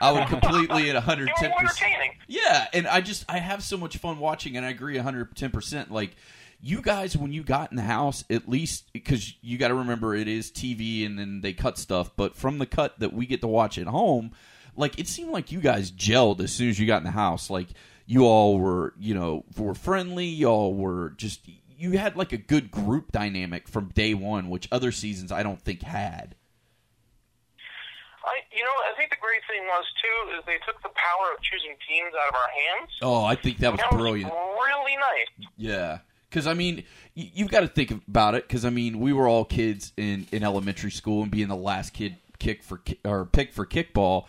I 0.00 0.12
would 0.12 0.28
completely 0.28 0.88
at 0.90 0.94
110 0.94 1.26
You're 1.42 1.50
more 1.50 1.58
percent. 1.68 1.82
entertaining. 1.90 2.16
Yeah, 2.28 2.66
and 2.72 2.86
I 2.86 3.00
just 3.00 3.24
I 3.28 3.38
have 3.38 3.62
so 3.62 3.76
much 3.76 3.96
fun 3.96 4.18
watching, 4.18 4.56
and 4.56 4.64
I 4.64 4.70
agree 4.70 4.94
110. 4.96 5.50
percent 5.50 5.90
Like 5.90 6.14
you 6.62 6.82
guys, 6.82 7.16
when 7.16 7.32
you 7.32 7.42
got 7.42 7.70
in 7.70 7.76
the 7.76 7.82
house, 7.82 8.24
at 8.30 8.48
least 8.48 8.92
because 8.92 9.34
you 9.42 9.58
got 9.58 9.68
to 9.68 9.74
remember 9.74 10.14
it 10.14 10.28
is 10.28 10.50
TV, 10.50 11.04
and 11.06 11.18
then 11.18 11.40
they 11.40 11.52
cut 11.52 11.78
stuff. 11.78 12.10
But 12.16 12.36
from 12.36 12.58
the 12.58 12.66
cut 12.66 12.98
that 13.00 13.12
we 13.12 13.26
get 13.26 13.40
to 13.40 13.48
watch 13.48 13.78
at 13.78 13.86
home, 13.86 14.32
like 14.76 14.98
it 14.98 15.08
seemed 15.08 15.30
like 15.30 15.50
you 15.52 15.60
guys 15.60 15.90
gelled 15.90 16.40
as 16.40 16.52
soon 16.52 16.68
as 16.68 16.78
you 16.78 16.86
got 16.86 16.98
in 16.98 17.04
the 17.04 17.10
house. 17.10 17.50
Like 17.50 17.68
you 18.06 18.24
all 18.26 18.58
were, 18.58 18.94
you 18.98 19.14
know, 19.14 19.44
were 19.56 19.74
friendly. 19.74 20.26
Y'all 20.26 20.74
were 20.74 21.10
just 21.16 21.40
you 21.78 21.98
had 21.98 22.14
like 22.16 22.32
a 22.32 22.36
good 22.36 22.70
group 22.70 23.10
dynamic 23.12 23.66
from 23.66 23.88
day 23.88 24.12
one, 24.14 24.50
which 24.50 24.68
other 24.70 24.92
seasons 24.92 25.32
I 25.32 25.42
don't 25.42 25.60
think 25.60 25.82
had. 25.82 26.36
I, 28.24 28.40
you 28.54 28.62
know, 28.62 28.70
I 28.70 28.94
think 28.96 29.10
the 29.10 29.16
great 29.20 29.40
thing 29.48 29.64
was 29.66 29.84
too 30.02 30.36
is 30.38 30.44
they 30.46 30.58
took 30.66 30.82
the 30.82 30.90
power 30.90 31.32
of 31.34 31.40
choosing 31.42 31.74
teams 31.88 32.12
out 32.14 32.28
of 32.28 32.34
our 32.34 32.50
hands. 32.50 32.90
Oh, 33.02 33.24
I 33.24 33.34
think 33.34 33.58
that 33.58 33.72
was 33.72 33.80
That 33.80 33.92
was 33.92 34.00
brilliant. 34.00 34.32
really 34.32 34.96
nice. 34.96 35.48
Yeah, 35.56 35.98
because 36.28 36.46
I 36.46 36.54
mean, 36.54 36.84
y- 37.16 37.30
you've 37.34 37.50
got 37.50 37.60
to 37.60 37.68
think 37.68 37.90
about 37.90 38.34
it. 38.34 38.46
Because 38.46 38.64
I 38.64 38.70
mean, 38.70 39.00
we 39.00 39.12
were 39.12 39.26
all 39.26 39.44
kids 39.44 39.92
in 39.96 40.26
in 40.32 40.42
elementary 40.44 40.90
school, 40.90 41.22
and 41.22 41.30
being 41.30 41.48
the 41.48 41.56
last 41.56 41.94
kid 41.94 42.16
kick 42.38 42.62
for 42.62 42.80
or 43.04 43.24
pick 43.24 43.52
for 43.52 43.64
kickball, 43.66 44.26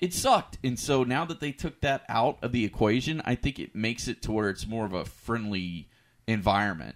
it 0.00 0.12
sucked. 0.12 0.58
And 0.62 0.78
so 0.78 1.02
now 1.04 1.24
that 1.24 1.40
they 1.40 1.52
took 1.52 1.80
that 1.80 2.04
out 2.08 2.38
of 2.42 2.52
the 2.52 2.64
equation, 2.64 3.22
I 3.24 3.34
think 3.36 3.58
it 3.58 3.74
makes 3.74 4.06
it 4.08 4.20
to 4.22 4.32
where 4.32 4.50
it's 4.50 4.66
more 4.66 4.84
of 4.84 4.92
a 4.92 5.04
friendly 5.06 5.88
environment. 6.26 6.94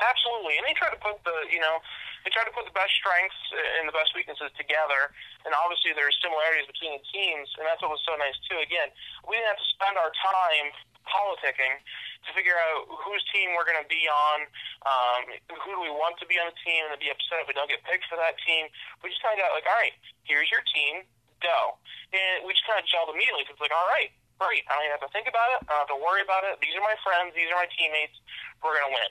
Absolutely, 0.00 0.56
and 0.56 0.64
they 0.66 0.72
try 0.74 0.88
to 0.90 0.96
put 0.96 1.22
the 1.24 1.34
you 1.52 1.60
know 1.60 1.76
they 2.24 2.30
try 2.30 2.44
to 2.44 2.52
put 2.52 2.68
the 2.68 2.76
best 2.76 2.92
strengths 2.96 3.38
and 3.80 3.88
the 3.88 3.96
best 3.96 4.12
weaknesses 4.12 4.52
together. 4.56 5.12
And 5.48 5.56
obviously, 5.56 5.96
there's 5.96 6.16
similarities 6.20 6.68
between 6.68 7.00
the 7.00 7.04
teams, 7.08 7.48
and 7.56 7.64
that's 7.64 7.80
what 7.80 7.92
was 7.92 8.04
so 8.04 8.16
nice 8.20 8.36
too. 8.44 8.60
Again, 8.60 8.92
we 9.24 9.40
didn't 9.40 9.56
have 9.56 9.60
to 9.60 9.70
spend 9.72 9.94
our 9.96 10.12
time 10.20 10.68
politicking 11.08 11.80
to 12.28 12.30
figure 12.36 12.54
out 12.54 12.84
whose 12.86 13.24
team 13.32 13.56
we're 13.56 13.64
going 13.64 13.80
to 13.80 13.88
be 13.88 14.04
on, 14.04 14.38
um, 14.84 15.22
who 15.48 15.68
do 15.72 15.80
we 15.80 15.88
want 15.88 16.20
to 16.20 16.26
be 16.28 16.36
on 16.36 16.52
the 16.52 16.58
team, 16.60 16.84
and 16.86 16.92
to 16.92 17.00
be 17.00 17.08
upset 17.08 17.40
if 17.40 17.48
we 17.48 17.56
don't 17.56 17.72
get 17.72 17.80
picked 17.88 18.04
for 18.06 18.20
that 18.20 18.36
team. 18.44 18.68
We 19.00 19.08
just 19.08 19.24
kind 19.24 19.34
of 19.34 19.40
got 19.40 19.56
like, 19.56 19.64
all 19.64 19.78
right, 19.80 19.96
here's 20.28 20.52
your 20.52 20.60
team, 20.70 21.08
go, 21.40 21.80
and 22.12 22.44
we 22.44 22.52
just 22.52 22.68
kind 22.68 22.76
of 22.76 22.84
gelled 22.84 23.08
immediately. 23.10 23.48
It's 23.48 23.58
like, 23.58 23.72
all 23.72 23.88
right, 23.88 24.12
great. 24.36 24.68
I 24.68 24.76
don't 24.76 24.84
even 24.88 24.96
have 25.00 25.04
to 25.08 25.12
think 25.12 25.28
about 25.28 25.48
it. 25.56 25.64
I 25.66 25.72
don't 25.72 25.82
have 25.88 25.92
to 25.96 26.00
worry 26.00 26.20
about 26.20 26.44
it. 26.44 26.60
These 26.60 26.76
are 26.76 26.84
my 26.84 26.96
friends. 27.00 27.32
These 27.32 27.48
are 27.48 27.58
my 27.58 27.68
teammates. 27.72 28.20
We're 28.60 28.76
going 28.76 28.92
to 28.92 28.94
win. 28.94 29.10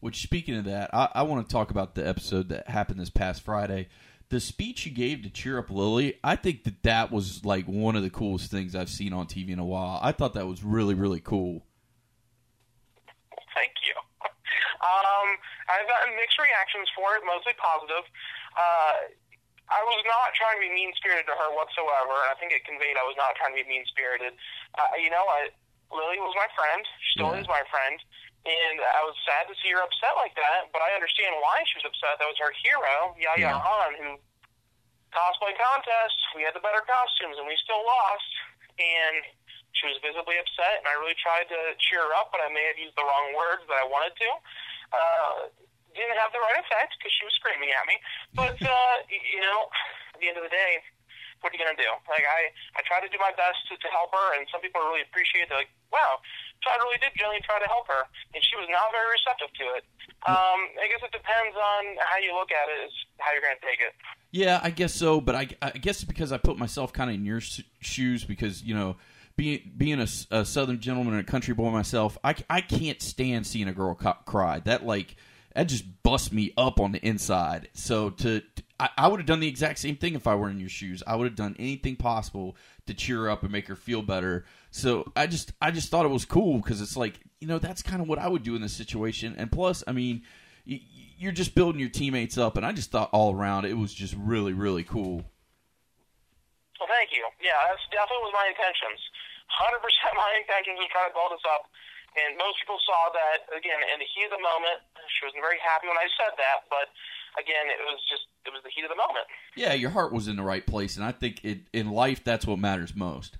Which, 0.00 0.22
speaking 0.22 0.56
of 0.56 0.64
that, 0.66 0.90
I, 0.94 1.08
I 1.16 1.22
want 1.22 1.48
to 1.48 1.52
talk 1.52 1.70
about 1.70 1.94
the 1.94 2.06
episode 2.06 2.48
that 2.50 2.68
happened 2.68 3.00
this 3.00 3.10
past 3.10 3.42
Friday. 3.42 3.88
The 4.28 4.40
speech 4.40 4.84
you 4.84 4.92
gave 4.92 5.22
to 5.22 5.30
cheer 5.30 5.58
up 5.58 5.70
Lily, 5.70 6.18
I 6.22 6.34
think 6.36 6.64
that 6.64 6.82
that 6.82 7.10
was 7.12 7.44
like 7.44 7.64
one 7.66 7.94
of 7.96 8.02
the 8.02 8.10
coolest 8.10 8.50
things 8.50 8.74
I've 8.74 8.90
seen 8.90 9.12
on 9.12 9.26
TV 9.26 9.50
in 9.50 9.58
a 9.58 9.64
while. 9.64 10.00
I 10.02 10.12
thought 10.12 10.34
that 10.34 10.46
was 10.46 10.62
really, 10.64 10.94
really 10.94 11.20
cool. 11.20 11.62
Thank 13.54 13.72
you. 13.86 13.94
Um, 14.26 15.28
I've 15.70 15.86
gotten 15.88 16.12
mixed 16.18 16.36
reactions 16.38 16.90
for 16.92 17.16
it, 17.16 17.22
mostly 17.24 17.54
positive. 17.56 18.04
Uh, 18.58 19.14
I 19.72 19.80
was 19.82 20.02
not 20.06 20.34
trying 20.36 20.58
to 20.60 20.62
be 20.62 20.70
mean 20.74 20.92
spirited 20.98 21.26
to 21.26 21.34
her 21.34 21.50
whatsoever, 21.56 22.14
and 22.26 22.28
I 22.30 22.36
think 22.38 22.52
it 22.52 22.62
conveyed 22.68 22.94
I 23.00 23.06
was 23.06 23.16
not 23.18 23.34
trying 23.38 23.56
to 23.56 23.62
be 23.62 23.66
mean 23.66 23.82
spirited. 23.88 24.34
Uh, 24.76 24.94
you 25.00 25.08
know, 25.10 25.24
I, 25.26 25.50
Lily 25.90 26.18
was 26.22 26.34
my 26.38 26.46
friend. 26.54 26.82
She 27.02 27.18
still 27.18 27.32
Yeah. 27.34 27.42
is 27.42 27.48
my 27.48 27.62
friend. 27.70 27.96
And 28.46 28.78
I 28.78 29.02
was 29.02 29.18
sad 29.26 29.50
to 29.50 29.54
see 29.58 29.74
her 29.74 29.82
upset 29.82 30.14
like 30.14 30.38
that, 30.38 30.70
but 30.70 30.78
I 30.78 30.94
understand 30.94 31.34
why 31.42 31.66
she 31.66 31.82
was 31.82 31.90
upset. 31.90 32.22
That 32.22 32.30
was 32.30 32.38
her 32.38 32.54
hero, 32.62 33.10
Yaya 33.18 33.50
Yeah. 33.50 33.58
Han, 33.58 33.90
who 33.98 34.10
cosplay 35.10 35.50
contest. 35.58 36.14
We 36.38 36.46
had 36.46 36.54
the 36.54 36.62
better 36.62 36.86
costumes, 36.86 37.42
and 37.42 37.46
we 37.50 37.58
still 37.58 37.82
lost. 37.82 38.30
And 38.78 39.26
she 39.74 39.90
was 39.90 39.98
visibly 39.98 40.38
upset, 40.38 40.78
and 40.78 40.86
I 40.86 40.94
really 40.94 41.18
tried 41.18 41.50
to 41.50 41.74
cheer 41.82 42.06
her 42.06 42.14
up, 42.14 42.30
but 42.30 42.38
I 42.38 42.48
may 42.54 42.64
have 42.70 42.78
used 42.78 42.94
the 42.94 43.04
wrong 43.04 43.34
words 43.34 43.66
that 43.66 43.76
I 43.82 43.84
wanted 43.84 44.14
to. 44.14 44.30
Uh, 44.94 45.36
didn't 45.96 46.20
have 46.20 46.30
the 46.30 46.40
right 46.44 46.60
effect 46.60 46.94
because 47.00 47.10
she 47.10 47.24
was 47.24 47.34
screaming 47.34 47.72
at 47.72 47.84
me. 47.88 47.96
But 48.36 48.56
uh, 48.62 48.94
you 49.10 49.42
know, 49.42 49.68
at 50.14 50.20
the 50.20 50.28
end 50.28 50.38
of 50.38 50.44
the 50.44 50.52
day, 50.52 50.86
what 51.40 51.52
are 51.52 51.56
you 51.56 51.62
gonna 51.62 51.76
do? 51.78 51.90
Like 52.08 52.24
I, 52.24 52.50
I 52.78 52.80
try 52.86 53.00
to 53.00 53.08
do 53.08 53.18
my 53.20 53.32
best 53.36 53.60
to, 53.70 53.76
to 53.76 53.88
help 53.92 54.10
her, 54.12 54.38
and 54.38 54.46
some 54.50 54.60
people 54.60 54.80
really 54.84 55.02
appreciate. 55.04 55.48
They're 55.48 55.58
like, 55.62 55.72
"Wow, 55.92 56.18
I 56.66 56.76
really 56.82 56.98
did 56.98 57.12
genuinely 57.14 57.44
try 57.44 57.58
to 57.60 57.68
help 57.68 57.86
her," 57.88 58.08
and 58.34 58.40
she 58.42 58.56
was 58.56 58.66
not 58.70 58.90
very 58.90 59.08
receptive 59.12 59.52
to 59.60 59.64
it. 59.78 59.84
Um, 60.26 60.60
I 60.80 60.88
guess 60.88 61.02
it 61.04 61.12
depends 61.12 61.54
on 61.54 61.82
how 62.02 62.18
you 62.18 62.34
look 62.34 62.50
at 62.50 62.66
it, 62.68 62.88
is 62.88 62.94
how 63.18 63.32
you're 63.32 63.42
gonna 63.42 63.60
take 63.62 63.80
it. 63.80 63.94
Yeah, 64.32 64.60
I 64.62 64.70
guess 64.70 64.92
so, 64.94 65.20
but 65.20 65.34
I, 65.34 65.48
I 65.62 65.70
guess 65.70 66.02
because 66.04 66.32
I 66.32 66.38
put 66.38 66.58
myself 66.58 66.92
kind 66.92 67.10
of 67.10 67.14
in 67.16 67.24
your 67.24 67.40
shoes 67.80 68.24
because 68.24 68.62
you 68.62 68.74
know, 68.74 68.96
being 69.36 69.72
being 69.76 70.00
a, 70.00 70.08
a 70.30 70.44
Southern 70.44 70.80
gentleman 70.80 71.14
and 71.14 71.22
a 71.22 71.30
country 71.30 71.54
boy 71.54 71.70
myself, 71.70 72.18
I, 72.24 72.34
I 72.50 72.60
can't 72.60 73.00
stand 73.00 73.46
seeing 73.46 73.68
a 73.68 73.72
girl 73.72 73.94
co- 73.94 74.16
cry. 74.24 74.60
That 74.60 74.84
like 74.84 75.16
that 75.54 75.64
just 75.68 75.84
busts 76.02 76.32
me 76.32 76.52
up 76.56 76.80
on 76.80 76.92
the 76.92 76.98
inside. 77.06 77.68
So 77.72 78.10
to, 78.10 78.40
to- 78.40 78.62
I, 78.78 78.88
I 78.98 79.08
would 79.08 79.20
have 79.20 79.26
done 79.26 79.40
the 79.40 79.48
exact 79.48 79.78
same 79.78 79.96
thing 79.96 80.14
if 80.14 80.26
I 80.26 80.34
were 80.34 80.50
in 80.50 80.60
your 80.60 80.68
shoes. 80.68 81.02
I 81.06 81.16
would 81.16 81.24
have 81.26 81.34
done 81.36 81.56
anything 81.58 81.96
possible 81.96 82.56
to 82.86 82.94
cheer 82.94 83.22
her 83.22 83.30
up 83.30 83.42
and 83.42 83.50
make 83.52 83.68
her 83.68 83.76
feel 83.76 84.02
better. 84.02 84.44
So 84.70 85.10
I 85.16 85.26
just 85.26 85.52
I 85.60 85.70
just 85.70 85.88
thought 85.90 86.04
it 86.04 86.10
was 86.10 86.24
cool 86.24 86.58
because 86.58 86.80
it's 86.80 86.96
like 86.96 87.20
you 87.40 87.46
know 87.48 87.58
that's 87.58 87.82
kind 87.82 88.02
of 88.02 88.08
what 88.08 88.18
I 88.18 88.28
would 88.28 88.42
do 88.42 88.54
in 88.54 88.62
this 88.62 88.72
situation. 88.74 89.34
And 89.38 89.50
plus, 89.50 89.82
I 89.86 89.92
mean. 89.92 90.22
y- 90.66 90.80
You're 91.18 91.32
just 91.32 91.54
building 91.56 91.80
your 91.80 91.88
teammates 91.88 92.36
up, 92.36 92.58
and 92.60 92.66
I 92.66 92.72
just 92.76 92.90
thought 92.92 93.08
all 93.10 93.32
around 93.32 93.64
it 93.64 93.72
was 93.72 93.94
just 93.94 94.12
really, 94.20 94.52
really 94.52 94.84
cool. 94.84 95.24
Well, 96.76 96.88
thank 96.92 97.08
you. 97.16 97.24
Yeah, 97.40 97.56
that's 97.72 97.80
definitely 97.88 98.28
was 98.28 98.36
my 98.36 98.52
intentions. 98.52 99.00
Hundred 99.48 99.80
percent, 99.80 100.12
my 100.12 100.28
intentions 100.36 100.76
was 100.76 100.92
try 100.92 101.08
to 101.08 101.14
build 101.16 101.32
us 101.32 101.40
up, 101.48 101.64
and 102.20 102.36
most 102.36 102.60
people 102.60 102.76
saw 102.84 103.08
that 103.16 103.48
again 103.56 103.80
in 103.94 103.96
the 103.96 104.08
heat 104.12 104.28
of 104.28 104.36
the 104.36 104.44
moment. 104.44 104.84
She 105.16 105.24
wasn't 105.24 105.40
very 105.40 105.56
happy 105.64 105.88
when 105.88 105.96
I 105.96 106.04
said 106.20 106.36
that, 106.36 106.68
but 106.68 106.92
again, 107.38 107.66
it 107.68 107.82
was 107.84 108.00
just 108.08 108.22
it 108.44 108.52
was 108.52 108.62
the 108.62 108.70
heat 108.74 108.84
of 108.84 108.90
the 108.90 108.96
moment. 108.96 109.26
Yeah, 109.56 109.72
your 109.72 109.90
heart 109.90 110.12
was 110.12 110.28
in 110.28 110.36
the 110.36 110.42
right 110.42 110.66
place, 110.66 110.96
and 110.96 111.04
I 111.04 111.12
think 111.12 111.44
it, 111.44 111.60
in 111.72 111.90
life 111.90 112.22
that's 112.24 112.46
what 112.46 112.58
matters 112.58 112.94
most. 112.94 113.38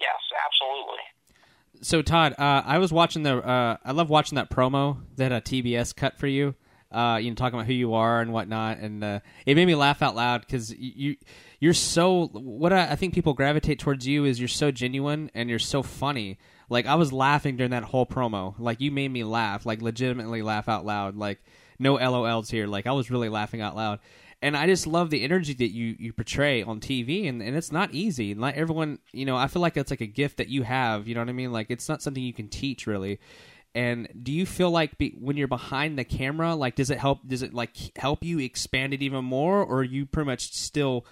Yes, 0.00 0.16
absolutely. 0.44 1.82
So 1.82 2.02
Todd, 2.02 2.34
uh, 2.38 2.62
I 2.64 2.78
was 2.78 2.92
watching 2.92 3.22
the. 3.22 3.38
Uh, 3.38 3.76
I 3.84 3.92
love 3.92 4.10
watching 4.10 4.36
that 4.36 4.50
promo 4.50 4.98
that 5.16 5.32
uh, 5.32 5.40
TBS 5.40 5.94
cut 5.94 6.18
for 6.18 6.26
you. 6.26 6.54
Uh, 6.90 7.18
you 7.20 7.30
know, 7.30 7.34
talking 7.34 7.58
about 7.58 7.66
who 7.66 7.74
you 7.74 7.94
are 7.94 8.20
and 8.20 8.32
whatnot, 8.32 8.78
and 8.78 9.02
uh, 9.02 9.20
it 9.44 9.56
made 9.56 9.66
me 9.66 9.74
laugh 9.74 10.02
out 10.02 10.14
loud 10.14 10.40
because 10.42 10.74
you 10.74 11.16
you're 11.60 11.74
so. 11.74 12.28
What 12.28 12.72
I, 12.72 12.92
I 12.92 12.96
think 12.96 13.12
people 13.12 13.34
gravitate 13.34 13.78
towards 13.78 14.06
you 14.06 14.24
is 14.24 14.38
you're 14.38 14.48
so 14.48 14.70
genuine 14.70 15.30
and 15.34 15.50
you're 15.50 15.58
so 15.58 15.82
funny. 15.82 16.38
Like 16.68 16.86
I 16.86 16.94
was 16.94 17.12
laughing 17.12 17.56
during 17.56 17.72
that 17.72 17.84
whole 17.84 18.06
promo. 18.06 18.54
Like 18.58 18.80
you 18.80 18.90
made 18.90 19.10
me 19.10 19.24
laugh, 19.24 19.66
like 19.66 19.82
legitimately 19.82 20.42
laugh 20.42 20.68
out 20.68 20.86
loud. 20.86 21.16
Like 21.16 21.42
no 21.78 21.96
LOLs 21.96 22.50
here. 22.50 22.66
Like 22.66 22.86
I 22.86 22.92
was 22.92 23.10
really 23.10 23.28
laughing 23.28 23.60
out 23.60 23.76
loud. 23.76 24.00
And 24.42 24.54
I 24.54 24.66
just 24.66 24.86
love 24.86 25.08
the 25.08 25.24
energy 25.24 25.54
that 25.54 25.70
you, 25.70 25.96
you 25.98 26.12
portray 26.12 26.62
on 26.62 26.78
TV, 26.78 27.26
and, 27.26 27.40
and 27.40 27.56
it's 27.56 27.72
not 27.72 27.94
easy. 27.94 28.34
Not 28.34 28.54
everyone, 28.54 28.98
you 29.10 29.24
know, 29.24 29.34
I 29.34 29.46
feel 29.46 29.62
like 29.62 29.78
it's 29.78 29.90
like 29.90 30.02
a 30.02 30.06
gift 30.06 30.36
that 30.36 30.48
you 30.48 30.62
have. 30.62 31.08
You 31.08 31.14
know 31.14 31.22
what 31.22 31.30
I 31.30 31.32
mean? 31.32 31.52
Like 31.52 31.70
it's 31.70 31.88
not 31.88 32.02
something 32.02 32.22
you 32.22 32.34
can 32.34 32.48
teach 32.48 32.86
really. 32.86 33.18
And 33.74 34.08
do 34.22 34.32
you 34.32 34.46
feel 34.46 34.70
like 34.70 34.96
be, 34.98 35.16
when 35.20 35.36
you're 35.36 35.48
behind 35.48 35.98
the 35.98 36.04
camera, 36.04 36.54
like 36.54 36.76
does 36.76 36.90
it 36.90 36.98
help? 36.98 37.26
Does 37.26 37.42
it 37.42 37.52
like 37.52 37.76
help 37.96 38.24
you 38.24 38.38
expand 38.38 38.94
it 38.94 39.02
even 39.02 39.24
more, 39.24 39.62
or 39.62 39.80
are 39.80 39.84
you 39.84 40.06
pretty 40.06 40.26
much 40.26 40.54
still, 40.54 41.04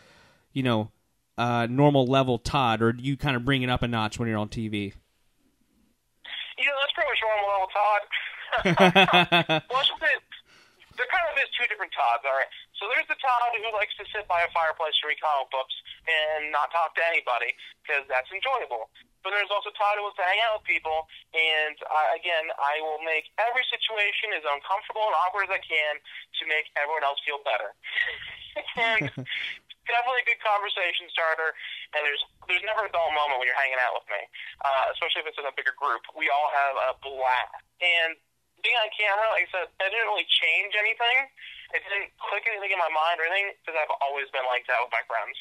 you 0.53 0.63
know, 0.63 0.91
uh, 1.37 1.67
normal 1.69 2.07
level 2.07 2.39
Todd, 2.39 2.81
or 2.81 2.93
do 2.93 3.03
you 3.03 3.17
kind 3.19 3.37
of 3.37 3.45
bring 3.45 3.63
it 3.63 3.69
up 3.69 3.83
a 3.83 3.89
notch 3.89 4.19
when 4.19 4.29
you're 4.29 4.39
on 4.39 4.49
TV? 4.49 4.95
You 6.57 6.65
know, 6.65 6.73
that's 6.81 6.93
pretty 6.95 7.11
much 7.11 7.21
normal 7.23 7.49
level 7.53 7.69
Todd. 7.75 8.03
well, 9.71 9.81
it's 9.81 9.89
just, 9.89 10.01
there 10.97 11.09
kind 11.11 11.27
of 11.31 11.35
is 11.39 11.51
two 11.55 11.67
different 11.67 11.91
Todds, 11.95 12.23
all 12.27 12.35
right? 12.35 12.51
So 12.79 12.91
there's 12.91 13.07
the 13.07 13.19
Todd 13.19 13.55
who 13.55 13.71
likes 13.75 13.95
to 13.99 14.05
sit 14.11 14.27
by 14.27 14.43
a 14.43 14.51
fireplace 14.51 14.95
and 15.03 15.11
read 15.11 15.21
comic 15.23 15.51
books 15.51 15.75
and 16.07 16.51
not 16.51 16.71
talk 16.75 16.95
to 16.99 17.05
anybody 17.07 17.55
because 17.83 18.07
that's 18.11 18.29
enjoyable. 18.31 18.91
But 19.25 19.33
there's 19.33 19.49
also 19.49 19.73
Todd 19.73 19.97
who 19.97 20.05
wants 20.05 20.21
to 20.21 20.27
hang 20.27 20.37
out 20.45 20.61
with 20.61 20.69
people, 20.69 21.09
and 21.33 21.77
I, 21.89 22.13
again, 22.21 22.45
I 22.61 22.77
will 22.85 23.01
make 23.01 23.33
every 23.41 23.65
situation 23.73 24.37
as 24.37 24.45
uncomfortable 24.45 25.09
and 25.09 25.17
awkward 25.17 25.49
as 25.49 25.53
I 25.57 25.63
can 25.65 25.97
to 25.97 26.43
make 26.45 26.69
everyone 26.77 27.09
else 27.09 27.25
feel 27.25 27.41
better. 27.41 27.73
and 28.77 29.09
definitely 29.89 30.23
a 30.25 30.29
good 30.29 30.43
conversation 30.45 31.09
starter, 31.09 31.57
and 31.97 32.05
there's 32.05 32.21
there's 32.49 32.65
never 32.69 32.85
a 32.85 32.93
dull 32.93 33.09
moment 33.17 33.41
when 33.41 33.49
you're 33.49 33.57
hanging 33.57 33.81
out 33.81 33.97
with 33.97 34.09
me, 34.13 34.21
uh, 34.61 34.93
especially 34.93 35.25
if 35.25 35.33
it's 35.33 35.41
in 35.41 35.49
a 35.49 35.57
bigger 35.57 35.73
group. 35.77 36.05
We 36.13 36.29
all 36.29 36.49
have 36.53 36.75
a 36.77 36.91
blast, 37.01 37.65
and 37.81 38.13
being 38.65 38.75
on 38.81 38.91
camera, 38.97 39.29
like 39.37 39.47
I 39.47 39.51
said, 39.53 39.67
that 39.79 39.93
didn't 39.93 40.09
really 40.09 40.27
change 40.27 40.73
anything. 40.75 41.17
It 41.77 41.85
didn't 41.85 42.11
click 42.19 42.49
anything 42.49 42.73
in 42.73 42.81
my 42.81 42.91
mind 42.91 43.21
or 43.21 43.29
anything 43.29 43.55
because 43.61 43.77
I've 43.77 43.93
always 44.01 44.27
been 44.33 44.47
like 44.49 44.65
that 44.67 44.81
with 44.81 44.91
my 44.91 45.05
friends. 45.05 45.37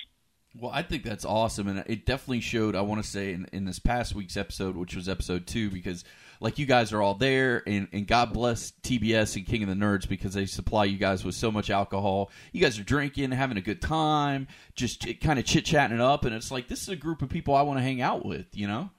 Well, 0.55 0.71
I 0.71 0.83
think 0.83 1.03
that's 1.03 1.25
awesome, 1.25 1.67
and 1.67 1.83
it 1.87 2.05
definitely 2.05 2.41
showed. 2.41 2.75
I 2.75 2.81
want 2.81 3.03
to 3.03 3.09
say 3.09 3.33
in, 3.33 3.47
in 3.51 3.65
this 3.65 3.79
past 3.79 4.13
week's 4.13 4.37
episode, 4.37 4.75
which 4.77 4.95
was 4.95 5.09
episode 5.09 5.47
two, 5.47 5.71
because 5.71 6.03
like 6.39 6.59
you 6.59 6.67
guys 6.67 6.93
are 6.93 7.01
all 7.01 7.15
there, 7.15 7.63
and, 7.65 7.87
and 7.91 8.05
God 8.05 8.33
bless 8.33 8.71
TBS 8.83 9.35
and 9.35 9.47
King 9.47 9.63
of 9.63 9.69
the 9.69 9.75
Nerds 9.75 10.07
because 10.07 10.35
they 10.35 10.45
supply 10.45 10.85
you 10.85 10.99
guys 10.99 11.25
with 11.25 11.33
so 11.33 11.51
much 11.51 11.71
alcohol. 11.71 12.29
You 12.51 12.61
guys 12.61 12.77
are 12.77 12.83
drinking, 12.83 13.31
having 13.31 13.57
a 13.57 13.61
good 13.61 13.81
time, 13.81 14.47
just 14.75 15.07
kind 15.21 15.39
of 15.39 15.45
chit 15.45 15.65
chatting 15.65 15.97
it 15.97 16.01
up, 16.01 16.23
and 16.23 16.35
it's 16.35 16.51
like 16.51 16.67
this 16.67 16.83
is 16.83 16.89
a 16.89 16.95
group 16.95 17.23
of 17.23 17.29
people 17.29 17.55
I 17.55 17.63
want 17.63 17.79
to 17.79 17.83
hang 17.83 18.01
out 18.01 18.23
with, 18.23 18.45
you 18.53 18.67
know. 18.67 18.91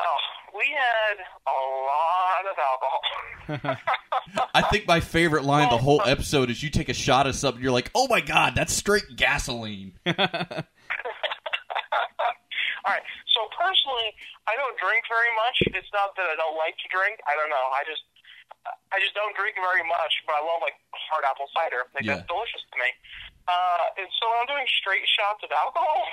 Oh, 0.00 0.16
we 0.60 0.68
had 0.76 1.16
a 1.48 1.56
lot 1.88 2.44
of 2.44 2.56
alcohol. 2.60 3.00
I 4.54 4.60
think 4.68 4.86
my 4.86 5.00
favorite 5.00 5.44
line 5.44 5.64
of 5.64 5.70
the 5.70 5.78
whole 5.82 6.02
episode 6.04 6.50
is 6.50 6.62
you 6.62 6.68
take 6.68 6.90
a 6.90 6.94
shot 6.94 7.26
of 7.26 7.34
something, 7.34 7.62
you're 7.62 7.72
like, 7.72 7.90
oh 7.96 8.06
my 8.08 8.20
god, 8.20 8.54
that's 8.54 8.72
straight 8.72 9.16
gasoline. 9.16 9.94
All 10.06 10.14
right. 12.92 13.02
So 13.32 13.40
personally, 13.56 14.12
I 14.48 14.52
don't 14.56 14.76
drink 14.76 15.04
very 15.08 15.32
much. 15.36 15.56
It's 15.80 15.88
not 15.96 16.12
that 16.16 16.28
I 16.28 16.36
don't 16.36 16.56
like 16.60 16.76
to 16.80 16.88
drink. 16.92 17.20
I 17.24 17.32
don't 17.40 17.48
know. 17.48 17.66
I 17.72 17.80
just 17.88 18.04
I 18.92 19.00
just 19.00 19.14
don't 19.16 19.32
drink 19.36 19.56
very 19.56 19.80
much, 19.88 20.12
but 20.28 20.36
I 20.36 20.40
love 20.44 20.60
like 20.60 20.76
hard 21.08 21.24
apple 21.24 21.48
cider. 21.56 21.88
Like 21.96 22.04
Yeah. 22.04 22.20
that's 22.20 22.28
delicious 22.28 22.60
to 22.72 22.76
me. 22.76 22.92
Uh, 23.48 23.96
and 24.00 24.08
so 24.20 24.28
when 24.30 24.38
I'm 24.44 24.48
doing 24.52 24.66
straight 24.80 25.06
shots 25.08 25.40
of 25.42 25.48
alcohol, 25.50 26.04
it 26.04 26.12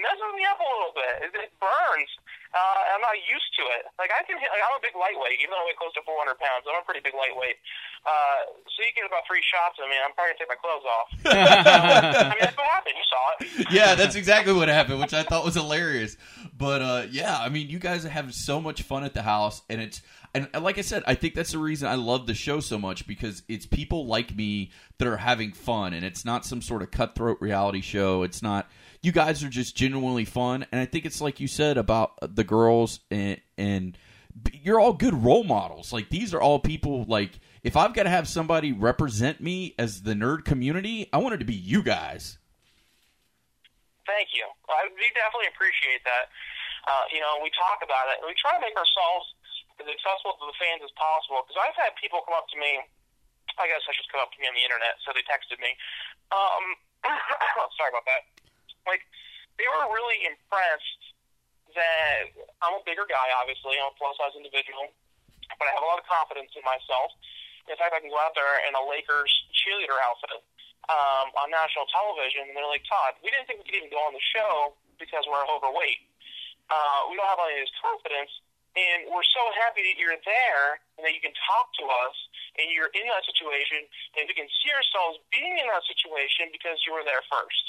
messes 0.00 0.32
me 0.34 0.44
up 0.46 0.58
a 0.58 0.68
little 0.68 0.94
bit. 0.94 1.14
It, 1.26 1.30
it 1.48 1.52
burns. 1.58 2.10
Uh, 2.54 2.96
I'm 2.96 3.04
not 3.04 3.18
used 3.28 3.52
to 3.60 3.64
it. 3.76 3.84
Like 4.00 4.08
I 4.08 4.24
can, 4.24 4.40
hit, 4.40 4.48
like, 4.48 4.64
I'm 4.64 4.76
a 4.78 4.82
big 4.82 4.96
lightweight, 4.96 5.36
even 5.42 5.52
though 5.52 5.60
I 5.60 5.68
weigh 5.68 5.76
close 5.76 5.92
to 6.00 6.02
400 6.06 6.40
pounds. 6.40 6.64
I'm 6.64 6.80
a 6.80 6.86
pretty 6.86 7.04
big 7.04 7.12
lightweight. 7.12 7.60
Uh, 8.08 8.48
so 8.72 8.78
you 8.80 8.92
get 8.96 9.04
about 9.04 9.28
three 9.28 9.44
shots 9.44 9.76
of 9.76 9.90
me, 9.90 9.96
I'm 10.00 10.16
probably 10.16 10.32
gonna 10.32 10.40
take 10.40 10.52
my 10.52 10.60
clothes 10.60 10.86
off. 10.88 11.08
I 11.28 12.32
mean, 12.32 12.40
that's 12.40 12.56
what 12.56 12.66
happened. 12.66 12.96
You 12.96 13.06
saw 13.08 13.24
it. 13.36 13.66
yeah, 13.70 13.94
that's 13.94 14.16
exactly 14.16 14.52
what 14.52 14.68
happened, 14.68 15.00
which 15.00 15.12
I 15.12 15.22
thought 15.22 15.44
was 15.44 15.54
hilarious. 15.54 16.16
But 16.56 16.82
uh, 16.82 17.02
yeah, 17.10 17.36
I 17.36 17.48
mean, 17.48 17.68
you 17.68 17.78
guys 17.78 18.04
are 18.04 18.10
having 18.10 18.32
so 18.32 18.60
much 18.60 18.82
fun 18.82 19.04
at 19.04 19.14
the 19.14 19.22
house, 19.22 19.62
and 19.68 19.80
it's 19.80 20.00
and 20.34 20.48
and 20.54 20.64
like 20.64 20.78
I 20.78 20.82
said, 20.82 21.02
I 21.06 21.14
think 21.14 21.34
that's 21.34 21.52
the 21.52 21.58
reason 21.58 21.88
I 21.88 21.94
love 21.94 22.26
the 22.26 22.34
show 22.34 22.60
so 22.60 22.78
much 22.78 23.06
because 23.06 23.42
it's 23.48 23.66
people 23.66 24.06
like 24.06 24.34
me 24.34 24.70
that 24.98 25.08
are 25.08 25.16
having 25.16 25.52
fun, 25.52 25.92
and 25.92 26.04
it's 26.04 26.24
not 26.24 26.46
some 26.46 26.62
sort 26.62 26.82
of 26.82 26.90
cutthroat 26.90 27.38
reality 27.40 27.80
show. 27.80 28.22
It's 28.22 28.42
not. 28.42 28.68
You 29.00 29.12
guys 29.12 29.44
are 29.44 29.48
just 29.48 29.76
genuinely 29.76 30.24
fun, 30.24 30.66
and 30.72 30.80
I 30.80 30.84
think 30.84 31.04
it's 31.06 31.20
like 31.20 31.38
you 31.40 31.46
said 31.46 31.78
about 31.78 32.12
the 32.34 32.44
girls 32.44 33.00
and 33.10 33.40
and 33.56 33.96
you're 34.52 34.80
all 34.80 34.92
good 34.92 35.14
role 35.14 35.44
models. 35.44 35.92
Like 35.92 36.08
these 36.08 36.34
are 36.34 36.40
all 36.40 36.58
people 36.58 37.04
like 37.04 37.38
if 37.62 37.76
I've 37.76 37.94
got 37.94 38.04
to 38.04 38.10
have 38.10 38.28
somebody 38.28 38.72
represent 38.72 39.40
me 39.40 39.74
as 39.78 40.02
the 40.02 40.14
nerd 40.14 40.44
community, 40.44 41.08
I 41.12 41.18
want 41.18 41.34
it 41.34 41.38
to 41.38 41.48
be 41.48 41.54
you 41.54 41.82
guys. 41.82 42.38
Thank 44.06 44.32
you. 44.32 44.46
I, 44.72 44.88
we 44.88 45.10
definitely 45.12 45.52
appreciate 45.52 46.00
that. 46.06 46.32
Uh, 46.88 47.04
you 47.12 47.20
know, 47.20 47.36
we 47.44 47.52
talk 47.52 47.84
about 47.84 48.08
it. 48.08 48.24
and 48.24 48.26
We 48.26 48.34
try 48.40 48.56
to 48.56 48.62
make 48.64 48.72
ourselves 48.72 49.36
as 49.76 49.84
accessible 49.84 50.40
to 50.40 50.48
the 50.48 50.56
fans 50.56 50.80
as 50.80 50.92
possible. 50.96 51.44
Because 51.44 51.60
I've 51.60 51.76
had 51.76 51.92
people 52.00 52.24
come 52.24 52.32
up 52.32 52.48
to 52.54 52.58
me. 52.58 52.80
I 53.60 53.68
guess 53.68 53.84
I 53.84 53.92
should 53.92 54.08
come 54.08 54.24
up 54.24 54.32
to 54.32 54.38
me 54.40 54.48
on 54.48 54.56
the 54.56 54.64
internet. 54.64 54.96
So 55.04 55.12
they 55.12 55.20
texted 55.28 55.60
me. 55.60 55.76
Um, 56.32 56.64
sorry 57.76 57.92
about 57.92 58.08
that. 58.08 58.47
Like 58.86 59.02
they 59.58 59.66
were 59.66 59.90
really 59.90 60.22
impressed 60.28 61.02
that 61.74 62.30
I'm 62.62 62.78
a 62.78 62.82
bigger 62.86 63.04
guy. 63.08 63.28
Obviously, 63.38 63.76
I'm 63.78 63.92
a 63.92 63.96
plus 63.98 64.16
size 64.16 64.34
individual, 64.38 64.88
but 65.58 65.66
I 65.66 65.72
have 65.74 65.84
a 65.84 65.88
lot 65.88 66.00
of 66.00 66.06
confidence 66.06 66.54
in 66.54 66.62
myself. 66.64 67.12
In 67.68 67.76
fact, 67.76 67.92
I 67.92 68.00
can 68.00 68.08
go 68.08 68.16
out 68.16 68.32
there 68.32 68.64
in 68.64 68.72
a 68.72 68.82
Lakers 68.88 69.28
cheerleader 69.52 69.98
outfit 70.00 70.40
um, 70.88 71.28
on 71.36 71.52
national 71.52 71.84
television, 71.92 72.48
and 72.48 72.56
they're 72.56 72.68
like, 72.68 72.84
Todd, 72.88 73.20
we 73.20 73.28
didn't 73.28 73.44
think 73.44 73.60
we 73.60 73.68
could 73.68 73.76
even 73.76 73.92
go 73.92 74.00
on 74.08 74.16
the 74.16 74.24
show 74.32 74.72
because 74.96 75.28
we're 75.28 75.44
overweight. 75.44 76.00
Uh, 76.72 77.08
we 77.12 77.16
don't 77.16 77.28
have 77.28 77.40
any 77.44 77.60
of 77.60 77.68
this 77.68 77.76
confidence, 77.80 78.32
and 78.76 79.08
we're 79.12 79.26
so 79.36 79.42
happy 79.60 79.84
that 79.84 79.96
you're 80.00 80.16
there 80.24 80.80
and 80.96 81.04
that 81.04 81.12
you 81.12 81.20
can 81.20 81.32
talk 81.44 81.72
to 81.80 81.84
us 82.08 82.16
and 82.56 82.72
you're 82.72 82.92
in 82.96 83.06
that 83.12 83.22
situation, 83.28 83.84
and 84.18 84.26
we 84.26 84.34
can 84.34 84.48
see 84.48 84.70
ourselves 84.72 85.20
being 85.30 85.60
in 85.60 85.66
that 85.68 85.84
situation 85.86 86.50
because 86.50 86.80
you 86.88 86.90
were 86.96 87.04
there 87.04 87.22
first. 87.30 87.66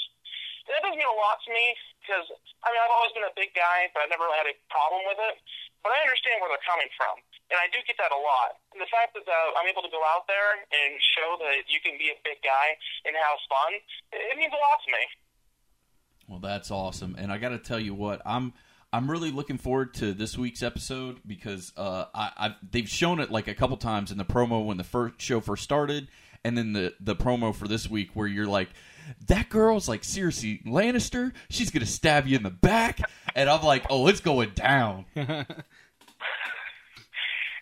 And 0.68 0.72
that 0.76 0.82
doesn't 0.84 1.00
mean 1.00 1.08
a 1.08 1.20
lot 1.20 1.40
to 1.46 1.50
me 1.50 1.74
because, 2.02 2.26
I 2.64 2.68
mean, 2.72 2.80
I've 2.80 2.92
always 2.92 3.12
been 3.16 3.26
a 3.26 3.34
big 3.36 3.52
guy, 3.56 3.88
but 3.92 4.04
I've 4.04 4.12
never 4.12 4.28
really 4.28 4.40
had 4.40 4.50
a 4.50 4.56
problem 4.68 5.04
with 5.08 5.20
it. 5.20 5.40
But 5.80 5.96
I 5.96 6.04
understand 6.04 6.44
where 6.44 6.52
they're 6.52 6.68
coming 6.68 6.92
from, 6.92 7.16
and 7.48 7.56
I 7.56 7.72
do 7.72 7.80
get 7.88 7.96
that 7.96 8.12
a 8.12 8.20
lot. 8.20 8.60
And 8.76 8.84
the 8.84 8.90
fact 8.92 9.16
that 9.16 9.24
uh, 9.24 9.56
I'm 9.56 9.64
able 9.64 9.80
to 9.80 9.88
go 9.88 10.04
out 10.04 10.28
there 10.28 10.60
and 10.60 10.90
show 11.16 11.40
that 11.40 11.64
you 11.72 11.80
can 11.80 11.96
be 11.96 12.12
a 12.12 12.18
big 12.20 12.44
guy 12.44 12.76
and 13.08 13.16
have 13.16 13.40
fun, 13.48 13.80
it, 14.12 14.36
means 14.36 14.52
a 14.52 14.60
lot 14.60 14.78
to 14.84 14.90
me. 14.92 15.04
Well, 16.28 16.42
that's 16.44 16.70
awesome, 16.70 17.16
and 17.16 17.32
I 17.32 17.40
got 17.40 17.56
to 17.56 17.58
tell 17.58 17.80
you 17.80 17.94
what 17.94 18.20
I'm. 18.24 18.52
I'm 18.92 19.08
really 19.08 19.30
looking 19.30 19.56
forward 19.56 19.94
to 19.94 20.12
this 20.12 20.36
week's 20.36 20.64
episode 20.64 21.20
because 21.24 21.72
uh, 21.76 22.06
I, 22.12 22.32
I've, 22.36 22.54
they've 22.72 22.88
shown 22.88 23.20
it 23.20 23.30
like 23.30 23.46
a 23.46 23.54
couple 23.54 23.76
times 23.76 24.10
in 24.10 24.18
the 24.18 24.24
promo 24.24 24.66
when 24.66 24.78
the 24.78 24.84
first 24.84 25.22
show 25.22 25.40
first 25.40 25.62
started, 25.62 26.08
and 26.42 26.58
then 26.58 26.72
the 26.72 26.94
the 26.98 27.14
promo 27.14 27.54
for 27.54 27.68
this 27.68 27.88
week 27.88 28.10
where 28.14 28.26
you're 28.26 28.48
like, 28.48 28.68
that 29.26 29.48
girl's 29.48 29.88
like 29.88 30.04
seriously 30.04 30.60
Lannister, 30.66 31.32
she's 31.48 31.70
gonna 31.70 31.86
stab 31.86 32.26
you 32.26 32.36
in 32.36 32.42
the 32.42 32.50
back, 32.50 33.00
and 33.34 33.48
I'm 33.48 33.62
like, 33.62 33.86
oh, 33.90 34.06
it's 34.08 34.20
going 34.20 34.50
down. 34.54 35.06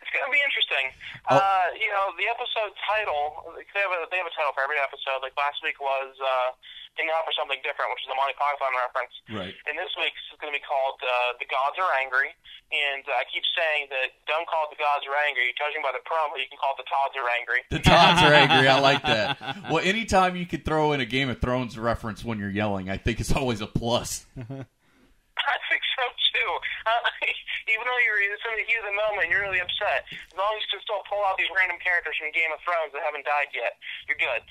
It's 0.09 0.17
going 0.17 0.25
to 0.25 0.33
be 0.33 0.41
interesting. 0.41 0.87
Oh. 1.29 1.37
Uh, 1.37 1.69
you 1.77 1.93
know, 1.93 2.17
the 2.17 2.25
episode 2.33 2.73
title, 2.81 3.53
they 3.61 3.69
have, 3.77 3.93
a, 3.93 4.09
they 4.09 4.17
have 4.17 4.25
a 4.25 4.33
title 4.33 4.57
for 4.57 4.65
every 4.65 4.81
episode. 4.81 5.21
Like 5.21 5.37
last 5.37 5.61
week 5.61 5.77
was 5.77 6.17
uh, 6.17 6.57
In 6.99 7.09
Out 7.15 7.25
for 7.27 7.35
Something 7.35 7.63
Different, 7.63 7.95
which 7.95 8.03
is 8.03 8.11
a 8.11 8.17
Monty 8.19 8.35
Python 8.35 8.75
reference. 8.75 9.15
Right. 9.31 9.55
And 9.71 9.75
this 9.79 9.91
week's 9.95 10.19
is 10.31 10.39
going 10.43 10.51
to 10.51 10.59
be 10.59 10.63
called 10.63 10.99
uh, 11.03 11.39
The 11.39 11.47
Gods 11.47 11.79
Are 11.79 11.91
Angry. 12.03 12.35
And 12.69 13.07
uh, 13.07 13.23
I 13.23 13.25
keep 13.31 13.47
saying 13.55 13.89
that 13.95 14.19
don't 14.27 14.45
call 14.51 14.67
it 14.69 14.75
The 14.75 14.81
Gods 14.83 15.07
Are 15.07 15.17
Angry. 15.27 15.55
Judging 15.57 15.81
by 15.81 15.95
the 15.95 16.03
promo, 16.05 16.37
you 16.37 16.51
can 16.51 16.59
call 16.59 16.75
it 16.77 16.83
The 16.83 16.91
Todds 16.91 17.15
Are 17.17 17.29
Angry. 17.31 17.61
The 17.71 17.83
Todds 17.83 18.21
are 18.23 18.35
angry. 18.35 18.67
I 18.69 18.79
like 18.79 19.03
that. 19.07 19.41
Well, 19.69 19.85
anytime 19.85 20.37
you 20.37 20.47
could 20.47 20.65
throw 20.65 20.93
in 20.93 21.01
a 21.01 21.05
Game 21.05 21.29
of 21.29 21.41
Thrones 21.41 21.77
reference 21.77 22.25
when 22.25 22.39
you're 22.39 22.51
yelling, 22.51 22.89
I 22.89 22.97
think 22.97 23.21
it's 23.21 23.33
always 23.33 23.61
a 23.61 23.67
plus. 23.67 24.25
I 24.37 25.57
think 25.69 25.83
so 25.93 26.05
too. 26.09 26.51
Uh, 26.89 27.27
even 27.73 27.85
though 27.85 28.01
you're 28.01 28.19
in 28.25 28.33
the 28.33 28.67
heat 28.67 28.81
of 28.81 28.89
the 28.91 28.97
moment, 28.97 29.31
you're 29.31 29.45
really 29.45 29.63
upset. 29.63 30.09
As 30.11 30.35
long 30.35 30.51
as 30.59 30.67
you 30.67 30.79
can 30.79 30.83
still 30.83 31.03
pull 31.07 31.23
out 31.23 31.39
these 31.39 31.51
random 31.55 31.79
characters 31.79 32.19
from 32.19 32.35
Game 32.35 32.51
of 32.51 32.59
Thrones 32.67 32.91
that 32.91 33.07
haven't 33.07 33.23
died 33.23 33.55
yet, 33.55 33.79
you're 34.11 34.19
good. 34.19 34.43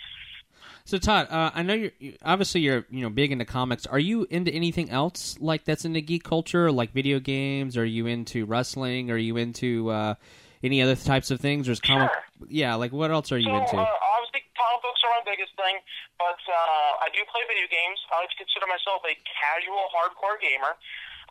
So 0.87 0.95
Todd, 0.95 1.27
uh, 1.27 1.51
I 1.51 1.67
know 1.67 1.75
you're 1.75 1.91
you- 1.99 2.15
obviously 2.23 2.63
you're 2.63 2.87
you 2.87 3.03
know 3.03 3.11
big 3.11 3.35
into 3.35 3.43
comics. 3.43 3.83
Are 3.85 3.99
you 3.99 4.23
into 4.31 4.55
anything 4.55 4.87
else 4.89 5.35
like 5.43 5.67
that's 5.67 5.83
into 5.83 5.99
geek 5.99 6.23
culture, 6.23 6.71
like 6.71 6.95
video 6.95 7.19
games? 7.19 7.75
Are 7.75 7.83
you 7.83 8.07
into 8.07 8.47
wrestling? 8.47 9.11
Are 9.11 9.19
you 9.19 9.35
into 9.35 9.91
uh, 9.91 10.15
any 10.63 10.79
other 10.81 10.95
types 10.95 11.27
of 11.27 11.43
things? 11.43 11.67
Or 11.67 11.75
is 11.75 11.83
comic? 11.83 12.07
Yeah, 12.47 12.79
like 12.79 12.95
what 12.95 13.11
else 13.11 13.35
are 13.35 13.37
you 13.37 13.51
So, 13.51 13.59
into? 13.59 13.75
uh, 13.75 13.83
obviously, 13.83 14.47
comic 14.55 14.79
books 14.79 15.03
are 15.03 15.11
my 15.19 15.27
biggest 15.27 15.51
thing, 15.59 15.75
but 16.15 16.39
uh, 16.47 17.03
I 17.03 17.11
do 17.11 17.19
play 17.35 17.43
video 17.51 17.67
games. 17.67 17.99
I 18.15 18.23
like 18.23 18.31
to 18.31 18.39
consider 18.39 18.63
myself 18.71 19.03
a 19.03 19.11
casual, 19.27 19.91
hardcore 19.91 20.39
gamer. 20.39 20.71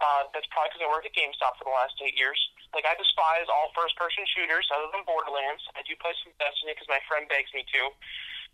Uh, 0.05 0.29
that's 0.37 0.45
probably 0.53 0.77
because 0.77 0.85
I 0.85 0.89
work 0.93 1.09
at 1.09 1.17
GameStop 1.17 1.57
for 1.57 1.65
the 1.65 1.73
last 1.73 1.97
eight 2.05 2.13
years. 2.21 2.37
Like, 2.77 2.85
I 2.85 2.93
despise 3.01 3.49
all 3.49 3.73
first-person 3.73 4.29
shooters 4.37 4.69
other 4.69 4.93
than 4.93 5.01
Borderlands. 5.09 5.65
I 5.73 5.81
do 5.89 5.97
play 5.97 6.13
some 6.21 6.37
Destiny 6.37 6.77
because 6.77 6.85
my 6.93 7.01
friend 7.09 7.25
begs 7.33 7.49
me 7.57 7.65
to. 7.65 7.83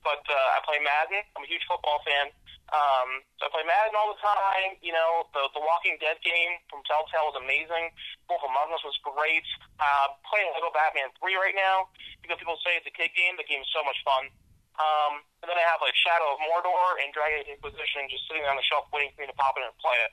But 0.01 0.24
uh, 0.24 0.57
I 0.57 0.64
play 0.64 0.80
Madden. 0.80 1.22
I'm 1.36 1.45
a 1.45 1.51
huge 1.51 1.62
football 1.68 2.01
fan. 2.09 2.32
Um, 2.72 3.20
so 3.36 3.47
I 3.47 3.49
play 3.53 3.66
Madden 3.68 3.93
all 3.93 4.16
the 4.16 4.22
time. 4.24 4.80
You 4.80 4.97
know, 4.97 5.28
the 5.36 5.45
the 5.53 5.61
Walking 5.61 6.01
Dead 6.01 6.16
game 6.24 6.57
from 6.72 6.80
Telltale 6.88 7.28
was 7.28 7.36
amazing. 7.36 7.93
Wolf 8.32 8.40
Among 8.49 8.72
Us 8.72 8.80
was 8.80 8.97
great. 9.05 9.45
Uh, 9.76 10.16
playing 10.24 10.49
Lego 10.57 10.72
Batman 10.72 11.12
3 11.20 11.36
right 11.36 11.57
now. 11.57 11.93
Because 12.24 12.40
people 12.40 12.57
say 12.64 12.80
it's 12.80 12.88
a 12.88 12.95
kid 12.95 13.12
game. 13.12 13.36
The 13.36 13.45
game's 13.45 13.68
so 13.76 13.84
much 13.84 14.01
fun. 14.09 14.32
Um, 14.80 15.20
and 15.45 15.53
then 15.53 15.59
I 15.61 15.64
have 15.68 15.84
like 15.84 15.93
Shadow 16.01 16.32
of 16.32 16.40
Mordor 16.49 16.97
and 17.05 17.12
Dragon 17.12 17.45
Age 17.45 17.51
Inquisition 17.53 18.09
just 18.09 18.24
sitting 18.24 18.49
on 18.49 18.57
the 18.57 18.64
shelf 18.64 18.88
waiting 18.88 19.12
for 19.12 19.20
me 19.20 19.28
to 19.28 19.36
pop 19.36 19.53
in 19.61 19.68
and 19.68 19.76
play 19.76 19.99
it. 20.09 20.12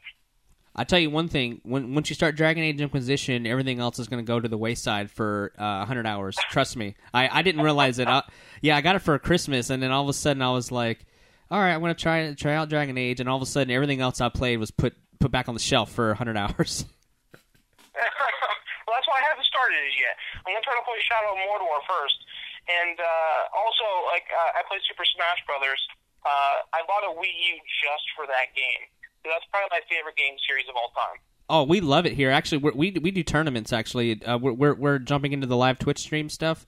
I 0.75 0.83
tell 0.83 0.99
you 0.99 1.09
one 1.09 1.27
thing: 1.27 1.61
when 1.63 1.93
once 1.93 2.09
you 2.09 2.15
start 2.15 2.35
Dragon 2.35 2.63
Age 2.63 2.79
Inquisition, 2.79 3.47
everything 3.47 3.79
else 3.79 3.99
is 3.99 4.07
going 4.07 4.23
to 4.23 4.27
go 4.27 4.39
to 4.39 4.47
the 4.47 4.57
wayside 4.57 5.11
for 5.11 5.51
uh, 5.57 5.79
100 5.79 6.05
hours. 6.05 6.35
Trust 6.51 6.77
me. 6.77 6.95
I, 7.13 7.39
I 7.39 7.41
didn't 7.41 7.61
realize 7.61 7.99
it. 7.99 8.07
I, 8.07 8.23
yeah, 8.61 8.77
I 8.77 8.81
got 8.81 8.95
it 8.95 8.99
for 8.99 9.17
Christmas, 9.19 9.69
and 9.69 9.81
then 9.81 9.91
all 9.91 10.03
of 10.03 10.09
a 10.09 10.13
sudden 10.13 10.41
I 10.41 10.51
was 10.51 10.71
like, 10.71 11.05
"All 11.51 11.59
right, 11.59 11.73
I'm 11.73 11.81
going 11.81 11.93
to 11.93 12.01
try 12.01 12.33
try 12.33 12.55
out 12.55 12.69
Dragon 12.69 12.97
Age," 12.97 13.19
and 13.19 13.29
all 13.29 13.37
of 13.37 13.43
a 13.43 13.45
sudden 13.45 13.71
everything 13.71 14.01
else 14.01 14.21
I 14.21 14.29
played 14.29 14.57
was 14.57 14.71
put 14.71 14.95
put 15.19 15.31
back 15.31 15.47
on 15.47 15.53
the 15.53 15.59
shelf 15.59 15.91
for 15.91 16.07
100 16.09 16.37
hours. 16.37 16.85
well, 17.35 18.93
that's 18.95 19.07
why 19.07 19.19
I 19.19 19.25
haven't 19.29 19.45
started 19.45 19.75
it 19.75 19.95
yet. 19.99 20.15
I'm 20.45 20.53
going 20.55 20.63
to 20.63 20.67
try 20.67 20.75
to 20.79 20.85
play 20.87 20.99
Shadow 21.03 21.35
of 21.35 21.39
Mordor 21.43 21.79
first, 21.87 22.19
and 22.67 22.99
uh, 22.99 23.39
also 23.57 23.85
like 24.11 24.27
uh, 24.31 24.59
I 24.59 24.63
played 24.67 24.81
Super 24.87 25.03
Smash 25.03 25.43
Brothers. 25.45 25.81
Uh, 26.23 26.67
I 26.75 26.83
bought 26.87 27.07
a 27.07 27.15
Wii 27.15 27.31
U 27.31 27.55
just 27.83 28.05
for 28.15 28.27
that 28.27 28.51
game. 28.55 28.91
So 29.23 29.29
that's 29.31 29.45
probably 29.51 29.67
my 29.71 29.83
favorite 29.89 30.15
game 30.15 30.35
series 30.47 30.67
of 30.69 30.75
all 30.75 30.91
time. 30.95 31.19
Oh, 31.49 31.63
we 31.63 31.81
love 31.81 32.05
it 32.05 32.13
here. 32.13 32.29
Actually, 32.29 32.59
we're, 32.59 32.73
we 32.73 32.91
we 32.91 33.11
do 33.11 33.23
tournaments. 33.23 33.73
Actually, 33.73 34.23
uh, 34.23 34.37
we're, 34.37 34.53
we're 34.53 34.75
we're 34.75 34.99
jumping 34.99 35.33
into 35.33 35.47
the 35.47 35.57
live 35.57 35.79
Twitch 35.79 35.99
stream 35.99 36.29
stuff, 36.29 36.67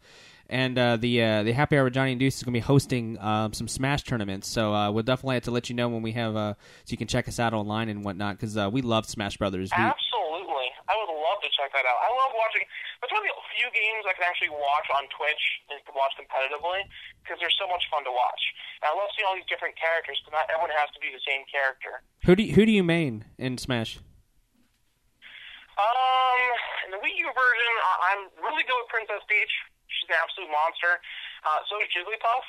and 0.52 0.78
uh, 0.78 1.00
the 1.00 1.24
uh, 1.24 1.44
the 1.44 1.54
Happy 1.56 1.80
Hour 1.80 1.88
with 1.88 1.96
Johnny 1.96 2.12
and 2.12 2.20
Deuce 2.20 2.36
is 2.36 2.44
going 2.44 2.52
to 2.54 2.60
be 2.60 2.68
hosting 2.68 3.18
um, 3.24 3.56
some 3.56 3.72
Smash 3.72 4.04
tournaments. 4.04 4.52
So 4.52 4.76
uh, 4.76 4.92
we'll 4.92 5.08
definitely 5.08 5.40
have 5.40 5.48
to 5.48 5.56
let 5.56 5.72
you 5.72 5.76
know 5.76 5.88
when 5.88 6.04
we 6.04 6.12
have, 6.12 6.36
uh, 6.36 6.54
so 6.84 6.92
you 6.92 7.00
can 7.00 7.08
check 7.08 7.32
us 7.32 7.40
out 7.40 7.56
online 7.56 7.88
and 7.88 8.04
whatnot 8.04 8.36
because 8.36 8.60
uh, 8.60 8.70
we 8.70 8.84
love 8.84 9.08
Smash 9.08 9.40
Brothers. 9.40 9.72
We, 9.72 9.80
Absolutely, 9.82 10.70
I 10.92 10.94
would 11.00 11.08
love 11.08 11.40
to 11.40 11.50
check 11.56 11.72
that 11.72 11.88
out. 11.88 11.98
I 12.04 12.12
love 12.12 12.36
watching. 12.36 12.68
It's 13.02 13.10
one 13.10 13.24
of 13.24 13.32
the 13.32 13.40
few 13.56 13.72
games 13.72 14.04
I 14.04 14.14
can 14.14 14.28
actually 14.28 14.52
watch 14.52 14.88
on 14.92 15.08
Twitch 15.16 15.44
and 15.72 15.80
can 15.88 15.96
watch 15.96 16.12
competitively 16.20 16.84
because 17.24 17.40
they're 17.40 17.58
so 17.58 17.66
much 17.72 17.88
fun 17.88 18.04
to 18.04 18.12
watch. 18.12 18.44
And 18.84 18.92
I 18.92 18.94
love 18.94 19.08
seeing 19.16 19.26
all 19.26 19.40
these 19.40 19.48
different 19.48 19.80
characters 19.80 20.20
because 20.20 20.36
not 20.36 20.52
everyone 20.52 20.76
has 20.76 20.92
to 20.92 21.00
be 21.00 21.16
the 21.16 21.24
same 21.24 21.48
character. 21.48 22.04
Who 22.28 22.36
do 22.36 22.44
you, 22.44 22.52
who 22.54 22.68
do 22.68 22.76
you 22.76 22.84
main 22.84 23.24
in 23.40 23.56
Smash? 23.56 24.04
Um, 25.80 26.42
in 26.86 26.90
the 26.92 27.00
Wii 27.00 27.16
U 27.16 27.32
version, 27.32 27.74
I'm 28.12 28.22
really 28.44 28.68
good 28.68 28.76
with 28.84 28.92
Princess 28.92 29.24
Peach. 29.32 29.56
She's 30.02 30.10
an 30.10 30.18
absolute 30.18 30.50
monster. 30.50 30.98
Uh, 31.46 31.62
so 31.70 31.78
is 31.78 31.88
Jigglypuff. 31.94 32.46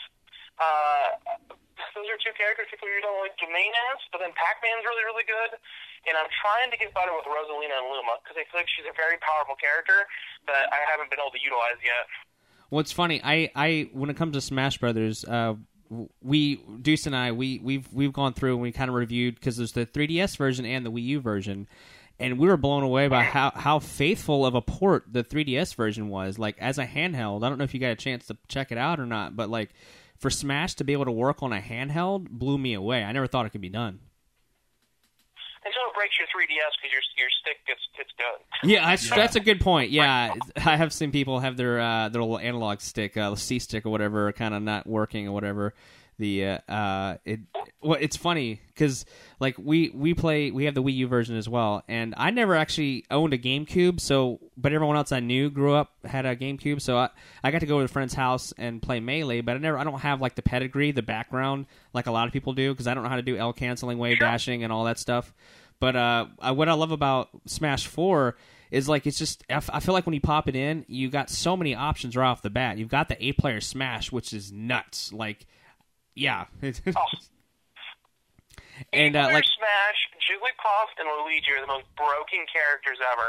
Uh, 0.56 1.52
those 1.92 2.08
are 2.08 2.16
two 2.20 2.32
characters 2.36 2.68
people 2.72 2.88
you 2.88 3.04
don't 3.04 3.20
like 3.20 3.36
to 3.40 3.48
main 3.52 3.72
as, 3.92 4.00
but 4.08 4.24
then 4.24 4.32
Pac-Man's 4.32 4.84
really, 4.88 5.04
really 5.04 5.26
good. 5.28 5.60
And 6.08 6.16
I'm 6.16 6.30
trying 6.40 6.72
to 6.72 6.78
get 6.80 6.96
better 6.96 7.12
with 7.12 7.28
Rosalina 7.28 7.76
and 7.76 7.88
Luma 7.92 8.18
because 8.24 8.40
I 8.40 8.48
feel 8.48 8.64
like 8.64 8.70
she's 8.72 8.88
a 8.88 8.96
very 8.96 9.20
powerful 9.20 9.54
character 9.60 10.08
that 10.48 10.72
I 10.72 10.80
haven't 10.88 11.12
been 11.12 11.20
able 11.20 11.36
to 11.36 11.42
utilize 11.42 11.78
yet. 11.84 12.08
Well, 12.72 12.80
it's 12.80 12.92
funny. 12.92 13.20
I, 13.22 13.52
I 13.54 13.90
when 13.92 14.08
it 14.08 14.16
comes 14.16 14.34
to 14.34 14.40
Smash 14.40 14.78
Brothers, 14.78 15.24
uh, 15.24 15.54
we 16.22 16.56
Deuce 16.80 17.06
and 17.06 17.14
I 17.14 17.32
we 17.32 17.58
we've 17.58 17.86
we've 17.92 18.12
gone 18.12 18.32
through 18.32 18.54
and 18.54 18.62
we 18.62 18.72
kind 18.72 18.88
of 18.88 18.94
reviewed 18.94 19.34
because 19.34 19.56
there's 19.58 19.72
the 19.72 19.84
3DS 19.84 20.36
version 20.36 20.64
and 20.64 20.84
the 20.84 20.90
Wii 20.90 21.04
U 21.04 21.20
version, 21.20 21.68
and 22.18 22.38
we 22.38 22.48
were 22.48 22.56
blown 22.56 22.82
away 22.82 23.08
by 23.08 23.22
how 23.22 23.50
how 23.54 23.78
faithful 23.78 24.46
of 24.46 24.54
a 24.54 24.62
port 24.62 25.04
the 25.10 25.24
3DS 25.24 25.74
version 25.74 26.08
was. 26.08 26.38
Like 26.38 26.56
as 26.58 26.78
a 26.78 26.86
handheld, 26.86 27.44
I 27.44 27.48
don't 27.48 27.58
know 27.58 27.64
if 27.64 27.74
you 27.74 27.80
got 27.80 27.90
a 27.90 27.96
chance 27.96 28.26
to 28.26 28.36
check 28.48 28.72
it 28.72 28.78
out 28.78 29.00
or 29.00 29.06
not, 29.06 29.36
but 29.36 29.50
like 29.50 29.70
for 30.18 30.30
Smash 30.30 30.74
to 30.74 30.84
be 30.84 30.92
able 30.92 31.06
to 31.06 31.12
work 31.12 31.42
on 31.42 31.52
a 31.52 31.60
handheld 31.60 32.28
blew 32.30 32.58
me 32.58 32.74
away. 32.74 33.02
I 33.02 33.12
never 33.12 33.26
thought 33.26 33.46
it 33.46 33.50
could 33.50 33.60
be 33.60 33.68
done. 33.68 33.98
Until 35.64 35.82
it 35.90 35.94
breaks 35.94 36.14
your 36.18 36.26
3DS 36.28 36.72
because 36.80 36.92
your 36.92 37.02
your 37.18 37.30
stick 37.40 37.56
gets 37.66 37.80
gets 37.96 38.10
good. 38.16 38.68
Yeah, 38.68 38.90
that's, 38.90 39.10
that's 39.16 39.36
a 39.36 39.40
good 39.40 39.60
point. 39.60 39.90
Yeah, 39.90 40.34
I 40.56 40.76
have 40.76 40.92
seen 40.92 41.12
people 41.12 41.40
have 41.40 41.56
their 41.56 41.80
uh, 41.80 42.08
their 42.08 42.22
little 42.22 42.38
analog 42.38 42.80
stick, 42.80 43.16
uh, 43.16 43.34
C 43.36 43.58
stick 43.58 43.86
or 43.86 43.90
whatever, 43.90 44.32
kind 44.32 44.54
of 44.54 44.62
not 44.62 44.86
working 44.86 45.28
or 45.28 45.32
whatever. 45.32 45.74
The 46.18 46.46
uh, 46.46 46.58
uh, 46.68 47.16
it 47.24 47.40
well, 47.80 47.98
it's 48.00 48.16
funny 48.16 48.60
because 48.68 49.04
like 49.40 49.56
we 49.58 49.90
we 49.90 50.14
play 50.14 50.50
we 50.50 50.66
have 50.66 50.74
the 50.74 50.82
Wii 50.82 50.94
U 50.96 51.08
version 51.08 51.36
as 51.36 51.48
well, 51.48 51.82
and 51.88 52.14
I 52.16 52.30
never 52.30 52.54
actually 52.54 53.04
owned 53.10 53.32
a 53.32 53.38
GameCube. 53.38 53.98
So, 53.98 54.38
but 54.56 54.72
everyone 54.72 54.96
else 54.96 55.10
I 55.10 55.20
knew 55.20 55.50
grew 55.50 55.74
up 55.74 55.92
had 56.04 56.26
a 56.26 56.36
GameCube, 56.36 56.80
so 56.80 56.98
I 56.98 57.08
I 57.42 57.50
got 57.50 57.60
to 57.60 57.66
go 57.66 57.78
to 57.78 57.84
a 57.84 57.88
friend's 57.88 58.14
house 58.14 58.52
and 58.58 58.80
play 58.80 59.00
Melee, 59.00 59.40
but 59.40 59.56
I 59.56 59.58
never 59.58 59.78
I 59.78 59.84
don't 59.84 60.00
have 60.00 60.20
like 60.20 60.34
the 60.34 60.42
pedigree, 60.42 60.92
the 60.92 61.02
background 61.02 61.66
like 61.94 62.06
a 62.06 62.12
lot 62.12 62.26
of 62.26 62.32
people 62.32 62.52
do 62.52 62.72
because 62.72 62.86
I 62.86 62.94
don't 62.94 63.02
know 63.02 63.08
how 63.08 63.16
to 63.16 63.22
do 63.22 63.36
L 63.36 63.52
canceling, 63.52 63.98
wave 63.98 64.18
dashing, 64.18 64.64
and 64.64 64.72
all 64.72 64.84
that 64.84 64.98
stuff. 64.98 65.32
But 65.80 65.96
uh, 65.96 66.26
I, 66.38 66.52
what 66.52 66.68
I 66.68 66.74
love 66.74 66.92
about 66.92 67.30
Smash 67.46 67.88
Four 67.88 68.36
is 68.70 68.88
like 68.88 69.06
it's 69.06 69.18
just 69.18 69.44
I 69.50 69.80
feel 69.80 69.92
like 69.92 70.06
when 70.06 70.14
you 70.14 70.20
pop 70.20 70.48
it 70.48 70.56
in, 70.56 70.84
you 70.88 71.10
got 71.10 71.28
so 71.28 71.56
many 71.56 71.74
options 71.74 72.16
right 72.16 72.28
off 72.28 72.40
the 72.42 72.50
bat. 72.50 72.78
You've 72.78 72.88
got 72.88 73.08
the 73.08 73.22
eight 73.24 73.36
player 73.36 73.60
Smash, 73.60 74.12
which 74.12 74.32
is 74.32 74.52
nuts. 74.52 75.12
Like, 75.12 75.46
yeah, 76.14 76.46
and 78.92 79.16
uh, 79.16 79.24
Player 79.24 79.34
like 79.34 79.44
Smash, 79.44 80.00
Jigglypuff, 80.20 80.88
and 80.98 81.08
Luigi 81.24 81.52
are 81.52 81.60
the 81.60 81.70
most 81.70 81.86
broken 81.96 82.46
characters 82.50 82.98
ever. 83.00 83.28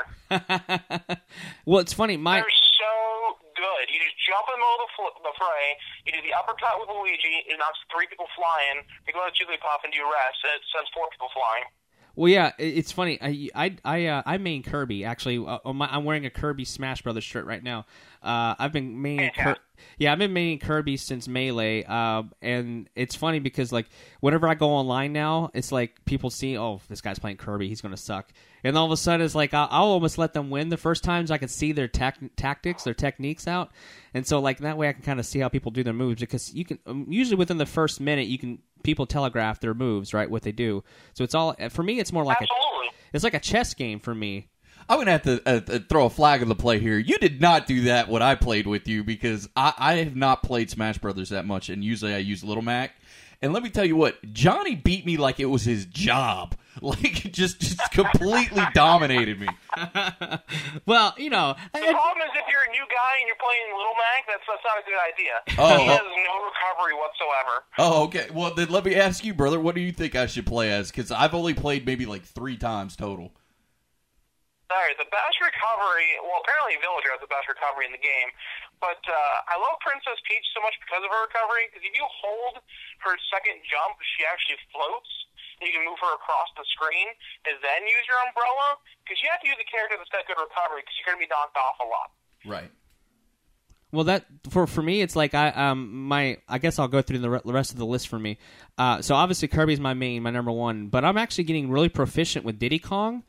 well, 1.66 1.80
it's 1.80 1.94
funny. 1.94 2.18
My 2.18 2.42
They're 2.42 2.50
so 2.50 3.38
good. 3.56 3.86
You 3.94 4.00
just 4.02 4.18
jump 4.26 4.46
in 4.50 4.58
the 4.58 4.62
middle 4.62 4.78
of 4.78 4.84
the, 4.86 4.92
fl- 4.98 5.18
the 5.24 5.34
fray. 5.38 5.66
You 6.06 6.12
do 6.14 6.22
the 6.26 6.34
uppercut 6.36 6.80
with 6.82 6.90
Luigi. 6.90 7.46
It 7.48 7.58
knocks 7.58 7.80
three 7.94 8.08
people 8.08 8.28
flying. 8.36 8.84
You 9.08 9.14
go 9.14 9.24
to 9.24 9.34
Jigglypuff 9.34 9.84
and 9.84 9.94
do 9.94 10.02
a 10.04 10.10
rest. 10.10 10.42
And 10.44 10.58
it 10.58 10.64
sends 10.74 10.90
four 10.92 11.08
people 11.14 11.30
flying. 11.32 11.66
Well, 12.16 12.30
yeah, 12.30 12.52
it's 12.60 12.92
funny. 12.92 13.18
I 13.22 13.50
I 13.56 13.78
I, 13.84 14.06
uh, 14.06 14.22
I 14.26 14.38
main 14.38 14.62
Kirby 14.62 15.04
actually. 15.04 15.44
Uh, 15.44 15.74
my, 15.74 15.90
I'm 15.90 16.04
wearing 16.04 16.28
a 16.28 16.30
Kirby 16.30 16.64
Smash 16.64 17.02
Brothers 17.02 17.24
shirt 17.24 17.46
right 17.46 17.64
now. 17.64 17.86
Uh, 18.24 18.55
I've 18.57 18.71
been 18.71 18.95
maining 18.95 19.34
Kir- 19.34 19.43
Fantastic. 19.43 19.63
yeah, 19.97 20.11
I've 20.13 20.19
been 20.19 20.34
maining 20.34 20.61
Kirby 20.61 20.97
since 20.97 21.28
Melee. 21.28 21.84
Uh, 21.84 22.24
and 22.41 22.89
it's 22.95 23.15
funny 23.15 23.39
because 23.39 23.71
like 23.71 23.88
whenever 24.21 24.47
I 24.47 24.55
go 24.55 24.69
online 24.69 25.13
now, 25.13 25.51
it's 25.53 25.71
like 25.71 26.03
people 26.05 26.30
see, 26.30 26.57
oh, 26.57 26.82
this 26.89 27.01
guy's 27.01 27.19
playing 27.19 27.38
Kirby, 27.38 27.67
he's 27.67 27.82
gonna 27.82 27.97
suck. 27.97 28.32
And 28.63 28.78
all 28.78 28.86
of 28.86 28.91
a 28.91 28.97
sudden, 28.97 29.26
it's 29.26 29.36
like 29.36 29.53
I'll, 29.53 29.67
I'll 29.69 29.88
almost 29.89 30.17
let 30.17 30.34
them 30.34 30.49
win 30.49 30.69
the 30.69 30.78
first 30.78 31.03
times 31.03 31.32
I 31.32 31.38
can 31.38 31.49
see 31.49 31.74
their 31.74 31.89
tac- 31.89 32.19
tactics, 32.38 32.84
their 32.86 32.93
techniques 32.93 33.45
out, 33.47 33.71
and 34.13 34.26
so 34.26 34.39
like 34.39 34.59
that 34.59 34.78
way 34.78 34.88
I 34.88 34.93
can 34.93 35.03
kind 35.03 35.19
of 35.19 35.26
see 35.26 35.39
how 35.39 35.49
people 35.49 35.71
do 35.71 35.84
their 35.84 35.93
moves 35.93 36.21
because 36.21 36.53
you 36.53 36.63
can 36.63 36.80
um, 36.86 37.05
usually 37.09 37.36
within 37.36 37.57
the 37.57 37.65
first 37.65 37.99
minute 37.99 38.28
you 38.28 38.38
can 38.38 38.59
people 38.84 39.05
telegraph 39.05 39.59
their 39.59 39.74
moves 39.74 40.13
right 40.13 40.30
what 40.30 40.43
they 40.43 40.51
do. 40.53 40.84
So 41.13 41.24
it's 41.26 41.36
all 41.36 41.55
for 41.69 41.84
me. 41.84 41.99
It's 41.99 42.13
more 42.13 42.24
like 42.24 42.39
a 42.39 42.43
Absolutely. 42.43 42.89
it's 43.11 43.24
like 43.26 43.34
a 43.34 43.39
chess 43.39 43.74
game 43.74 43.99
for 43.99 44.15
me. 44.15 44.47
I'm 44.90 45.00
gonna 45.00 45.12
have 45.12 45.24
to 45.24 45.42
uh, 45.46 45.62
uh, 45.68 45.80
throw 45.90 46.06
a 46.06 46.10
flag 46.10 46.42
in 46.42 46.50
the 46.50 46.56
play 46.56 46.80
here. 46.80 46.98
You 46.98 47.18
did 47.18 47.42
not 47.42 47.68
do 47.68 47.82
that 47.84 48.10
when 48.10 48.22
I 48.22 48.36
played 48.36 48.68
with 48.68 48.88
you 48.88 49.04
because 49.04 49.48
I, 49.56 49.74
I 49.78 49.94
have 49.96 50.16
not 50.16 50.44
played 50.44 50.70
Smash 50.70 50.98
Brothers 50.98 51.30
that 51.30 51.46
much, 51.46 51.70
and 51.70 51.84
usually 51.84 52.14
I 52.14 52.20
use 52.20 52.44
Little 52.44 52.64
Mac. 52.64 52.96
And 53.42 53.52
let 53.52 53.62
me 53.62 53.70
tell 53.70 53.84
you 53.84 53.98
what, 53.98 54.16
Johnny 54.32 54.74
beat 54.74 55.06
me 55.06 55.18
like 55.18 55.42
it 55.42 55.46
was 55.46 55.64
his 55.64 55.86
job. 55.86 56.56
Like 56.82 57.32
just 57.32 57.62
just 57.62 57.80
completely 57.92 58.64
dominated 58.74 59.40
me. 59.40 59.48
Well, 60.88 61.14
you 61.18 61.30
know, 61.30 61.56
The 61.72 61.80
problem 61.80 62.26
is 62.26 62.32
if 62.34 62.52
you're 62.52 62.64
a 62.64 62.72
new 62.72 62.84
guy 62.90 63.14
and 63.20 63.28
you're 63.28 63.38
playing 63.40 63.78
Little 63.78 63.94
Mac, 63.94 64.26
that's, 64.28 64.44
that's 64.48 64.64
not 64.66 64.80
a 64.80 64.84
good 64.84 65.00
idea. 65.14 65.34
Oh, 65.60 65.78
he 65.78 65.88
oh. 65.88 65.94
has 65.94 66.02
no 66.02 66.36
recovery 66.44 66.96
whatsoever. 66.96 67.64
Oh, 67.78 68.04
okay. 68.06 68.28
Well, 68.34 68.56
then 68.56 68.70
let 68.70 68.86
me 68.86 68.96
ask 68.96 69.24
you, 69.24 69.36
brother. 69.36 69.60
What 69.60 69.76
do 69.76 69.82
you 69.82 69.92
think 69.92 70.16
I 70.16 70.26
should 70.26 70.48
play 70.48 70.72
as? 70.72 70.90
Because 70.90 71.12
I've 71.12 71.36
only 71.36 71.54
played 71.54 71.86
maybe 71.86 72.08
like 72.08 72.24
three 72.24 72.58
times 72.58 72.96
total. 72.96 73.32
All 74.74 74.82
right, 74.82 74.97
the 74.97 75.05
best 75.13 75.38
recovery. 75.38 76.17
Well, 76.26 76.41
apparently 76.41 76.82
Villager 76.82 77.13
has 77.13 77.21
the 77.21 77.30
best 77.30 77.45
recovery 77.45 77.86
in 77.86 77.93
the 77.93 78.01
game, 78.01 78.34
but 78.82 78.97
uh, 79.05 79.53
I 79.53 79.61
love 79.61 79.78
Princess 79.86 80.17
Peach 80.26 80.41
so 80.49 80.65
much 80.65 80.74
because 80.82 81.05
of 81.05 81.13
her 81.13 81.30
recovery. 81.30 81.69
Because 81.69 81.86
if 81.86 81.93
you 81.93 82.01
hold 82.01 82.57
her 83.05 83.13
second 83.30 83.61
jump, 83.69 84.01
she 84.17 84.26
actually 84.26 84.57
floats. 84.74 85.13
And 85.61 85.69
you 85.69 85.78
can 85.78 85.86
move 85.86 86.01
her 86.01 86.09
across 86.17 86.49
the 86.57 86.65
screen, 86.74 87.05
and 87.45 87.55
then 87.61 87.86
use 87.86 88.01
your 88.09 88.17
umbrella. 88.26 88.82
Because 89.05 89.21
you 89.21 89.30
have 89.30 89.45
to 89.45 89.47
use 89.53 89.61
a 89.61 89.69
character 89.69 89.93
that's 89.93 90.09
got 90.09 90.26
good 90.26 90.41
recovery, 90.41 90.82
because 90.82 90.97
you're 90.97 91.05
going 91.13 91.21
to 91.21 91.26
be 91.26 91.30
knocked 91.30 91.53
off 91.53 91.78
a 91.78 91.86
lot. 91.86 92.09
Right. 92.41 92.74
Well, 93.93 94.05
that 94.05 94.26
for 94.49 94.65
for 94.65 94.82
me, 94.82 95.01
it's 95.05 95.15
like 95.15 95.36
I 95.36 95.49
um 95.53 96.09
my 96.09 96.41
I 96.49 96.57
guess 96.57 96.80
I'll 96.80 96.88
go 96.88 97.03
through 97.03 97.19
the, 97.19 97.41
the 97.45 97.53
rest 97.53 97.71
of 97.71 97.78
the 97.78 97.86
list 97.86 98.07
for 98.07 98.17
me. 98.17 98.39
Uh, 98.76 99.05
so 99.05 99.13
obviously 99.13 99.47
Kirby's 99.47 99.80
my 99.80 99.93
main, 99.93 100.24
my 100.24 100.32
number 100.32 100.51
one, 100.51 100.88
but 100.88 101.05
I'm 101.05 101.17
actually 101.17 101.43
getting 101.43 101.69
really 101.69 101.89
proficient 101.89 102.43
with 102.43 102.57
Diddy 102.57 102.80
Kong. 102.80 103.21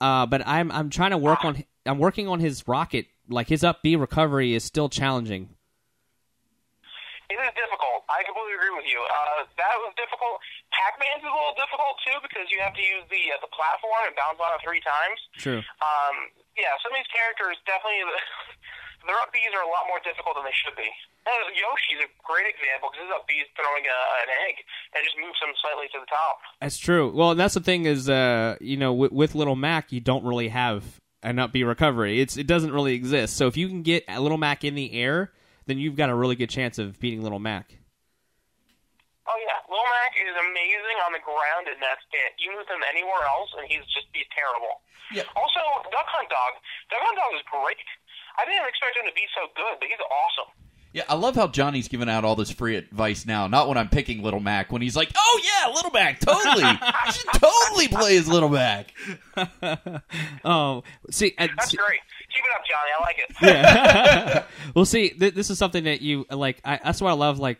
Uh, 0.00 0.26
but 0.26 0.46
I'm 0.46 0.70
I'm 0.72 0.90
trying 0.90 1.10
to 1.12 1.18
work 1.18 1.44
on 1.44 1.64
I'm 1.86 1.98
working 1.98 2.28
on 2.28 2.40
his 2.40 2.66
rocket. 2.66 3.06
Like 3.28 3.48
his 3.48 3.64
up 3.64 3.82
B 3.82 3.96
recovery 3.96 4.52
is 4.52 4.64
still 4.64 4.88
challenging. 4.88 5.48
It 7.32 7.40
is 7.40 7.54
difficult. 7.56 8.04
I 8.12 8.20
completely 8.20 8.52
agree 8.52 8.74
with 8.76 8.84
you. 8.84 9.00
Uh, 9.00 9.48
that 9.56 9.74
was 9.80 9.96
difficult. 9.96 10.44
Pac-Man's 10.76 11.24
is 11.24 11.30
a 11.30 11.32
little 11.32 11.56
difficult 11.56 11.96
too 12.04 12.20
because 12.20 12.52
you 12.52 12.60
have 12.60 12.76
to 12.76 12.84
use 12.84 13.04
the 13.08 13.32
uh, 13.32 13.40
the 13.40 13.48
platform 13.48 14.04
and 14.04 14.14
bounce 14.14 14.36
on 14.36 14.52
it 14.52 14.60
three 14.60 14.84
times. 14.84 15.18
True. 15.40 15.64
Um, 15.80 16.14
yeah, 16.54 16.76
some 16.84 16.92
of 16.92 17.00
these 17.00 17.08
characters 17.08 17.56
definitely. 17.64 18.04
their 19.08 19.16
up 19.20 19.32
Bs 19.32 19.52
are 19.56 19.64
a 19.64 19.72
lot 19.72 19.88
more 19.88 20.00
difficult 20.04 20.36
than 20.36 20.44
they 20.44 20.56
should 20.56 20.76
be. 20.76 20.88
And 21.24 21.56
Yoshi's 21.56 22.04
a 22.04 22.10
great 22.20 22.44
example 22.44 22.92
because 22.92 23.08
his 23.08 23.12
up 23.16 23.24
B 23.24 23.40
is 23.40 23.48
throwing 23.56 23.84
a, 23.88 23.98
an 24.24 24.30
egg 24.44 24.60
and 24.92 25.00
just 25.04 25.16
moves 25.16 25.40
him 25.40 25.56
slightly 25.56 25.88
to 25.96 25.98
the 26.04 26.10
top. 26.12 26.36
That's 26.60 26.76
true. 26.76 27.08
Well, 27.08 27.32
and 27.32 27.40
that's 27.40 27.54
the 27.54 27.64
thing 27.64 27.86
is, 27.86 28.08
uh, 28.12 28.56
you 28.60 28.76
know, 28.76 28.92
with, 28.92 29.12
with 29.12 29.34
Little 29.34 29.56
Mac, 29.56 29.90
you 29.90 30.00
don't 30.00 30.24
really 30.24 30.48
have 30.48 31.00
an 31.24 31.38
up 31.40 31.52
B 31.52 31.64
recovery. 31.64 32.20
It's 32.20 32.36
it 32.36 32.46
doesn't 32.46 32.72
really 32.72 32.92
exist. 32.92 33.36
So 33.40 33.48
if 33.48 33.56
you 33.56 33.68
can 33.68 33.80
get 33.80 34.04
a 34.06 34.20
Little 34.20 34.36
Mac 34.36 34.64
in 34.64 34.76
the 34.76 34.92
air, 34.92 35.32
then 35.64 35.80
you've 35.80 35.96
got 35.96 36.12
a 36.12 36.14
really 36.14 36.36
good 36.36 36.52
chance 36.52 36.76
of 36.76 37.00
beating 37.00 37.24
Little 37.24 37.40
Mac. 37.40 37.80
Oh 39.24 39.38
yeah, 39.40 39.56
Little 39.64 39.88
Mac 39.88 40.12
is 40.20 40.36
amazing 40.36 40.98
on 41.08 41.16
the 41.16 41.24
ground, 41.24 41.72
and 41.72 41.80
that's 41.80 42.04
it. 42.12 42.36
You 42.36 42.52
move 42.52 42.68
him 42.68 42.84
anywhere 42.92 43.24
else, 43.24 43.48
and 43.56 43.64
he's 43.64 43.84
just 43.88 44.12
he's 44.12 44.28
terrible. 44.36 44.84
Yeah. 45.08 45.24
Also, 45.32 45.60
Duck 45.88 46.04
Hunt 46.12 46.28
Dog. 46.28 46.60
Duck 46.92 47.00
Hunt 47.00 47.16
Dog 47.16 47.32
is 47.32 47.44
great. 47.48 47.80
I 48.36 48.44
didn't 48.44 48.68
expect 48.68 49.00
him 49.00 49.08
to 49.08 49.16
be 49.16 49.24
so 49.32 49.48
good, 49.56 49.80
but 49.80 49.88
he's 49.88 50.00
awesome. 50.04 50.52
Yeah, 50.94 51.02
I 51.08 51.16
love 51.16 51.34
how 51.34 51.48
Johnny's 51.48 51.88
giving 51.88 52.08
out 52.08 52.24
all 52.24 52.36
this 52.36 52.52
free 52.52 52.76
advice 52.76 53.26
now. 53.26 53.48
Not 53.48 53.66
when 53.66 53.76
I'm 53.76 53.88
picking 53.88 54.22
Little 54.22 54.38
Mac, 54.38 54.70
when 54.70 54.80
he's 54.80 54.94
like, 54.94 55.10
"Oh 55.16 55.40
yeah, 55.42 55.72
Little 55.74 55.90
Mac, 55.90 56.20
totally, 56.20 56.62
you 56.62 57.12
should 57.12 57.32
totally 57.32 57.88
play 57.88 58.16
as 58.16 58.28
Little 58.28 58.48
Mac." 58.48 58.94
oh, 60.44 60.84
see, 61.10 61.34
uh, 61.36 61.48
That's 61.56 61.72
see- 61.72 61.76
great. 61.76 61.98
Keep 62.32 62.44
it 62.44 62.50
up, 62.56 62.64
Johnny. 62.70 62.90
I 62.96 63.02
like 63.02 63.18
it. 63.18 63.36
yeah. 63.42 64.44
well, 64.76 64.84
see, 64.84 65.08
th- 65.10 65.34
this 65.34 65.50
is 65.50 65.58
something 65.58 65.82
that 65.84 66.00
you 66.00 66.26
like. 66.30 66.60
I, 66.64 66.78
that's 66.82 67.00
what 67.00 67.10
I 67.10 67.14
love. 67.14 67.40
Like, 67.40 67.58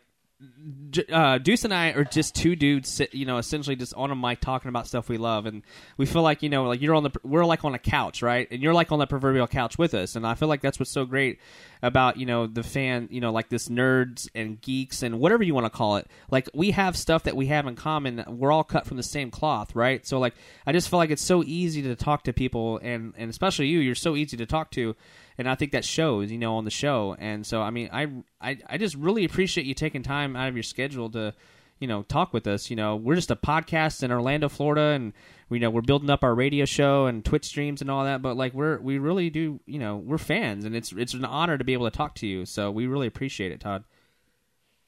uh, 1.13 1.39
Deuce 1.39 1.65
and 1.65 1.75
I 1.75 1.89
are 1.89 2.05
just 2.05 2.35
two 2.35 2.55
dudes, 2.57 2.89
sit, 2.89 3.15
you 3.15 3.25
know, 3.25 3.39
essentially 3.39 3.77
just 3.77 3.95
on 3.95 4.11
a 4.11 4.17
mic 4.17 4.41
talking 4.41 4.69
about 4.69 4.87
stuff 4.87 5.09
we 5.09 5.17
love, 5.17 5.47
and 5.47 5.63
we 5.97 6.07
feel 6.07 6.23
like 6.23 6.43
you 6.43 6.49
know, 6.49 6.65
like 6.65 6.81
you're 6.81 6.95
on 6.95 7.03
the, 7.03 7.11
we're 7.25 7.45
like 7.45 7.65
on 7.65 7.75
a 7.75 7.79
couch, 7.79 8.23
right? 8.23 8.49
And 8.51 8.63
you're 8.63 8.75
like 8.75 8.93
on 8.93 8.99
that 9.01 9.09
proverbial 9.09 9.47
couch 9.49 9.77
with 9.77 9.95
us, 9.95 10.15
and 10.17 10.27
I 10.27 10.35
feel 10.35 10.49
like 10.49 10.61
that's 10.61 10.79
what's 10.79 10.93
so 10.93 11.05
great 11.05 11.39
about 11.85 12.17
you 12.17 12.27
know 12.27 12.47
the 12.47 12.63
fan, 12.63 13.09
you 13.11 13.21
know, 13.21 13.31
like 13.31 13.49
this 13.49 13.69
nerds 13.69 14.29
and 14.35 14.61
geeks 14.61 15.03
and 15.03 15.21
whatever 15.21 15.43
you 15.43 15.55
want 15.55 15.67
to 15.67 15.71
call 15.71 15.97
it. 15.97 16.09
Like 16.31 16.49
we 16.55 16.73
have 16.73 16.97
stuff 16.97 17.25
that 17.25 17.37
we 17.37 17.47
have 17.47 17.67
in 17.67 17.77
common. 17.77 18.25
We're 18.27 18.53
all 18.53 18.65
cut 18.65 18.87
from 18.87 18.97
the 18.97 19.03
same 19.03 19.31
cloth, 19.31 19.77
right? 19.77 20.05
So 20.07 20.19
like, 20.19 20.35
I 20.67 20.73
just 20.73 20.89
feel 20.89 20.99
like 20.99 21.11
it's 21.11 21.23
so 21.23 21.45
easy 21.45 21.83
to 21.83 21.95
talk 21.95 22.25
to 22.25 22.33
people, 22.33 22.79
and 22.83 23.15
and 23.17 23.31
especially 23.31 23.69
you, 23.69 23.81
you're 23.81 23.95
so 23.95 24.17
easy 24.17 24.37
to 24.37 24.47
talk 24.47 24.71
to 24.73 24.97
and 25.39 25.49
I 25.49 25.55
think 25.55 25.73
that 25.73 25.85
shows, 25.85 26.31
you 26.31 26.39
know, 26.39 26.57
on 26.57 26.65
the 26.65 26.71
show. 26.71 27.17
And 27.19 27.47
so, 27.47 27.61
I 27.61 27.71
mean, 27.71 27.89
I, 27.93 28.09
I, 28.41 28.59
I 28.69 28.79
just 28.79 28.95
really 28.95 29.25
appreciate 29.25 29.67
you 29.67 29.75
taking 29.75 30.03
time 30.03 30.37
out 30.37 30.49
of 30.49 30.55
your 30.55 30.63
schedule 30.63 31.11
to, 31.11 31.35
you 31.81 31.89
know, 31.89 32.03
talk 32.05 32.33
with 32.33 32.47
us. 32.47 32.71
You 32.71 32.77
know, 32.77 32.97
we're 32.97 33.17
just 33.17 33.31
a 33.31 33.37
podcast 33.37 34.03
in 34.03 34.13
Orlando, 34.13 34.49
Florida, 34.49 34.93
and 34.95 35.13
we 35.49 35.59
know 35.59 35.71
we're 35.71 35.83
building 35.83 36.11
up 36.11 36.25
our 36.25 36.35
radio 36.35 36.65
show 36.65 37.07
and 37.07 37.25
Twitch 37.25 37.47
streams 37.47 37.81
and 37.81 37.91
all 37.91 38.05
that. 38.05 38.23
But 38.23 38.37
like, 38.37 38.55
we're 38.55 38.79
we 38.79 38.99
really 38.99 39.31
do, 39.31 39.61
you 39.67 39.79
know, 39.79 39.97
we're 39.97 40.19
fans, 40.19 40.65
and 40.65 40.75
it's 40.75 40.93
it's 40.93 41.15
an 41.15 41.25
honor 41.25 41.59
to 41.59 41.65
be 41.65 41.73
able 41.73 41.91
to 41.91 41.97
talk 41.97 42.15
to 42.17 42.27
you. 42.27 42.45
So 42.47 42.71
we 42.71 42.87
really 42.87 43.07
appreciate 43.07 43.53
it, 43.53 43.61
Todd. 43.61 43.85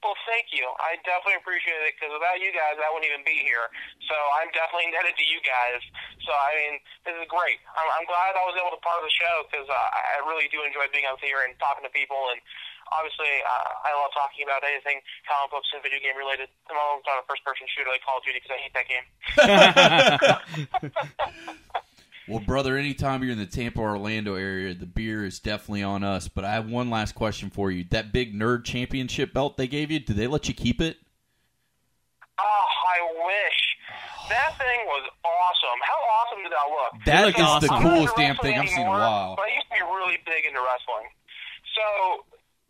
Well, 0.06 0.14
thank 0.30 0.54
you. 0.54 0.62
I 0.78 0.94
definitely 1.02 1.42
appreciate 1.42 1.82
it 1.82 1.98
because 1.98 2.14
without 2.14 2.38
you 2.38 2.54
guys, 2.54 2.78
I 2.78 2.86
wouldn't 2.94 3.10
even 3.10 3.26
be 3.26 3.42
here. 3.42 3.66
So 4.06 4.14
I'm 4.38 4.46
definitely 4.54 4.86
indebted 4.86 5.18
to 5.18 5.26
you 5.26 5.42
guys. 5.42 5.82
So 6.22 6.30
I 6.30 6.54
mean, 6.54 6.74
this 7.02 7.18
is 7.18 7.26
great. 7.26 7.58
I'm, 7.74 7.88
I'm 7.90 8.06
glad 8.06 8.38
I 8.38 8.46
was 8.46 8.54
able 8.54 8.70
to 8.70 8.78
part 8.86 9.02
of 9.02 9.06
the 9.08 9.10
show 9.10 9.42
because 9.50 9.66
uh, 9.66 9.74
I 9.74 10.22
really 10.22 10.46
do 10.54 10.62
enjoy 10.62 10.86
being 10.94 11.10
out 11.10 11.18
here 11.18 11.42
and 11.42 11.58
talking 11.58 11.82
to 11.82 11.90
people. 11.90 12.30
And 12.30 12.38
obviously, 12.92 13.30
uh, 13.42 13.88
I 13.88 13.90
love 13.96 14.12
talking 14.14 14.44
about 14.46 14.62
anything 14.66 15.02
comic 15.26 15.50
books 15.50 15.68
and 15.74 15.82
video 15.82 15.98
game 15.98 16.16
related. 16.16 16.48
I'm 16.70 16.78
always 16.78 17.06
on 17.06 17.22
a 17.22 17.26
first 17.26 17.42
person 17.42 17.66
shooter 17.70 17.90
like 17.90 18.02
Call 18.04 18.18
of 18.18 18.24
Duty 18.24 18.38
because 18.42 18.54
I 18.54 18.60
hate 18.62 18.74
that 18.76 18.86
game. 18.90 19.06
Well, 22.28 22.40
brother, 22.40 22.76
anytime 22.76 23.22
you're 23.22 23.32
in 23.32 23.38
the 23.38 23.46
Tampa 23.46 23.78
Orlando 23.78 24.34
area, 24.34 24.74
the 24.74 24.86
beer 24.86 25.24
is 25.24 25.38
definitely 25.38 25.84
on 25.84 26.02
us. 26.02 26.26
But 26.26 26.44
I 26.44 26.54
have 26.54 26.68
one 26.68 26.90
last 26.90 27.14
question 27.14 27.50
for 27.50 27.70
you. 27.70 27.84
That 27.90 28.12
big 28.12 28.34
nerd 28.34 28.64
championship 28.64 29.32
belt 29.32 29.56
they 29.56 29.68
gave 29.68 29.92
you, 29.92 30.00
did 30.00 30.16
they 30.16 30.26
let 30.26 30.48
you 30.48 30.54
keep 30.54 30.80
it? 30.80 30.96
Oh, 32.38 32.42
I 32.42 32.98
wish. 33.30 33.58
That 34.28 34.58
thing 34.58 34.80
was 34.86 35.06
awesome. 35.22 35.78
How 35.86 35.98
awesome 36.18 36.42
did 36.42 36.50
that 36.50 36.66
look? 36.66 37.04
That 37.06 37.28
is 37.28 37.34
awesome. 37.38 37.68
the 37.68 37.78
coolest 37.78 38.16
damn 38.16 38.36
thing 38.38 38.58
I've 38.58 38.68
seen 38.68 38.80
in 38.80 38.86
a 38.86 38.90
while. 38.90 39.36
But 39.36 39.46
I 39.46 39.54
used 39.54 39.70
to 39.70 39.74
be 39.78 39.82
really 39.86 40.18
big 40.26 40.44
into 40.50 40.58
wrestling. 40.58 41.06
So 41.78 42.26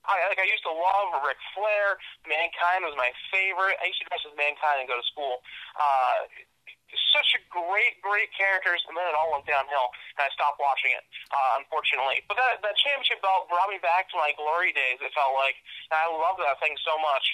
I 0.06 0.30
like 0.30 0.38
I 0.40 0.46
used 0.46 0.64
to 0.64 0.74
love 0.74 1.22
Ric 1.22 1.38
Flair. 1.54 1.98
Mankind 2.26 2.86
was 2.86 2.94
my 2.94 3.10
favorite. 3.30 3.76
I 3.82 3.90
used 3.90 4.00
to 4.02 4.06
dress 4.08 4.22
as 4.26 4.34
Mankind 4.38 4.82
and 4.82 4.88
go 4.88 4.96
to 4.96 5.06
school. 5.06 5.42
Uh, 5.74 6.30
such 7.12 7.34
a 7.34 7.40
great, 7.50 7.98
great 8.00 8.30
characters, 8.32 8.78
and 8.86 8.94
then 8.94 9.04
it 9.10 9.14
all 9.18 9.34
went 9.34 9.44
downhill, 9.44 9.90
and 10.16 10.22
I 10.22 10.30
stopped 10.32 10.62
watching 10.62 10.94
it, 10.94 11.04
uh, 11.34 11.60
unfortunately. 11.60 12.22
But 12.30 12.38
that 12.38 12.62
that 12.62 12.78
championship 12.78 13.20
belt 13.20 13.50
brought 13.50 13.68
me 13.68 13.82
back 13.82 14.08
to 14.14 14.16
my 14.16 14.32
glory 14.38 14.70
days. 14.72 15.02
It 15.02 15.10
felt 15.12 15.34
like, 15.34 15.58
and 15.90 15.98
I 15.98 16.06
loved 16.08 16.40
that 16.42 16.56
thing 16.62 16.74
so 16.86 16.94
much. 17.02 17.24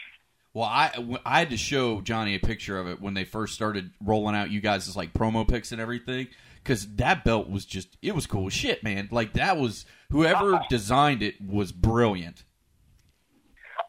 Well, 0.55 0.69
I 0.69 0.93
I 1.25 1.45
had 1.45 1.51
to 1.51 1.61
show 1.61 2.01
Johnny 2.01 2.35
a 2.35 2.43
picture 2.43 2.79
of 2.79 2.89
it 2.89 3.01
when 3.01 3.15
they 3.15 3.25
first 3.25 3.55
started 3.55 3.93
rolling 4.01 4.37
out 4.37 4.51
you 4.51 4.61
guys' 4.61 4.97
like 4.97 5.13
promo 5.13 5.47
pics 5.47 5.73
and 5.73 5.81
everything 5.81 6.29
because 6.63 6.87
that 6.97 7.25
belt 7.25 7.49
was 7.49 7.65
just 7.65 7.97
it 8.03 8.15
was 8.15 8.27
cool 8.27 8.49
shit, 8.49 8.83
man. 8.83 9.09
Like 9.11 9.35
that 9.35 9.57
was 9.57 9.87
whoever 10.11 10.61
designed 10.71 11.23
it 11.23 11.41
was 11.41 11.73
brilliant. 11.73 12.45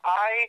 I 0.05 0.47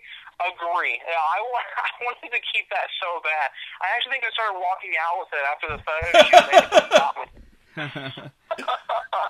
agree. 0.50 0.98
Yeah, 0.98 1.14
I, 1.14 1.38
wa- 1.40 1.70
I 1.86 1.90
wanted 2.04 2.30
to 2.34 2.42
keep 2.52 2.68
that 2.70 2.88
so 3.00 3.20
bad. 3.22 3.48
I 3.80 3.86
actually 3.96 4.12
think 4.18 4.24
I 4.26 4.32
started 4.34 4.58
walking 4.58 4.94
out 4.98 5.14
with 5.22 5.30
it 5.32 5.44
after 5.46 5.66
the 5.72 5.80
photo 5.86 6.06
shoot. 6.18 6.44
They 6.50 6.56
had 6.58 6.70
to 6.70 6.82
stop 6.90 7.14
me. 7.22 8.30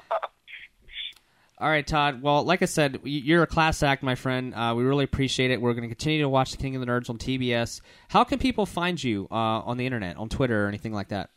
All 1.61 1.69
right, 1.71 1.87
Todd. 1.87 2.21
Well, 2.21 2.43
like 2.43 2.63
I 2.63 2.67
said, 2.67 2.99
you're 3.05 3.45
a 3.45 3.47
class 3.47 3.83
act, 3.83 4.03
my 4.03 4.17
friend. 4.17 4.53
Uh, 4.55 4.75
we 4.77 4.83
really 4.83 5.05
appreciate 5.05 5.53
it. 5.53 5.63
We're 5.63 5.73
going 5.73 5.87
to 5.87 5.95
continue 5.95 6.21
to 6.23 6.29
watch 6.29 6.51
The 6.51 6.57
King 6.59 6.75
of 6.75 6.81
the 6.81 6.87
Nerds 6.91 7.09
on 7.09 7.17
TBS. 7.17 7.81
How 8.09 8.25
can 8.25 8.41
people 8.41 8.67
find 8.67 9.01
you 9.03 9.29
uh, 9.31 9.63
on 9.63 9.77
the 9.79 9.87
internet, 9.87 10.17
on 10.17 10.29
Twitter, 10.29 10.65
or 10.67 10.69
anything 10.69 10.93
like 10.93 11.09
that? 11.09 11.31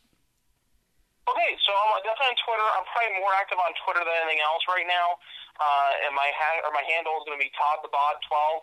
Okay, 1.30 1.52
so 1.62 1.70
I'm 1.70 2.02
definitely 2.02 2.34
on 2.34 2.38
Twitter. 2.44 2.66
I'm 2.66 2.84
probably 2.90 3.14
more 3.22 3.30
active 3.38 3.58
on 3.62 3.72
Twitter 3.86 4.02
than 4.02 4.10
anything 4.26 4.42
else 4.42 4.62
right 4.66 4.86
now. 4.90 5.22
Uh, 5.58 6.06
and 6.06 6.14
my 6.14 6.30
ha- 6.38 6.62
or 6.62 6.70
my 6.70 6.86
handle 6.86 7.18
is 7.18 7.26
going 7.26 7.34
to 7.34 7.42
be 7.42 7.50
Todd 7.58 7.82
the 7.82 7.90
Bod 7.90 8.18
12, 8.30 8.62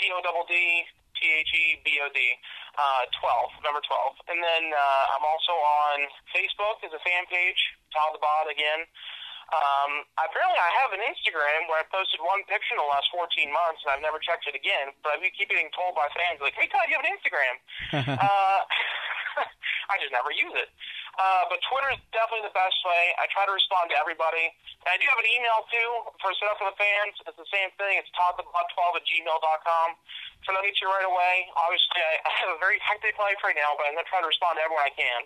T 0.00 0.08
O 0.12 0.18
D 0.24 0.28
D 0.48 0.54
T 1.20 1.20
H 1.28 1.52
E 1.52 1.64
B 1.84 2.00
O 2.00 2.08
D, 2.08 2.18
uh, 2.80 3.04
12, 3.20 3.60
number 3.64 3.84
12. 3.84 4.32
And 4.32 4.40
then 4.40 4.72
uh, 4.72 5.14
I'm 5.16 5.24
also 5.28 5.52
on 5.52 6.08
Facebook 6.32 6.80
as 6.80 6.96
a 6.96 7.02
fan 7.04 7.28
page, 7.28 7.60
Todd 7.92 8.16
the 8.16 8.22
Bod 8.24 8.48
again. 8.48 8.88
Um, 9.50 10.06
apparently, 10.14 10.62
I 10.62 10.70
have 10.78 10.94
an 10.94 11.02
Instagram 11.02 11.66
where 11.66 11.82
I 11.82 11.86
posted 11.90 12.22
one 12.22 12.46
picture 12.46 12.78
in 12.78 12.80
the 12.80 12.86
last 12.86 13.10
14 13.10 13.26
months, 13.50 13.82
and 13.82 13.90
I've 13.90 14.04
never 14.04 14.22
checked 14.22 14.46
it 14.46 14.54
again. 14.54 14.94
But 15.02 15.18
I 15.18 15.26
keep 15.34 15.50
getting 15.50 15.74
told 15.74 15.98
by 15.98 16.06
fans, 16.14 16.38
like, 16.38 16.54
"Hey, 16.54 16.70
Todd, 16.70 16.86
you 16.86 16.94
have 16.94 17.02
an 17.02 17.10
Instagram." 17.18 17.54
uh, 18.14 18.60
I 19.90 19.98
just 19.98 20.14
never 20.14 20.30
use 20.30 20.54
it. 20.54 20.70
Uh, 21.18 21.44
but 21.50 21.58
Twitter 21.66 21.90
is 21.92 22.00
definitely 22.14 22.46
the 22.46 22.56
best 22.56 22.78
way. 22.86 23.12
I 23.18 23.26
try 23.34 23.44
to 23.44 23.54
respond 23.54 23.90
to 23.92 23.96
everybody. 23.98 24.50
And 24.86 24.90
I 24.94 24.96
do 24.96 25.04
have 25.10 25.20
an 25.20 25.28
email 25.28 25.66
too 25.68 25.88
for 26.22 26.32
set 26.38 26.48
up 26.48 26.56
for 26.56 26.70
the 26.70 26.78
fans. 26.78 27.18
It's 27.26 27.36
the 27.36 27.50
same 27.50 27.68
thing. 27.76 27.98
It's 27.98 28.08
toddthebod12 28.16 28.80
at 28.96 29.04
gmail.com. 29.04 29.88
So 30.46 30.56
I'll 30.56 30.64
get 30.64 30.80
you 30.80 30.88
right 30.88 31.04
away. 31.04 31.50
Obviously, 31.58 32.00
I, 32.00 32.12
I 32.28 32.32
have 32.46 32.50
a 32.56 32.60
very 32.62 32.78
hectic 32.80 33.18
life 33.20 33.40
right 33.44 33.58
now, 33.58 33.76
but 33.76 33.90
I'm 33.90 33.94
going 33.98 34.06
to 34.06 34.10
try 34.10 34.22
to 34.22 34.30
respond 34.30 34.56
to 34.56 34.62
everyone 34.64 34.86
I 34.86 34.94
can. 34.96 35.20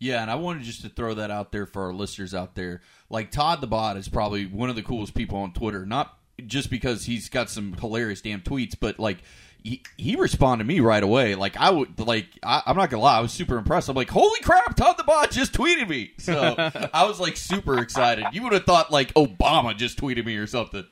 Yeah, 0.00 0.20
and 0.20 0.30
I 0.30 0.36
wanted 0.36 0.64
just 0.64 0.82
to 0.82 0.90
throw 0.90 1.14
that 1.14 1.30
out 1.30 1.52
there 1.52 1.64
for 1.64 1.88
our 1.88 1.94
listeners 1.94 2.32
out 2.34 2.56
there. 2.56 2.80
Like 3.08 3.30
Todd 3.30 3.60
the 3.60 3.68
Bod 3.68 3.96
is 3.96 4.08
probably 4.08 4.46
one 4.46 4.68
of 4.68 4.76
the 4.76 4.82
coolest 4.82 5.14
people 5.14 5.38
on 5.38 5.52
Twitter. 5.52 5.84
Not 5.84 6.16
just 6.46 6.70
because 6.70 7.04
he's 7.04 7.28
got 7.28 7.50
some 7.50 7.74
hilarious 7.74 8.20
damn 8.20 8.40
tweets, 8.40 8.74
but 8.78 8.98
like 8.98 9.18
he, 9.62 9.82
he 9.96 10.16
responded 10.16 10.64
to 10.64 10.68
me 10.68 10.80
right 10.80 11.02
away. 11.02 11.34
Like 11.34 11.56
I 11.56 11.70
would 11.70 11.98
like 11.98 12.26
I, 12.42 12.62
I'm 12.66 12.76
not 12.76 12.90
gonna 12.90 13.02
lie, 13.02 13.16
I 13.18 13.20
was 13.20 13.32
super 13.32 13.56
impressed. 13.58 13.88
I'm 13.88 13.96
like, 13.96 14.10
holy 14.10 14.40
crap, 14.40 14.76
Todd 14.76 14.96
the 14.98 15.04
Bod 15.04 15.30
just 15.30 15.52
tweeted 15.52 15.88
me. 15.88 16.12
So 16.18 16.54
I 16.92 17.04
was 17.06 17.20
like 17.20 17.36
super 17.36 17.78
excited. 17.78 18.26
You 18.32 18.42
would 18.44 18.52
have 18.52 18.64
thought 18.64 18.90
like 18.90 19.12
Obama 19.14 19.76
just 19.76 19.98
tweeted 19.98 20.24
me 20.24 20.36
or 20.36 20.46
something. 20.46 20.84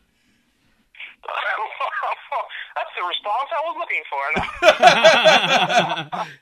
That's 2.76 2.90
the 2.94 3.02
response 3.04 3.48
I 3.50 3.62
was 3.66 3.76
looking 3.78 4.04
for. 4.08 4.24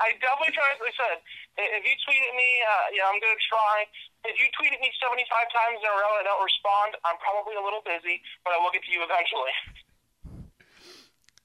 I 0.00 0.10
definitely 0.18 0.50
try. 0.54 0.74
Like 0.80 0.90
I 0.90 0.92
said, 0.98 1.18
if 1.56 1.84
you 1.86 1.94
tweet 2.02 2.18
at 2.18 2.34
me, 2.34 2.50
uh, 2.66 2.86
yeah, 2.98 3.06
I'm 3.06 3.20
going 3.22 3.36
to 3.36 3.44
try. 3.46 3.86
If 4.26 4.34
you 4.40 4.48
tweet 4.58 4.72
at 4.74 4.80
me 4.80 4.90
75 4.98 5.22
times 5.54 5.78
in 5.78 5.86
a 5.86 5.94
row 5.94 6.18
and 6.18 6.24
I 6.24 6.26
don't 6.26 6.42
respond, 6.42 6.96
I'm 7.06 7.14
probably 7.22 7.54
a 7.54 7.62
little 7.62 7.78
busy, 7.84 8.18
but 8.42 8.50
I 8.56 8.58
will 8.58 8.72
get 8.74 8.82
to 8.88 8.92
you 8.92 9.04
eventually. 9.04 9.52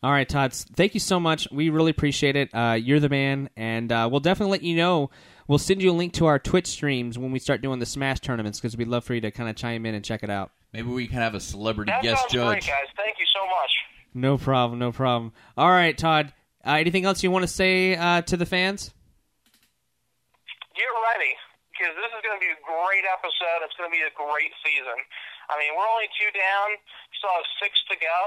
All 0.01 0.11
right, 0.11 0.27
Todd. 0.27 0.53
Thank 0.53 0.93
you 0.93 0.99
so 1.01 1.19
much. 1.19 1.47
We 1.51 1.69
really 1.69 1.91
appreciate 1.91 2.35
it. 2.37 2.49
Uh, 2.53 2.77
you're 2.81 3.01
the 3.01 3.09
man, 3.09 3.49
and 3.57 3.91
uh, 3.91 4.07
we'll 4.09 4.21
definitely 4.21 4.51
let 4.53 4.63
you 4.63 4.77
know. 4.77 5.09
We'll 5.47 5.57
send 5.59 5.81
you 5.81 5.91
a 5.91 5.93
link 5.93 6.13
to 6.13 6.27
our 6.27 6.39
Twitch 6.39 6.67
streams 6.67 7.17
when 7.17 7.31
we 7.31 7.39
start 7.39 7.61
doing 7.61 7.79
the 7.79 7.85
Smash 7.85 8.19
tournaments 8.21 8.59
because 8.59 8.77
we'd 8.77 8.87
love 8.87 9.03
for 9.03 9.13
you 9.13 9.21
to 9.21 9.31
kind 9.31 9.49
of 9.49 9.55
chime 9.55 9.85
in 9.85 9.95
and 9.95 10.05
check 10.05 10.23
it 10.23 10.29
out. 10.29 10.51
Maybe 10.71 10.87
we 10.87 11.07
can 11.07 11.17
have 11.17 11.35
a 11.35 11.39
celebrity 11.39 11.91
That 11.91 12.03
guest 12.03 12.21
sounds 12.21 12.33
judge. 12.33 12.47
great, 12.65 12.67
guys. 12.67 12.87
Thank 12.95 13.17
you 13.19 13.25
so 13.33 13.45
much. 13.45 13.71
No 14.13 14.37
problem. 14.37 14.79
No 14.79 14.91
problem. 14.91 15.33
All 15.57 15.69
right, 15.69 15.97
Todd. 15.97 16.31
Uh, 16.65 16.71
anything 16.79 17.03
else 17.05 17.23
you 17.23 17.31
want 17.31 17.43
to 17.43 17.47
say 17.47 17.95
uh, 17.95 18.21
to 18.23 18.37
the 18.37 18.45
fans? 18.45 18.93
Get 20.75 20.85
ready, 20.87 21.33
because 21.75 21.95
this 21.97 22.07
is 22.13 22.21
going 22.23 22.37
to 22.39 22.43
be 22.43 22.51
a 22.53 22.61
great 22.63 23.03
episode. 23.11 23.65
It's 23.67 23.75
going 23.75 23.89
to 23.89 23.95
be 23.95 24.05
a 24.05 24.13
great 24.15 24.51
season. 24.63 24.95
I 25.49 25.57
mean, 25.57 25.73
we're 25.73 25.89
only 25.89 26.05
two 26.13 26.29
down, 26.37 26.77
still 27.17 27.33
have 27.33 27.45
six 27.57 27.73
to 27.89 27.97
go, 27.97 28.19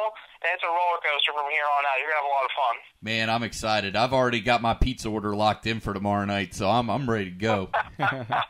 and 0.42 0.50
it's 0.54 0.62
a 0.62 0.66
roller 0.66 0.98
coaster 1.06 1.32
from 1.32 1.46
here 1.50 1.62
on 1.78 1.86
out. 1.86 1.98
You're 2.02 2.10
gonna 2.10 2.26
have 2.26 2.30
a 2.30 2.34
lot 2.34 2.44
of 2.44 2.54
fun. 2.58 2.76
Man, 3.00 3.30
I'm 3.30 3.42
excited. 3.42 3.94
I've 3.94 4.12
already 4.12 4.40
got 4.40 4.60
my 4.60 4.74
pizza 4.74 5.08
order 5.08 5.34
locked 5.34 5.66
in 5.66 5.78
for 5.80 5.94
tomorrow 5.94 6.24
night, 6.24 6.54
so 6.54 6.68
I'm 6.68 6.90
I'm 6.90 7.08
ready 7.08 7.30
to 7.30 7.38
go. 7.38 7.70
Fantastic. 7.96 8.42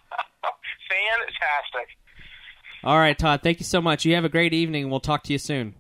All 2.85 2.99
right, 2.99 3.17
Todd. 3.17 3.41
Thank 3.43 3.61
you 3.61 3.65
so 3.65 3.81
much. 3.81 4.05
You 4.05 4.15
have 4.15 4.25
a 4.25 4.29
great 4.29 4.53
evening. 4.53 4.91
We'll 4.91 5.01
talk 5.01 5.23
to 5.25 5.33
you 5.33 5.39
soon. 5.39 5.75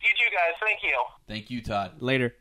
You 0.00 0.10
too, 0.10 0.30
guys. 0.32 0.54
Thank 0.60 0.82
you. 0.82 1.04
Thank 1.26 1.50
you, 1.50 1.60
Todd. 1.62 2.00
Later. 2.00 2.34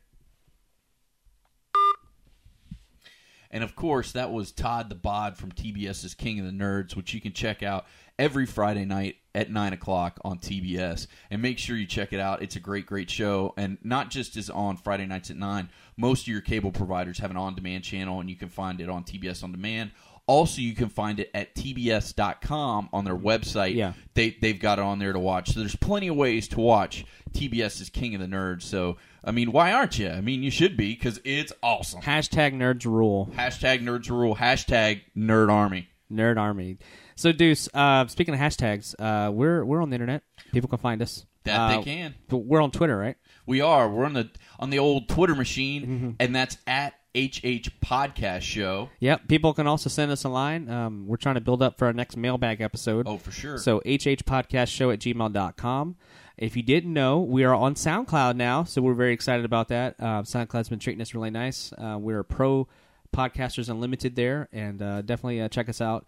And 3.51 3.63
of 3.63 3.75
course, 3.75 4.11
that 4.11 4.31
was 4.31 4.51
Todd 4.51 4.89
the 4.89 4.95
Bod 4.95 5.37
from 5.37 5.51
TBS's 5.51 6.13
King 6.13 6.39
of 6.39 6.45
the 6.45 6.51
Nerds, 6.51 6.95
which 6.95 7.13
you 7.13 7.21
can 7.21 7.31
check 7.31 7.63
out 7.63 7.85
every 8.17 8.45
Friday 8.45 8.85
night 8.85 9.17
at 9.33 9.51
9 9.51 9.73
o'clock 9.73 10.19
on 10.23 10.39
TBS. 10.39 11.07
And 11.29 11.41
make 11.41 11.59
sure 11.59 11.75
you 11.75 11.85
check 11.85 12.13
it 12.13 12.19
out. 12.19 12.41
It's 12.41 12.55
a 12.55 12.59
great, 12.59 12.85
great 12.85 13.09
show. 13.09 13.53
And 13.57 13.77
not 13.83 14.09
just 14.09 14.37
is 14.37 14.49
on 14.49 14.77
Friday 14.77 15.05
nights 15.05 15.29
at 15.29 15.37
9, 15.37 15.69
most 15.97 16.21
of 16.21 16.27
your 16.27 16.41
cable 16.41 16.71
providers 16.71 17.19
have 17.19 17.31
an 17.31 17.37
on 17.37 17.55
demand 17.55 17.83
channel, 17.83 18.19
and 18.19 18.29
you 18.29 18.35
can 18.35 18.49
find 18.49 18.79
it 18.79 18.89
on 18.89 19.03
TBS 19.03 19.43
On 19.43 19.51
Demand. 19.51 19.91
Also, 20.27 20.59
you 20.61 20.73
can 20.73 20.89
find 20.89 21.19
it 21.19 21.29
at 21.35 21.53
tbs.com 21.53 22.89
on 22.91 23.05
their 23.05 23.15
website. 23.15 23.75
Yeah. 23.75 23.93
They, 24.15 24.35
they've 24.41 24.59
got 24.59 24.79
it 24.79 24.81
on 24.81 24.97
there 24.97 25.13
to 25.13 25.19
watch. 25.19 25.53
So 25.53 25.59
there's 25.59 25.75
plenty 25.75 26.07
of 26.07 26.15
ways 26.15 26.47
to 26.49 26.59
watch 26.59 27.05
TBS's 27.33 27.89
King 27.91 28.15
of 28.15 28.21
the 28.21 28.27
Nerds. 28.27 28.63
So, 28.63 28.97
I 29.23 29.29
mean, 29.29 29.51
why 29.51 29.71
aren't 29.71 29.99
you? 29.99 30.09
I 30.09 30.21
mean, 30.21 30.41
you 30.41 30.49
should 30.49 30.77
be 30.77 30.95
because 30.95 31.19
it's 31.23 31.53
awesome. 31.61 32.01
Hashtag 32.01 32.55
nerds 32.55 32.85
rule. 32.85 33.29
Hashtag 33.35 33.83
nerds 33.83 34.09
rule. 34.09 34.35
Hashtag 34.35 35.01
nerd 35.15 35.51
army. 35.51 35.89
Nerd 36.11 36.39
army. 36.39 36.79
So, 37.15 37.31
Deuce. 37.31 37.69
Uh, 37.73 38.07
speaking 38.07 38.33
of 38.33 38.39
hashtags, 38.39 38.93
uh, 38.99 39.31
we're 39.31 39.63
we're 39.63 39.81
on 39.81 39.89
the 39.89 39.95
internet. 39.95 40.23
People 40.51 40.69
can 40.69 40.79
find 40.79 41.01
us. 41.01 41.25
That 41.45 41.59
Uh, 41.59 41.77
they 41.77 41.83
can. 41.83 42.15
But 42.27 42.37
we're 42.39 42.61
on 42.61 42.71
Twitter, 42.71 42.97
right? 42.97 43.15
We 43.45 43.61
are. 43.61 43.87
We're 43.89 44.05
on 44.05 44.13
the 44.13 44.29
on 44.59 44.69
the 44.69 44.79
old 44.79 45.07
Twitter 45.07 45.35
machine, 45.35 45.81
Mm-hmm. 45.85 46.09
and 46.19 46.35
that's 46.35 46.57
at 46.67 46.93
HH 47.15 47.69
Podcast 47.81 48.41
Show. 48.41 48.89
Yep. 48.99 49.27
People 49.29 49.53
can 49.53 49.67
also 49.67 49.89
send 49.89 50.11
us 50.11 50.23
a 50.25 50.29
line. 50.29 50.69
Um, 50.69 51.07
we're 51.07 51.15
trying 51.17 51.35
to 51.35 51.41
build 51.41 51.61
up 51.61 51.77
for 51.77 51.85
our 51.85 51.93
next 51.93 52.17
mailbag 52.17 52.59
episode. 52.61 53.07
Oh, 53.07 53.17
for 53.17 53.31
sure. 53.31 53.57
So 53.57 53.77
HH 53.85 54.25
Podcast 54.25 54.67
Show 54.67 54.91
at 54.91 54.99
gmail.com. 54.99 55.95
If 56.37 56.57
you 56.57 56.63
didn't 56.63 56.91
know, 56.91 57.21
we 57.21 57.45
are 57.45 57.55
on 57.55 57.75
SoundCloud 57.75 58.35
now, 58.35 58.65
so 58.65 58.81
we're 58.81 58.93
very 58.93 59.13
excited 59.13 59.45
about 59.45 59.69
that. 59.69 59.95
Uh, 59.99 60.23
SoundCloud's 60.23 60.67
been 60.67 60.79
treating 60.79 61.01
us 61.01 61.13
really 61.13 61.29
nice. 61.29 61.71
Uh, 61.77 61.97
we're 61.97 62.23
pro 62.23 62.67
podcasters 63.15 63.69
unlimited 63.69 64.17
there, 64.17 64.49
and 64.51 64.81
uh, 64.81 65.01
definitely 65.01 65.39
uh, 65.39 65.47
check 65.47 65.69
us 65.69 65.79
out 65.79 66.05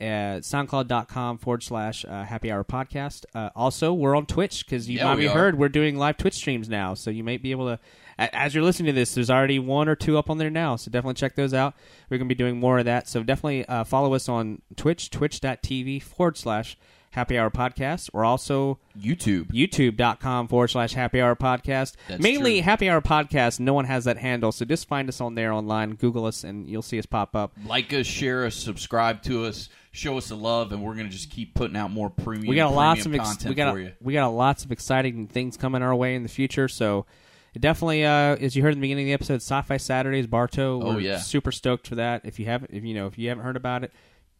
at 0.00 0.40
soundcloud.com 0.40 1.38
forward 1.38 1.62
slash 1.62 2.04
uh, 2.04 2.24
happy 2.24 2.50
hour 2.50 2.64
podcast. 2.64 3.24
Uh, 3.34 3.50
also, 3.56 3.92
we're 3.92 4.16
on 4.16 4.26
Twitch 4.26 4.64
because 4.64 4.88
you 4.88 4.98
Yeah, 4.98 5.04
might 5.04 5.16
be 5.16 5.26
heard 5.26 5.58
we're 5.58 5.68
doing 5.68 5.96
live 5.96 6.16
Twitch 6.16 6.34
streams 6.34 6.68
now, 6.68 6.94
so 6.94 7.10
you 7.10 7.24
might 7.24 7.42
be 7.42 7.50
able 7.50 7.66
to. 7.66 7.78
As 8.18 8.52
you're 8.52 8.64
listening 8.64 8.86
to 8.86 8.92
this, 8.92 9.14
there's 9.14 9.30
already 9.30 9.60
one 9.60 9.88
or 9.88 9.94
two 9.94 10.18
up 10.18 10.28
on 10.28 10.38
there 10.38 10.50
now, 10.50 10.74
so 10.74 10.90
definitely 10.90 11.14
check 11.14 11.36
those 11.36 11.54
out. 11.54 11.74
We're 12.10 12.18
going 12.18 12.28
to 12.28 12.34
be 12.34 12.38
doing 12.38 12.58
more 12.58 12.80
of 12.80 12.84
that, 12.86 13.08
so 13.08 13.22
definitely 13.22 13.64
uh, 13.66 13.84
follow 13.84 14.12
us 14.14 14.28
on 14.28 14.60
Twitch, 14.76 15.10
twitch.tv 15.10 16.02
forward 16.02 16.36
slash 16.36 16.76
happy 17.10 17.38
hour 17.38 17.50
podcast. 17.50 18.10
We're 18.12 18.24
also 18.24 18.78
YouTube. 18.98 19.46
youtube.com 19.52 20.48
forward 20.48 20.68
slash 20.68 20.92
happy 20.92 21.20
hour 21.20 21.34
podcast. 21.36 21.94
That's 22.08 22.22
Mainly 22.22 22.58
true. 22.60 22.62
happy 22.64 22.88
hour 22.90 23.00
podcast. 23.00 23.60
No 23.60 23.74
one 23.74 23.84
has 23.86 24.04
that 24.04 24.18
handle, 24.18 24.52
so 24.52 24.64
just 24.64 24.88
find 24.88 25.08
us 25.08 25.20
on 25.20 25.34
there 25.34 25.52
online, 25.52 25.94
Google 25.94 26.26
us, 26.26 26.44
and 26.44 26.68
you'll 26.68 26.82
see 26.82 26.98
us 26.98 27.06
pop 27.06 27.34
up. 27.34 27.52
Like 27.66 27.92
us, 27.92 28.06
share 28.06 28.44
us, 28.44 28.54
subscribe 28.54 29.22
to 29.24 29.44
us, 29.46 29.68
show 29.90 30.16
us 30.18 30.28
the 30.28 30.36
love, 30.36 30.72
and 30.72 30.82
we're 30.82 30.94
gonna 30.94 31.08
just 31.08 31.30
keep 31.30 31.54
putting 31.54 31.76
out 31.76 31.90
more 31.90 32.10
premium. 32.10 32.46
we 32.48 32.56
got 32.56 32.74
lots 32.74 33.06
of 33.06 33.14
ex- 33.14 33.24
content 33.24 33.48
we 33.48 33.54
got 33.54 33.72
for 33.72 33.80
you. 33.80 33.92
we 34.00 34.12
got 34.12 34.28
lots 34.28 34.64
of 34.64 34.72
exciting 34.72 35.26
things 35.26 35.56
coming 35.56 35.82
our 35.82 35.94
way 35.94 36.14
in 36.14 36.22
the 36.22 36.28
future. 36.28 36.68
So 36.68 37.06
definitely, 37.58 38.04
uh, 38.04 38.36
as 38.36 38.54
you 38.54 38.62
heard 38.62 38.72
in 38.74 38.78
the 38.78 38.82
beginning 38.82 39.06
of 39.06 39.08
the 39.08 39.14
episode, 39.14 39.36
Sci-Fi 39.36 39.76
Saturdays, 39.78 40.26
Bartow. 40.26 40.80
Oh, 40.82 40.94
we're 40.94 41.00
yeah. 41.00 41.18
super 41.18 41.50
stoked 41.50 41.88
for 41.88 41.96
that. 41.96 42.22
If 42.24 42.38
you 42.38 42.46
haven't, 42.46 42.70
if 42.72 42.84
you 42.84 42.94
know, 42.94 43.06
if 43.06 43.18
you 43.18 43.28
haven't 43.30 43.44
heard 43.44 43.56
about 43.56 43.82
it, 43.84 43.92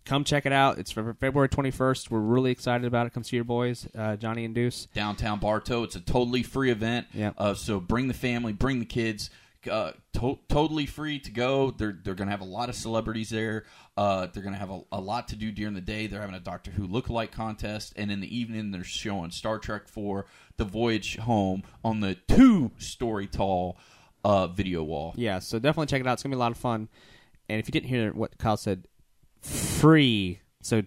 come 0.09 0.25
check 0.25 0.47
it 0.47 0.53
out. 0.53 0.79
It's 0.79 0.91
February 0.91 1.49
twenty 1.49 1.71
first. 1.71 2.11
We're 2.11 2.19
really 2.19 2.51
excited 2.51 2.87
about 2.87 3.07
it. 3.07 3.13
Come 3.13 3.23
see 3.23 3.37
your 3.37 3.45
boys, 3.45 3.87
uh, 3.97 4.17
Johnny 4.17 4.45
and 4.45 4.55
Deuce. 4.55 4.89
Downtown 4.95 5.39
Bartow. 5.39 5.85
It's 5.85 5.95
a 5.95 6.01
totally 6.01 6.43
free 6.43 6.71
event. 6.71 7.07
Yeah. 7.13 7.33
Uh, 7.39 7.55
so 7.55 7.79
bring 7.79 8.09
the 8.09 8.15
family, 8.15 8.53
bring 8.53 8.81
the 8.81 8.87
kids. 8.87 9.31
Uh, 9.71 9.91
to- 10.15 10.39
totally 10.49 10.87
free 10.87 11.19
to 11.19 11.31
go. 11.31 11.71
They're 11.73 11.97
they're 12.03 12.15
gonna 12.15 12.31
have 12.31 12.41
a 12.41 12.45
lot 12.45 12.69
of 12.69 12.75
celebrities 12.75 13.29
there. 13.31 13.65
Uh, 13.97 14.27
they're 14.33 14.43
gonna 14.43 14.57
have 14.57 14.71
a, 14.71 14.81
a 14.93 15.01
lot 15.01 15.29
to 15.29 15.37
do 15.37 15.51
during 15.53 15.75
the 15.75 15.81
day. 15.81 16.07
They're 16.07 16.21
having 16.21 16.37
a 16.37 16.41
Doctor 16.41 16.71
Who 16.71 16.89
lookalike 16.89 17.33
contest, 17.33 17.93
and 17.97 18.11
in 18.11 18.21
the 18.21 18.37
evening 18.37 18.71
they're 18.71 18.85
showing 18.85 19.31
Star 19.31 19.59
Trek 19.59 19.83
IV 19.95 20.25
the 20.57 20.65
Voyage 20.65 21.17
Home 21.19 21.65
on 21.85 22.01
the 22.01 22.15
two 22.29 22.71
story 22.79 23.27
tall 23.27 23.77
uh, 24.25 24.47
video 24.47 24.83
wall. 24.85 25.13
Yeah, 25.17 25.41
so 25.41 25.59
definitely 25.59 25.87
check 25.87 26.01
it 26.01 26.07
out. 26.07 26.15
It's 26.15 26.23
gonna 26.23 26.35
be 26.35 26.39
a 26.39 26.41
lot 26.41 26.53
of 26.53 26.59
fun. 26.59 26.89
And 27.49 27.59
if 27.59 27.67
you 27.67 27.73
didn't 27.73 27.89
hear 27.89 28.13
what 28.13 28.39
Kyle 28.39 28.57
said, 28.57 28.87
free. 29.41 30.41
So 30.63 30.83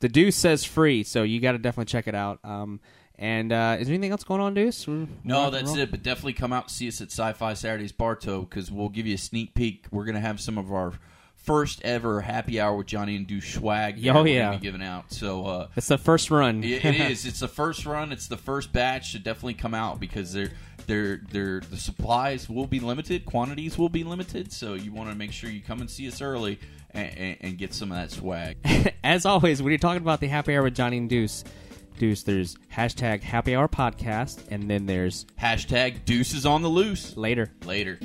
the 0.00 0.08
Deuce 0.08 0.36
says 0.36 0.64
free, 0.64 1.02
so 1.02 1.22
you 1.22 1.40
got 1.40 1.52
to 1.52 1.58
definitely 1.58 1.90
check 1.90 2.06
it 2.08 2.14
out. 2.14 2.38
Um, 2.44 2.80
and 3.18 3.52
uh, 3.52 3.76
is 3.80 3.88
there 3.88 3.94
anything 3.94 4.12
else 4.12 4.22
going 4.24 4.40
on, 4.40 4.54
Deuce? 4.54 4.86
We're- 4.86 5.08
No, 5.24 5.50
that's 5.50 5.74
it. 5.74 5.90
But 5.90 6.02
definitely 6.02 6.34
come 6.34 6.52
out 6.52 6.64
and 6.64 6.70
see 6.70 6.86
us 6.88 7.00
at 7.00 7.08
Sci-Fi 7.10 7.54
Saturdays 7.54 7.92
Bartow 7.92 8.42
because 8.42 8.70
we'll 8.70 8.88
give 8.90 9.06
you 9.06 9.14
a 9.14 9.18
sneak 9.18 9.54
peek. 9.54 9.86
We're 9.90 10.04
gonna 10.04 10.20
have 10.20 10.40
some 10.40 10.56
of 10.56 10.72
our 10.72 10.92
first 11.34 11.80
ever 11.82 12.20
happy 12.20 12.60
hour 12.60 12.76
with 12.76 12.86
Johnny 12.86 13.16
and 13.16 13.26
Deuce 13.26 13.54
swag. 13.54 13.98
Oh, 14.06 14.24
yeah. 14.24 14.52
be 14.52 14.58
giving 14.58 14.82
out. 14.82 15.12
So 15.12 15.46
uh, 15.46 15.68
It's 15.76 15.88
the 15.88 15.98
first 15.98 16.30
run. 16.30 16.62
it, 16.62 16.84
it 16.84 17.10
is. 17.10 17.26
It's 17.26 17.40
the 17.40 17.48
first 17.48 17.86
run. 17.86 18.12
It's 18.12 18.28
the 18.28 18.36
first 18.36 18.72
batch. 18.72 19.10
Should 19.10 19.24
definitely 19.24 19.54
come 19.54 19.74
out 19.74 19.98
because 19.98 20.32
they're 20.32 20.52
they're 20.86 21.20
they're 21.32 21.60
the 21.60 21.76
supplies 21.76 22.48
will 22.48 22.66
be 22.68 22.78
limited. 22.80 23.24
Quantities 23.24 23.76
will 23.76 23.88
be 23.88 24.04
limited. 24.04 24.52
So 24.52 24.74
you 24.74 24.92
want 24.92 25.10
to 25.10 25.16
make 25.16 25.32
sure 25.32 25.50
you 25.50 25.60
come 25.60 25.80
and 25.80 25.90
see 25.90 26.06
us 26.06 26.20
early 26.22 26.60
and, 26.90 27.18
and, 27.18 27.36
and 27.40 27.58
get 27.58 27.74
some 27.74 27.92
of 27.92 27.98
that 27.98 28.10
swag. 28.10 28.56
As 29.04 29.26
always, 29.26 29.62
when 29.62 29.70
you're 29.70 29.78
talking 29.78 30.02
about 30.02 30.20
the 30.20 30.28
happy 30.28 30.54
hour 30.54 30.62
with 30.62 30.74
Johnny 30.74 30.98
and 30.98 31.08
Deuce, 31.08 31.44
Deuce, 31.98 32.22
there's 32.22 32.56
hashtag 32.72 33.22
happy 33.22 33.56
hour 33.56 33.68
podcast, 33.68 34.40
and 34.50 34.70
then 34.70 34.86
there's 34.86 35.26
Hashtag 35.40 36.04
Deuces 36.04 36.46
on 36.46 36.62
the 36.62 36.68
loose. 36.68 37.16
later. 37.16 37.50
Later. 37.64 37.98